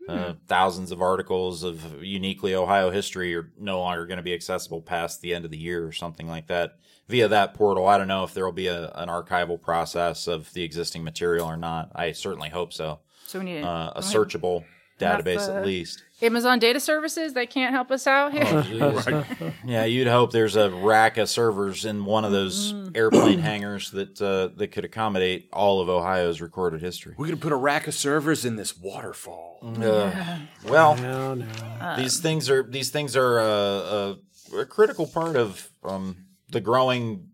Uh, 0.08 0.34
thousands 0.48 0.90
of 0.90 1.00
articles 1.00 1.62
of 1.62 2.02
uniquely 2.02 2.54
Ohio 2.54 2.90
history 2.90 3.34
are 3.36 3.52
no 3.58 3.78
longer 3.80 4.04
going 4.04 4.16
to 4.16 4.22
be 4.22 4.34
accessible 4.34 4.82
past 4.82 5.20
the 5.20 5.32
end 5.32 5.44
of 5.44 5.50
the 5.52 5.56
year 5.58 5.86
or 5.86 5.92
something 5.92 6.26
like 6.26 6.48
that 6.48 6.76
via 7.08 7.28
that 7.28 7.54
portal. 7.54 7.86
I 7.86 7.98
don't 7.98 8.08
know 8.08 8.24
if 8.24 8.34
there 8.34 8.44
will 8.44 8.52
be 8.52 8.66
a, 8.66 8.90
an 8.96 9.08
archival 9.08 9.60
process 9.60 10.26
of 10.26 10.52
the 10.54 10.64
existing 10.64 11.04
material 11.04 11.46
or 11.46 11.56
not. 11.56 11.92
I 11.94 12.12
certainly 12.12 12.48
hope 12.48 12.72
so. 12.72 12.98
so 13.26 13.38
we 13.38 13.44
need 13.44 13.62
Uh, 13.62 13.92
a 13.94 14.00
searchable 14.02 14.64
enough, 15.00 15.20
database 15.24 15.48
uh, 15.48 15.58
at 15.58 15.66
least. 15.66 16.02
Amazon 16.22 16.58
Data 16.60 16.78
Services, 16.80 17.32
they 17.34 17.46
can't 17.46 17.74
help 17.74 17.90
us 17.90 18.06
out 18.06 18.32
here. 18.32 18.44
Oh, 18.46 18.62
jeez. 18.62 19.52
Yeah, 19.64 19.84
you'd 19.84 20.06
hope 20.08 20.30
there's 20.32 20.56
a 20.56 20.70
rack 20.70 21.16
of 21.18 21.28
servers 21.28 21.84
in 21.84 22.04
one 22.04 22.24
of 22.24 22.32
those 22.32 22.72
airplane 22.94 23.38
hangars 23.50 23.90
that 23.90 24.20
uh, 24.22 24.48
that 24.56 24.68
could 24.68 24.84
accommodate 24.84 25.48
all 25.52 25.80
of 25.80 25.88
Ohio's 25.88 26.40
recorded 26.40 26.80
history. 26.80 27.14
We're 27.18 27.26
gonna 27.26 27.36
put 27.38 27.52
a 27.52 27.56
rack 27.56 27.86
of 27.88 27.94
servers 27.94 28.44
in 28.44 28.56
this 28.56 28.76
waterfall. 28.78 29.58
Uh, 29.62 30.38
well, 30.68 30.96
No, 30.96 31.34
no. 31.34 31.96
these 31.96 32.20
things 32.20 32.48
are 32.50 32.62
these 32.62 32.90
things 32.90 33.16
are 33.16 33.38
uh, 33.40 33.44
a, 33.44 34.58
a 34.60 34.66
critical 34.66 35.06
part 35.06 35.36
of 35.36 35.70
um, 35.84 36.26
the 36.50 36.60
growing 36.60 37.28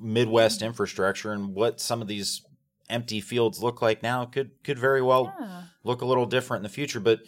Midwest 0.00 0.62
infrastructure, 0.62 1.32
and 1.32 1.54
what 1.54 1.80
some 1.80 2.00
of 2.02 2.08
these 2.08 2.42
empty 2.90 3.20
fields 3.20 3.62
look 3.62 3.82
like 3.82 4.02
now 4.02 4.24
could 4.24 4.50
could 4.64 4.78
very 4.78 5.02
well 5.02 5.34
Yeah. 5.40 5.62
look 5.84 6.02
a 6.02 6.06
little 6.06 6.26
different 6.26 6.60
in 6.60 6.62
the 6.64 6.68
future. 6.74 7.00
But 7.00 7.20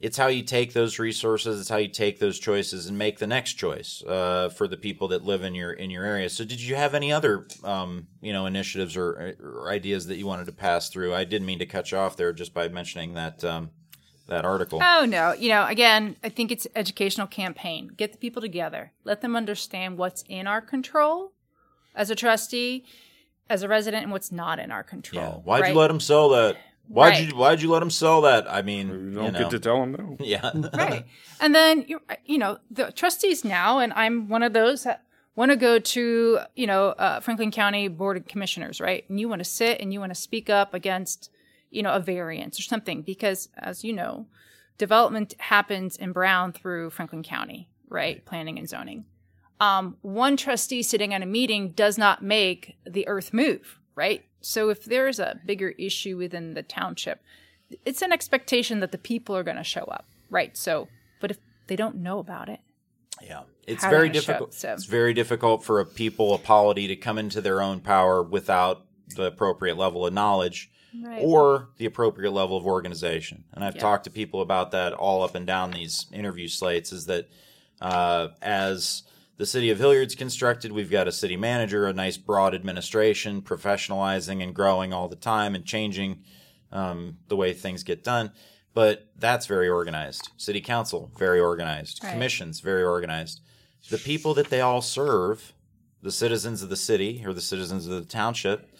it's 0.00 0.16
how 0.16 0.28
you 0.28 0.42
take 0.42 0.72
those 0.72 0.98
resources, 0.98 1.60
it's 1.60 1.68
how 1.68 1.76
you 1.76 1.88
take 1.88 2.18
those 2.18 2.38
choices 2.38 2.86
and 2.86 2.96
make 2.96 3.18
the 3.18 3.26
next 3.26 3.54
choice 3.54 4.02
uh, 4.04 4.48
for 4.48 4.66
the 4.66 4.78
people 4.78 5.08
that 5.08 5.24
live 5.24 5.44
in 5.44 5.54
your 5.54 5.72
in 5.72 5.90
your 5.90 6.04
area. 6.04 6.30
So, 6.30 6.44
did 6.44 6.60
you 6.60 6.74
have 6.74 6.94
any 6.94 7.12
other 7.12 7.46
um, 7.62 8.06
you 8.22 8.32
know 8.32 8.46
initiatives 8.46 8.96
or, 8.96 9.36
or 9.42 9.70
ideas 9.70 10.06
that 10.06 10.16
you 10.16 10.26
wanted 10.26 10.46
to 10.46 10.52
pass 10.52 10.88
through? 10.88 11.14
I 11.14 11.24
didn't 11.24 11.46
mean 11.46 11.58
to 11.58 11.66
cut 11.66 11.92
you 11.92 11.98
off 11.98 12.16
there 12.16 12.32
just 12.32 12.54
by 12.54 12.68
mentioning 12.68 13.14
that 13.14 13.44
um, 13.44 13.70
that 14.28 14.46
article. 14.46 14.80
Oh 14.82 15.04
no, 15.04 15.34
you 15.34 15.50
know, 15.50 15.66
again, 15.66 16.16
I 16.24 16.30
think 16.30 16.50
it's 16.50 16.66
educational 16.74 17.26
campaign. 17.26 17.90
Get 17.94 18.12
the 18.12 18.18
people 18.18 18.40
together. 18.40 18.92
Let 19.04 19.20
them 19.20 19.36
understand 19.36 19.98
what's 19.98 20.24
in 20.28 20.46
our 20.46 20.62
control 20.62 21.32
as 21.94 22.08
a 22.08 22.14
trustee, 22.14 22.86
as 23.50 23.62
a 23.62 23.68
resident, 23.68 24.04
and 24.04 24.12
what's 24.12 24.32
not 24.32 24.58
in 24.58 24.70
our 24.70 24.82
control. 24.82 25.22
Yeah. 25.22 25.42
Why'd 25.42 25.60
right? 25.60 25.72
you 25.74 25.78
let 25.78 25.88
them 25.88 26.00
sell 26.00 26.30
that? 26.30 26.56
Why'd 26.92 27.12
Right. 27.12 27.28
you 27.28 27.36
Why'd 27.36 27.62
you 27.62 27.70
let 27.70 27.80
them 27.80 27.90
sell 27.90 28.20
that? 28.22 28.50
I 28.52 28.62
mean, 28.62 28.88
You 28.88 28.94
you, 28.94 29.14
don't 29.14 29.32
know. 29.32 29.38
get 29.38 29.50
to 29.50 29.58
tell 29.60 29.80
them 29.80 29.92
no. 29.92 30.16
yeah. 30.24 30.50
right. 30.74 31.04
And 31.40 31.54
then 31.54 31.84
you 31.88 32.02
you 32.26 32.36
know 32.38 32.58
the 32.70 32.90
trustees 32.92 33.44
now, 33.44 33.78
and 33.78 33.92
I'm 33.94 34.28
one 34.28 34.42
of 34.42 34.52
those 34.52 34.82
that 34.84 35.04
want 35.36 35.50
to 35.52 35.56
go 35.56 35.78
to 35.78 36.38
you 36.56 36.66
know 36.66 36.88
uh, 36.88 37.20
Franklin 37.20 37.50
County 37.50 37.88
Board 37.88 38.16
of 38.16 38.26
Commissioners, 38.26 38.80
right? 38.80 39.04
And 39.08 39.18
you 39.20 39.28
want 39.28 39.38
to 39.40 39.44
sit 39.44 39.80
and 39.80 39.92
you 39.92 40.00
want 40.00 40.10
to 40.10 40.20
speak 40.20 40.50
up 40.50 40.74
against 40.74 41.30
you 41.70 41.82
know 41.82 41.92
a 41.94 42.00
variance 42.00 42.58
or 42.58 42.62
something 42.64 43.02
because 43.02 43.48
as 43.56 43.84
you 43.84 43.92
know, 43.92 44.26
development 44.78 45.34
happens 45.38 45.96
in 45.96 46.12
Brown 46.12 46.52
through 46.52 46.90
Franklin 46.90 47.22
County, 47.22 47.68
right? 47.88 48.24
Planning 48.26 48.58
and 48.58 48.68
zoning. 48.68 49.04
Um, 49.60 49.96
one 50.02 50.36
trustee 50.36 50.82
sitting 50.82 51.14
at 51.14 51.22
a 51.22 51.26
meeting 51.26 51.70
does 51.72 51.96
not 51.98 52.22
make 52.22 52.76
the 52.86 53.06
earth 53.06 53.32
move, 53.32 53.78
right? 53.94 54.24
So 54.40 54.68
if 54.70 54.84
there's 54.84 55.18
a 55.18 55.38
bigger 55.44 55.70
issue 55.78 56.16
within 56.16 56.54
the 56.54 56.62
township, 56.62 57.22
it's 57.84 58.02
an 58.02 58.12
expectation 58.12 58.80
that 58.80 58.92
the 58.92 58.98
people 58.98 59.36
are 59.36 59.42
going 59.44 59.56
to 59.56 59.64
show 59.64 59.82
up, 59.84 60.06
right? 60.30 60.56
So, 60.56 60.88
but 61.20 61.30
if 61.30 61.38
they 61.66 61.76
don't 61.76 61.96
know 61.96 62.18
about 62.18 62.48
it, 62.48 62.60
Yeah, 63.22 63.42
it's 63.66 63.84
very 63.84 64.08
difficult. 64.08 64.54
so. 64.54 64.72
It's 64.72 64.86
very 64.86 65.12
difficult 65.12 65.62
for 65.62 65.78
a 65.80 65.84
people, 65.84 66.32
a 66.34 66.38
polity, 66.38 66.88
to 66.88 66.96
come 66.96 67.18
into 67.18 67.40
their 67.42 67.60
own 67.60 67.80
power 67.80 68.22
without 68.22 68.86
the 69.14 69.24
appropriate 69.26 69.76
level 69.76 70.06
of 70.06 70.12
knowledge 70.14 70.70
Right. 71.00 71.20
or 71.22 71.68
the 71.76 71.84
appropriate 71.86 72.30
level 72.32 72.56
of 72.56 72.66
organization. 72.66 73.44
And 73.52 73.62
I've 73.62 73.74
Yeah. 73.76 73.82
talked 73.82 74.04
to 74.04 74.10
people 74.10 74.40
about 74.40 74.70
that 74.72 74.92
all 74.94 75.22
up 75.22 75.34
and 75.34 75.46
down 75.46 75.70
these 75.72 76.06
interview 76.12 76.48
slates. 76.48 76.92
Is 76.92 77.06
that 77.06 77.28
uh, 77.80 78.28
as 78.42 79.04
the 79.40 79.46
city 79.46 79.70
of 79.70 79.78
Hilliard's 79.78 80.14
constructed, 80.14 80.70
we've 80.70 80.90
got 80.90 81.08
a 81.08 81.12
city 81.12 81.34
manager, 81.34 81.86
a 81.86 81.94
nice 81.94 82.18
broad 82.18 82.54
administration, 82.54 83.40
professionalizing 83.40 84.42
and 84.42 84.54
growing 84.54 84.92
all 84.92 85.08
the 85.08 85.16
time 85.16 85.54
and 85.54 85.64
changing 85.64 86.22
um, 86.72 87.16
the 87.28 87.36
way 87.36 87.54
things 87.54 87.82
get 87.82 88.04
done. 88.04 88.32
But 88.74 89.08
that's 89.16 89.46
very 89.46 89.66
organized. 89.66 90.28
City 90.36 90.60
council, 90.60 91.10
very 91.18 91.40
organized. 91.40 92.04
Right. 92.04 92.12
Commissions, 92.12 92.60
very 92.60 92.82
organized. 92.82 93.40
The 93.88 93.96
people 93.96 94.34
that 94.34 94.50
they 94.50 94.60
all 94.60 94.82
serve, 94.82 95.54
the 96.02 96.12
citizens 96.12 96.62
of 96.62 96.68
the 96.68 96.76
city 96.76 97.22
or 97.24 97.32
the 97.32 97.40
citizens 97.40 97.86
of 97.86 97.94
the 97.94 98.04
township, 98.04 98.70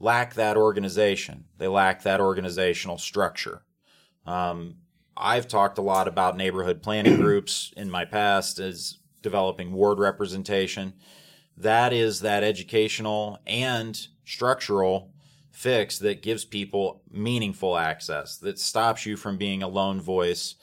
lack 0.00 0.32
that 0.36 0.56
organization. 0.56 1.44
They 1.58 1.68
lack 1.68 2.04
that 2.04 2.22
organizational 2.22 2.96
structure. 2.96 3.60
Um, 4.24 4.76
I've 5.14 5.48
talked 5.48 5.76
a 5.76 5.82
lot 5.82 6.08
about 6.08 6.34
neighborhood 6.34 6.82
planning 6.82 7.16
groups 7.20 7.74
in 7.76 7.90
my 7.90 8.06
past 8.06 8.58
as 8.58 8.96
developing 9.22 9.72
ward 9.72 9.98
representation. 9.98 10.94
That 11.56 11.92
is 11.92 12.20
that 12.20 12.44
educational 12.44 13.38
and 13.46 13.98
structural 14.24 15.10
fix 15.50 15.98
that 15.98 16.22
gives 16.22 16.44
people 16.44 17.02
meaningful 17.10 17.76
access, 17.76 18.36
that 18.38 18.58
stops 18.58 19.04
you 19.06 19.16
from 19.16 19.36
being 19.36 19.62
a 19.62 19.68
lone 19.68 20.00
voice 20.00 20.54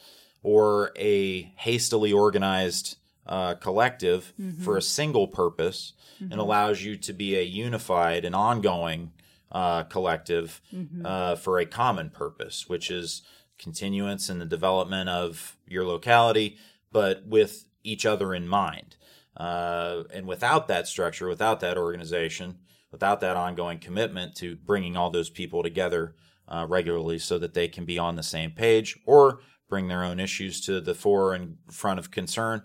or 0.41 0.91
a 0.97 1.41
hastily 1.57 2.13
organized 2.13 2.97
uh, 3.27 3.55
collective 3.55 4.33
for 4.63 4.77
a 4.77 4.81
single 4.81 5.27
purpose 5.27 5.93
and 6.19 6.39
allows 6.39 6.81
you 6.83 6.95
to 6.95 7.11
be 7.11 7.35
a 7.35 7.41
unified 7.41 8.23
and 8.23 8.33
ongoing 8.35 9.11
uh, 9.51 9.83
collective 9.83 10.61
uh, 11.03 11.35
for 11.35 11.59
a 11.59 11.65
common 11.65 12.09
purpose, 12.09 12.69
which 12.69 12.89
is 12.89 13.21
continuance 13.57 14.29
in 14.29 14.39
the 14.39 14.45
development 14.45 15.09
of 15.09 15.57
your 15.67 15.85
locality, 15.85 16.57
but 16.91 17.25
with 17.25 17.64
each 17.85 18.05
other 18.05 18.33
in 18.33 18.47
mind. 18.47 18.97
Uh, 19.37 20.03
and 20.13 20.27
without 20.27 20.67
that 20.67 20.87
structure, 20.87 21.27
without 21.27 21.59
that 21.59 21.77
organization, 21.77 22.57
without 22.91 23.19
that 23.21 23.35
ongoing 23.35 23.79
commitment 23.79 24.35
to 24.35 24.55
bringing 24.55 24.95
all 24.95 25.09
those 25.09 25.29
people 25.29 25.61
together 25.61 26.15
uh, 26.47 26.65
regularly 26.69 27.19
so 27.19 27.37
that 27.37 27.53
they 27.53 27.67
can 27.67 27.85
be 27.85 27.99
on 27.99 28.15
the 28.15 28.23
same 28.23 28.51
page 28.51 28.97
or 29.05 29.39
bring 29.67 29.87
their 29.87 30.03
own 30.03 30.19
issues 30.19 30.61
to 30.61 30.79
the 30.79 30.93
fore 30.93 31.33
and 31.33 31.57
front 31.71 31.99
of 31.99 32.11
concern, 32.11 32.61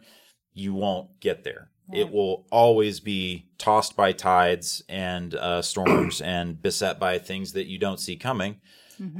you 0.52 0.74
won't 0.74 1.18
get 1.20 1.44
there. 1.44 1.70
It 1.92 2.12
will 2.12 2.46
always 2.52 3.00
be 3.00 3.48
tossed 3.58 3.96
by 3.96 4.12
tides 4.12 4.80
and 4.88 5.34
uh, 5.34 5.60
storms 5.60 6.20
and 6.24 6.62
beset 6.62 7.00
by 7.00 7.18
things 7.18 7.54
that 7.54 7.66
you 7.66 7.78
don't 7.78 7.98
see 7.98 8.14
coming 8.14 8.60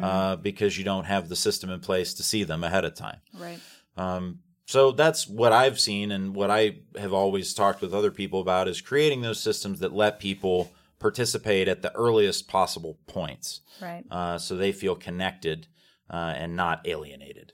uh, 0.01 0.37
because 0.37 0.79
you 0.79 0.85
don't 0.85 1.05
have 1.05 1.29
the 1.29 1.37
system 1.37 1.71
in 1.71 1.81
place 1.81 2.15
to 2.15 2.23
see 2.23 2.45
them 2.45 2.63
ahead 2.63 2.85
of 2.85 2.95
time. 2.95 3.19
Right. 3.35 3.59
Um, 3.97 4.41
so 4.71 4.93
that's 4.93 5.27
what 5.27 5.53
I've 5.53 5.81
seen 5.81 6.13
and 6.13 6.35
what 6.35 6.51
I 6.51 6.77
have 6.97 7.13
always 7.13 7.55
talked 7.55 7.81
with 7.81 7.93
other 7.93 8.11
people 8.13 8.41
about 8.41 8.69
is 8.69 8.81
creating 8.81 9.21
those 9.23 9.41
systems 9.41 9.81
that 9.81 9.93
let 9.93 10.21
people 10.21 10.71
participate 11.01 11.67
at 11.67 11.83
the 11.83 11.93
earliest 11.97 12.47
possible 12.47 12.99
points 13.07 13.63
Right. 13.83 14.05
uh, 14.11 14.39
so 14.39 14.57
they 14.57 14.73
feel 14.73 14.95
connected 14.95 15.67
uh, 16.09 16.35
and 16.37 16.55
not 16.55 16.87
alienated. 16.87 17.53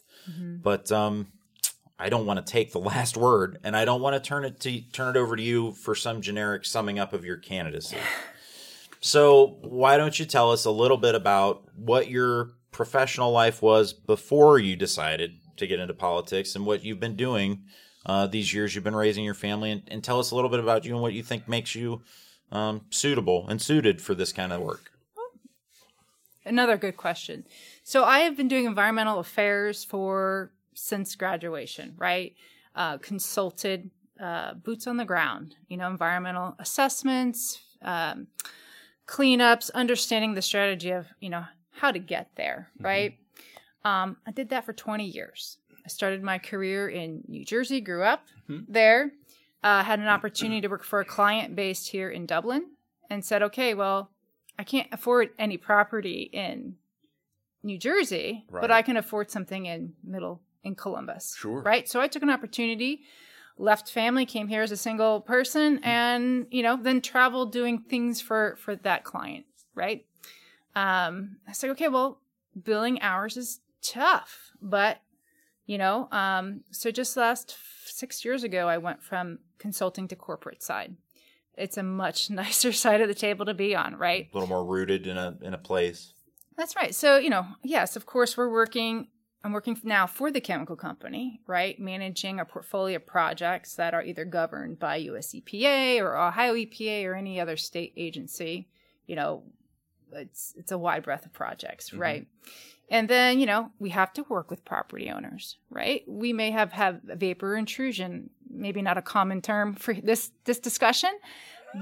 But 0.62 0.90
um, 0.92 1.28
I 1.98 2.08
don't 2.10 2.26
want 2.26 2.44
to 2.44 2.52
take 2.52 2.72
the 2.72 2.80
last 2.92 3.16
word, 3.16 3.58
and 3.64 3.76
I 3.76 3.84
don't 3.84 4.02
want 4.02 4.14
to 4.22 4.28
turn 4.28 4.44
it 4.44 4.60
to 4.60 4.80
turn 4.92 5.16
it 5.16 5.18
over 5.18 5.36
to 5.36 5.42
you 5.42 5.72
for 5.72 5.94
some 5.94 6.20
generic 6.20 6.64
summing 6.66 6.98
up 6.98 7.12
of 7.12 7.24
your 7.24 7.36
candidacy. 7.38 7.96
So 9.00 9.58
why 9.60 9.96
don't 9.98 10.18
you 10.18 10.24
tell 10.26 10.50
us 10.50 10.64
a 10.64 10.70
little 10.70 10.96
bit 10.96 11.14
about 11.14 11.62
what 11.76 12.10
your 12.10 12.52
professional 12.72 13.30
life 13.30 13.62
was 13.62 13.92
before 13.92 14.58
you 14.58 14.74
decided 14.74 15.38
to 15.56 15.66
get 15.66 15.80
into 15.80 15.94
politics, 15.94 16.54
and 16.54 16.66
what 16.66 16.84
you've 16.84 17.00
been 17.00 17.16
doing 17.16 17.64
uh, 18.06 18.26
these 18.26 18.54
years 18.54 18.74
you've 18.74 18.84
been 18.84 18.96
raising 18.96 19.24
your 19.24 19.34
family, 19.34 19.72
and, 19.72 19.82
and 19.88 20.04
tell 20.04 20.20
us 20.20 20.30
a 20.30 20.34
little 20.34 20.50
bit 20.50 20.60
about 20.60 20.84
you 20.84 20.92
and 20.92 21.02
what 21.02 21.12
you 21.12 21.22
think 21.22 21.48
makes 21.48 21.74
you 21.74 22.02
um, 22.52 22.82
suitable 22.90 23.46
and 23.48 23.60
suited 23.60 24.00
for 24.00 24.14
this 24.14 24.32
kind 24.32 24.52
of 24.52 24.60
work. 24.60 24.92
Another 26.44 26.76
good 26.76 26.96
question. 26.96 27.44
So 27.82 28.04
I 28.04 28.20
have 28.20 28.36
been 28.36 28.46
doing 28.46 28.66
environmental 28.66 29.18
affairs 29.18 29.82
for 29.82 30.52
since 30.74 31.16
graduation, 31.16 31.94
right? 31.98 32.34
Uh, 32.76 32.98
consulted, 32.98 33.90
uh, 34.20 34.54
boots 34.54 34.86
on 34.86 34.96
the 34.96 35.04
ground, 35.04 35.56
you 35.68 35.76
know, 35.76 35.88
environmental 35.88 36.54
assessments, 36.60 37.58
um, 37.82 38.28
cleanups, 39.08 39.72
understanding 39.74 40.34
the 40.34 40.42
strategy 40.42 40.90
of, 40.90 41.08
you 41.18 41.30
know, 41.30 41.44
how 41.72 41.90
to 41.90 41.98
get 41.98 42.30
there, 42.36 42.70
right? 42.80 43.18
Um, 43.86 44.16
I 44.26 44.32
did 44.32 44.48
that 44.48 44.64
for 44.64 44.72
20 44.72 45.04
years. 45.04 45.58
I 45.84 45.88
started 45.88 46.20
my 46.20 46.38
career 46.38 46.88
in 46.88 47.22
New 47.28 47.44
Jersey, 47.44 47.80
grew 47.80 48.02
up 48.02 48.26
there, 48.68 49.12
uh, 49.62 49.84
had 49.84 50.00
an 50.00 50.08
opportunity 50.08 50.60
to 50.60 50.68
work 50.68 50.82
for 50.82 50.98
a 50.98 51.04
client 51.04 51.54
based 51.54 51.88
here 51.88 52.10
in 52.10 52.26
Dublin, 52.26 52.66
and 53.08 53.24
said, 53.24 53.44
okay, 53.44 53.74
well, 53.74 54.10
I 54.58 54.64
can't 54.64 54.88
afford 54.90 55.30
any 55.38 55.56
property 55.56 56.28
in 56.32 56.74
New 57.62 57.78
Jersey, 57.78 58.44
but 58.50 58.72
I 58.72 58.82
can 58.82 58.96
afford 58.96 59.30
something 59.30 59.66
in 59.66 59.92
middle 60.02 60.40
in 60.64 60.74
Columbus. 60.74 61.36
Sure. 61.38 61.62
Right. 61.62 61.88
So 61.88 62.00
I 62.00 62.08
took 62.08 62.24
an 62.24 62.30
opportunity, 62.30 63.02
left 63.56 63.88
family, 63.88 64.26
came 64.26 64.48
here 64.48 64.62
as 64.62 64.72
a 64.72 64.76
single 64.76 65.20
person, 65.20 65.78
and 65.84 66.48
you 66.50 66.64
know, 66.64 66.76
then 66.76 67.00
traveled 67.00 67.52
doing 67.52 67.84
things 67.88 68.20
for 68.20 68.56
for 68.58 68.74
that 68.74 69.04
client. 69.04 69.46
Right. 69.76 70.06
Um, 70.74 71.36
I 71.46 71.52
said, 71.52 71.70
okay, 71.70 71.88
well, 71.88 72.20
billing 72.64 73.00
hours 73.00 73.36
is 73.36 73.60
tough, 73.90 74.50
but 74.60 74.98
you 75.66 75.78
know, 75.78 76.08
um, 76.12 76.62
so 76.70 76.90
just 76.90 77.16
last 77.16 77.56
f- 77.58 77.90
six 77.90 78.24
years 78.24 78.44
ago, 78.44 78.68
I 78.68 78.78
went 78.78 79.02
from 79.02 79.40
consulting 79.58 80.06
to 80.08 80.16
corporate 80.16 80.62
side. 80.62 80.96
It's 81.56 81.76
a 81.76 81.82
much 81.82 82.30
nicer 82.30 82.72
side 82.72 83.00
of 83.00 83.08
the 83.08 83.14
table 83.14 83.46
to 83.46 83.54
be 83.54 83.74
on, 83.74 83.96
right? 83.96 84.28
A 84.32 84.34
little 84.34 84.48
more 84.48 84.64
rooted 84.64 85.06
in 85.06 85.16
a 85.16 85.36
in 85.42 85.54
a 85.54 85.58
place. 85.58 86.12
That's 86.56 86.74
right. 86.74 86.94
So, 86.94 87.18
you 87.18 87.28
know, 87.28 87.46
yes, 87.62 87.96
of 87.96 88.06
course, 88.06 88.36
we're 88.36 88.50
working. 88.50 89.08
I'm 89.44 89.52
working 89.52 89.78
now 89.84 90.08
for 90.08 90.32
the 90.32 90.40
chemical 90.40 90.74
company, 90.74 91.40
right? 91.46 91.78
Managing 91.78 92.40
a 92.40 92.44
portfolio 92.44 92.96
of 92.96 93.06
projects 93.06 93.76
that 93.76 93.94
are 93.94 94.02
either 94.02 94.24
governed 94.24 94.80
by 94.80 94.96
US 94.96 95.34
EPA 95.34 96.00
or 96.00 96.16
Ohio 96.16 96.54
EPA 96.54 97.04
or 97.04 97.14
any 97.14 97.38
other 97.38 97.56
state 97.56 97.92
agency. 97.96 98.68
You 99.06 99.14
know, 99.14 99.44
it's 100.12 100.54
it's 100.56 100.72
a 100.72 100.78
wide 100.78 101.02
breadth 101.04 101.26
of 101.26 101.32
projects, 101.32 101.92
right? 101.92 102.26
And 102.88 103.08
then, 103.08 103.40
you 103.40 103.46
know, 103.46 103.70
we 103.78 103.90
have 103.90 104.12
to 104.12 104.22
work 104.28 104.50
with 104.50 104.64
property 104.64 105.10
owners, 105.10 105.58
right? 105.70 106.04
We 106.06 106.32
may 106.32 106.52
have 106.52 106.72
have 106.72 107.00
vapor 107.02 107.56
intrusion, 107.56 108.30
maybe 108.48 108.80
not 108.80 108.96
a 108.96 109.02
common 109.02 109.42
term 109.42 109.74
for 109.74 109.94
this 109.94 110.30
this 110.44 110.60
discussion, 110.60 111.10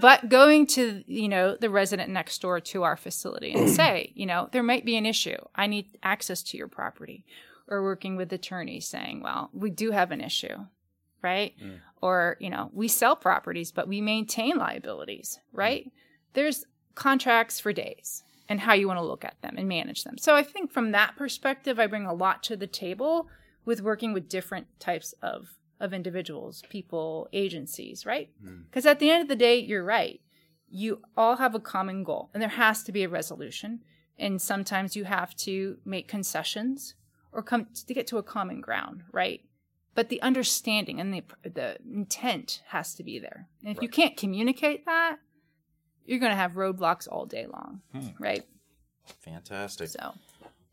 but 0.00 0.28
going 0.28 0.66
to 0.68 1.05
you 1.07 1.28
know 1.28 1.57
the 1.57 1.68
resident 1.68 2.11
next 2.11 2.40
door 2.40 2.59
to 2.61 2.82
our 2.84 2.96
facility 2.96 3.52
and 3.52 3.68
say 3.82 4.12
you 4.14 4.26
know 4.26 4.48
there 4.52 4.62
might 4.62 4.84
be 4.84 4.96
an 4.96 5.07
issue. 5.07 5.36
I 5.55 5.66
need 5.66 5.98
access 6.02 6.42
to 6.44 6.57
your 6.57 6.68
property. 6.68 7.24
Or 7.66 7.82
working 7.82 8.16
with 8.16 8.30
attorneys 8.30 8.86
saying 8.86 9.22
well 9.22 9.48
we 9.55 9.70
do 9.70 9.90
have 9.90 10.11
an 10.11 10.20
issue 10.20 10.66
right? 11.22 11.55
Mm. 11.59 11.78
Or 12.02 12.36
you 12.38 12.50
know 12.50 12.70
we 12.74 12.88
sell 12.88 13.16
properties 13.16 13.72
but 13.72 13.88
we 13.88 14.02
maintain 14.02 14.59
liabilities 14.59 15.38
mm. 15.38 15.59
right? 15.59 15.90
There's 16.34 16.66
contracts 16.94 17.59
for 17.59 17.72
days 17.72 18.22
and 18.49 18.61
how 18.61 18.74
you 18.74 18.86
want 18.86 18.99
to 18.99 19.05
look 19.05 19.24
at 19.24 19.40
them 19.42 19.55
and 19.57 19.68
manage 19.68 20.05
them 20.05 20.18
so 20.18 20.34
i 20.34 20.42
think 20.42 20.70
from 20.70 20.92
that 20.92 21.16
perspective 21.16 21.78
i 21.78 21.86
bring 21.86 22.07
a 22.07 22.14
lot 22.14 22.42
to 22.42 22.57
the 22.57 22.66
table 22.66 23.28
with 23.64 23.82
working 23.82 24.12
with 24.12 24.28
different 24.28 24.66
types 24.78 25.14
of 25.22 25.57
of 25.80 25.92
individuals, 25.92 26.62
people, 26.68 27.28
agencies, 27.32 28.07
right? 28.07 28.30
Hmm. 28.42 28.62
Because 28.70 28.86
at 28.86 28.99
the 28.99 29.11
end 29.11 29.22
of 29.22 29.28
the 29.28 29.36
day, 29.36 29.59
you're 29.59 29.84
right. 29.84 30.20
You 30.68 31.03
all 31.16 31.36
have 31.36 31.55
a 31.55 31.61
common 31.61 32.05
goal, 32.05 32.30
and 32.32 32.42
there 32.42 32.51
has 32.51 32.82
to 32.84 32.92
be 32.92 33.05
a 33.05 33.09
resolution. 33.09 33.80
And 34.18 34.40
sometimes 34.40 34.97
you 34.97 35.05
have 35.05 35.34
to 35.38 35.78
make 35.84 36.09
concessions 36.09 36.95
or 37.32 37.42
come 37.42 37.66
to 37.74 37.95
get 37.95 38.07
to 38.09 38.18
a 38.18 38.22
common 38.22 38.61
ground, 38.61 39.03
right? 39.12 39.40
But 39.95 40.09
the 40.09 40.22
understanding 40.22 41.01
and 41.01 41.12
the 41.12 41.22
the 41.42 41.78
intent 41.84 42.62
has 42.68 42.95
to 42.95 43.03
be 43.03 43.18
there. 43.18 43.49
And 43.64 43.76
if 43.76 43.82
you 43.82 43.88
can't 43.88 44.16
communicate 44.16 44.86
that, 44.86 45.18
you're 46.05 46.18
going 46.18 46.32
to 46.32 46.36
have 46.36 46.52
roadblocks 46.52 47.09
all 47.11 47.26
day 47.26 47.46
long, 47.46 47.80
right? 48.18 48.44
Fantastic. 49.20 49.88
So, 49.88 50.14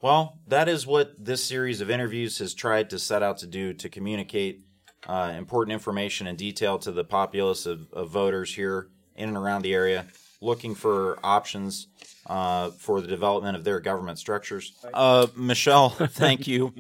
Well, 0.02 0.40
that 0.48 0.70
is 0.70 0.88
what 0.88 1.14
this 1.24 1.44
series 1.44 1.82
of 1.82 1.90
interviews 1.90 2.40
has 2.40 2.54
tried 2.54 2.90
to 2.92 3.00
set 3.00 3.24
out 3.24 3.38
to 3.40 3.48
do 3.48 3.74
to 3.74 3.90
communicate 3.90 4.66
uh, 5.08 5.34
important 5.36 5.74
information 5.74 6.28
and 6.28 6.38
detail 6.38 6.78
to 6.80 6.92
the 6.92 7.04
populace 7.04 7.66
of, 7.66 7.92
of 7.94 8.10
voters 8.10 8.54
here 8.54 8.90
in 9.16 9.30
and 9.30 9.38
around 9.38 9.64
the 9.64 9.74
area 9.74 10.06
looking 10.42 10.74
for 10.76 11.20
options 11.24 11.88
uh, 12.28 12.72
for 12.72 13.00
the 13.00 13.08
development 13.08 13.56
of 13.56 13.64
their 13.64 13.80
government 13.80 14.18
structures. 14.18 14.74
Uh, 14.94 15.28
Michelle, 15.36 15.90
thank 15.90 16.48
you 16.48 16.74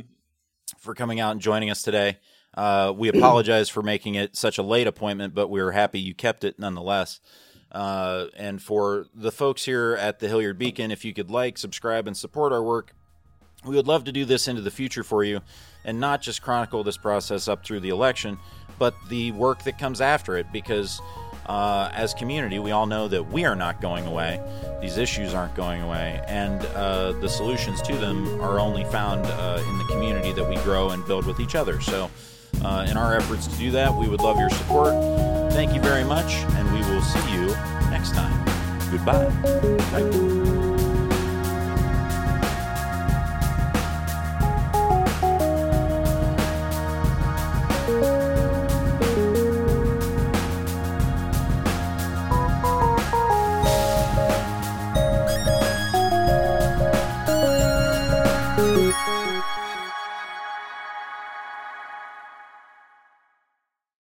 for 0.80 0.96
coming 0.96 1.20
out 1.20 1.32
and 1.32 1.42
joining 1.42 1.70
us 1.70 1.84
today. 1.84 2.18
Uh, 2.56 2.92
we 2.96 3.08
apologize 3.08 3.70
for 3.70 3.82
making 3.82 4.16
it 4.16 4.36
such 4.36 4.58
a 4.58 4.64
late 4.64 4.88
appointment, 4.88 5.34
but 5.34 5.48
we 5.48 5.62
were 5.62 5.72
happy 5.72 6.00
you 6.00 6.14
kept 6.14 6.44
it 6.44 6.60
nonetheless. 6.60 7.22
Uh, 7.72 8.26
and 8.36 8.62
for 8.62 9.06
the 9.16 9.32
folks 9.32 9.64
here 9.66 9.98
at 10.00 10.20
the 10.20 10.28
Hilliard 10.28 10.58
Beacon, 10.58 10.92
if 10.92 11.06
you 11.06 11.14
could 11.14 11.32
like, 11.32 11.58
subscribe, 11.58 12.08
and 12.08 12.16
support 12.16 12.52
our 12.52 12.62
work, 12.62 12.94
we 13.66 13.76
would 13.76 13.88
love 13.88 14.04
to 14.06 14.12
do 14.12 14.26
this 14.26 14.48
into 14.48 14.62
the 14.62 14.72
future 14.72 15.04
for 15.04 15.24
you 15.24 15.42
and 15.86 16.00
not 16.00 16.22
just 16.22 16.42
chronicle 16.42 16.84
this 16.84 16.98
process 16.98 17.48
up 17.48 17.66
through 17.66 17.80
the 17.80 17.90
election, 17.90 18.38
but 18.78 18.96
the 19.10 19.32
work 19.34 19.64
that 19.64 19.78
comes 19.78 20.02
after 20.02 20.38
it 20.38 20.48
because 20.52 21.02
uh, 21.48 21.90
as 21.94 22.14
community, 22.14 22.60
we 22.60 22.72
all 22.72 22.86
know 22.86 23.08
that 23.08 23.24
we 23.24 23.46
are 23.46 23.56
not 23.56 23.82
going 23.82 24.06
away. 24.06 24.42
These 24.82 24.98
issues 24.98 25.34
aren't 25.34 25.56
going 25.56 25.82
away, 25.82 26.24
and 26.28 26.62
uh, 26.68 27.14
the 27.14 27.28
solutions 27.28 27.82
to 27.84 27.96
them 27.98 28.40
are 28.42 28.60
only 28.60 28.84
found 28.86 29.26
uh, 29.26 29.64
in 29.68 29.78
the 29.78 29.84
community 29.86 30.34
that 30.34 30.48
we 30.48 30.56
grow 30.58 30.90
and 30.92 31.06
build 31.06 31.26
with 31.26 31.40
each 31.40 31.56
other. 31.56 31.82
So, 31.82 32.10
uh, 32.64 32.86
in 32.90 32.98
our 32.98 33.16
efforts 33.16 33.48
to 33.48 33.56
do 33.58 33.72
that, 33.72 33.94
we 33.94 34.08
would 34.08 34.22
love 34.22 34.38
your 34.38 34.50
support. 34.50 34.94
Thank 35.54 35.74
you 35.74 35.82
very 35.82 36.04
much, 36.04 36.32
and 36.56 36.72
we 36.74 36.80
will 36.90 37.02
see 37.02 37.34
you 37.34 37.48
next 37.90 38.14
time. 38.14 38.38
Goodbye. 38.92 39.30
Bye. 39.92 40.41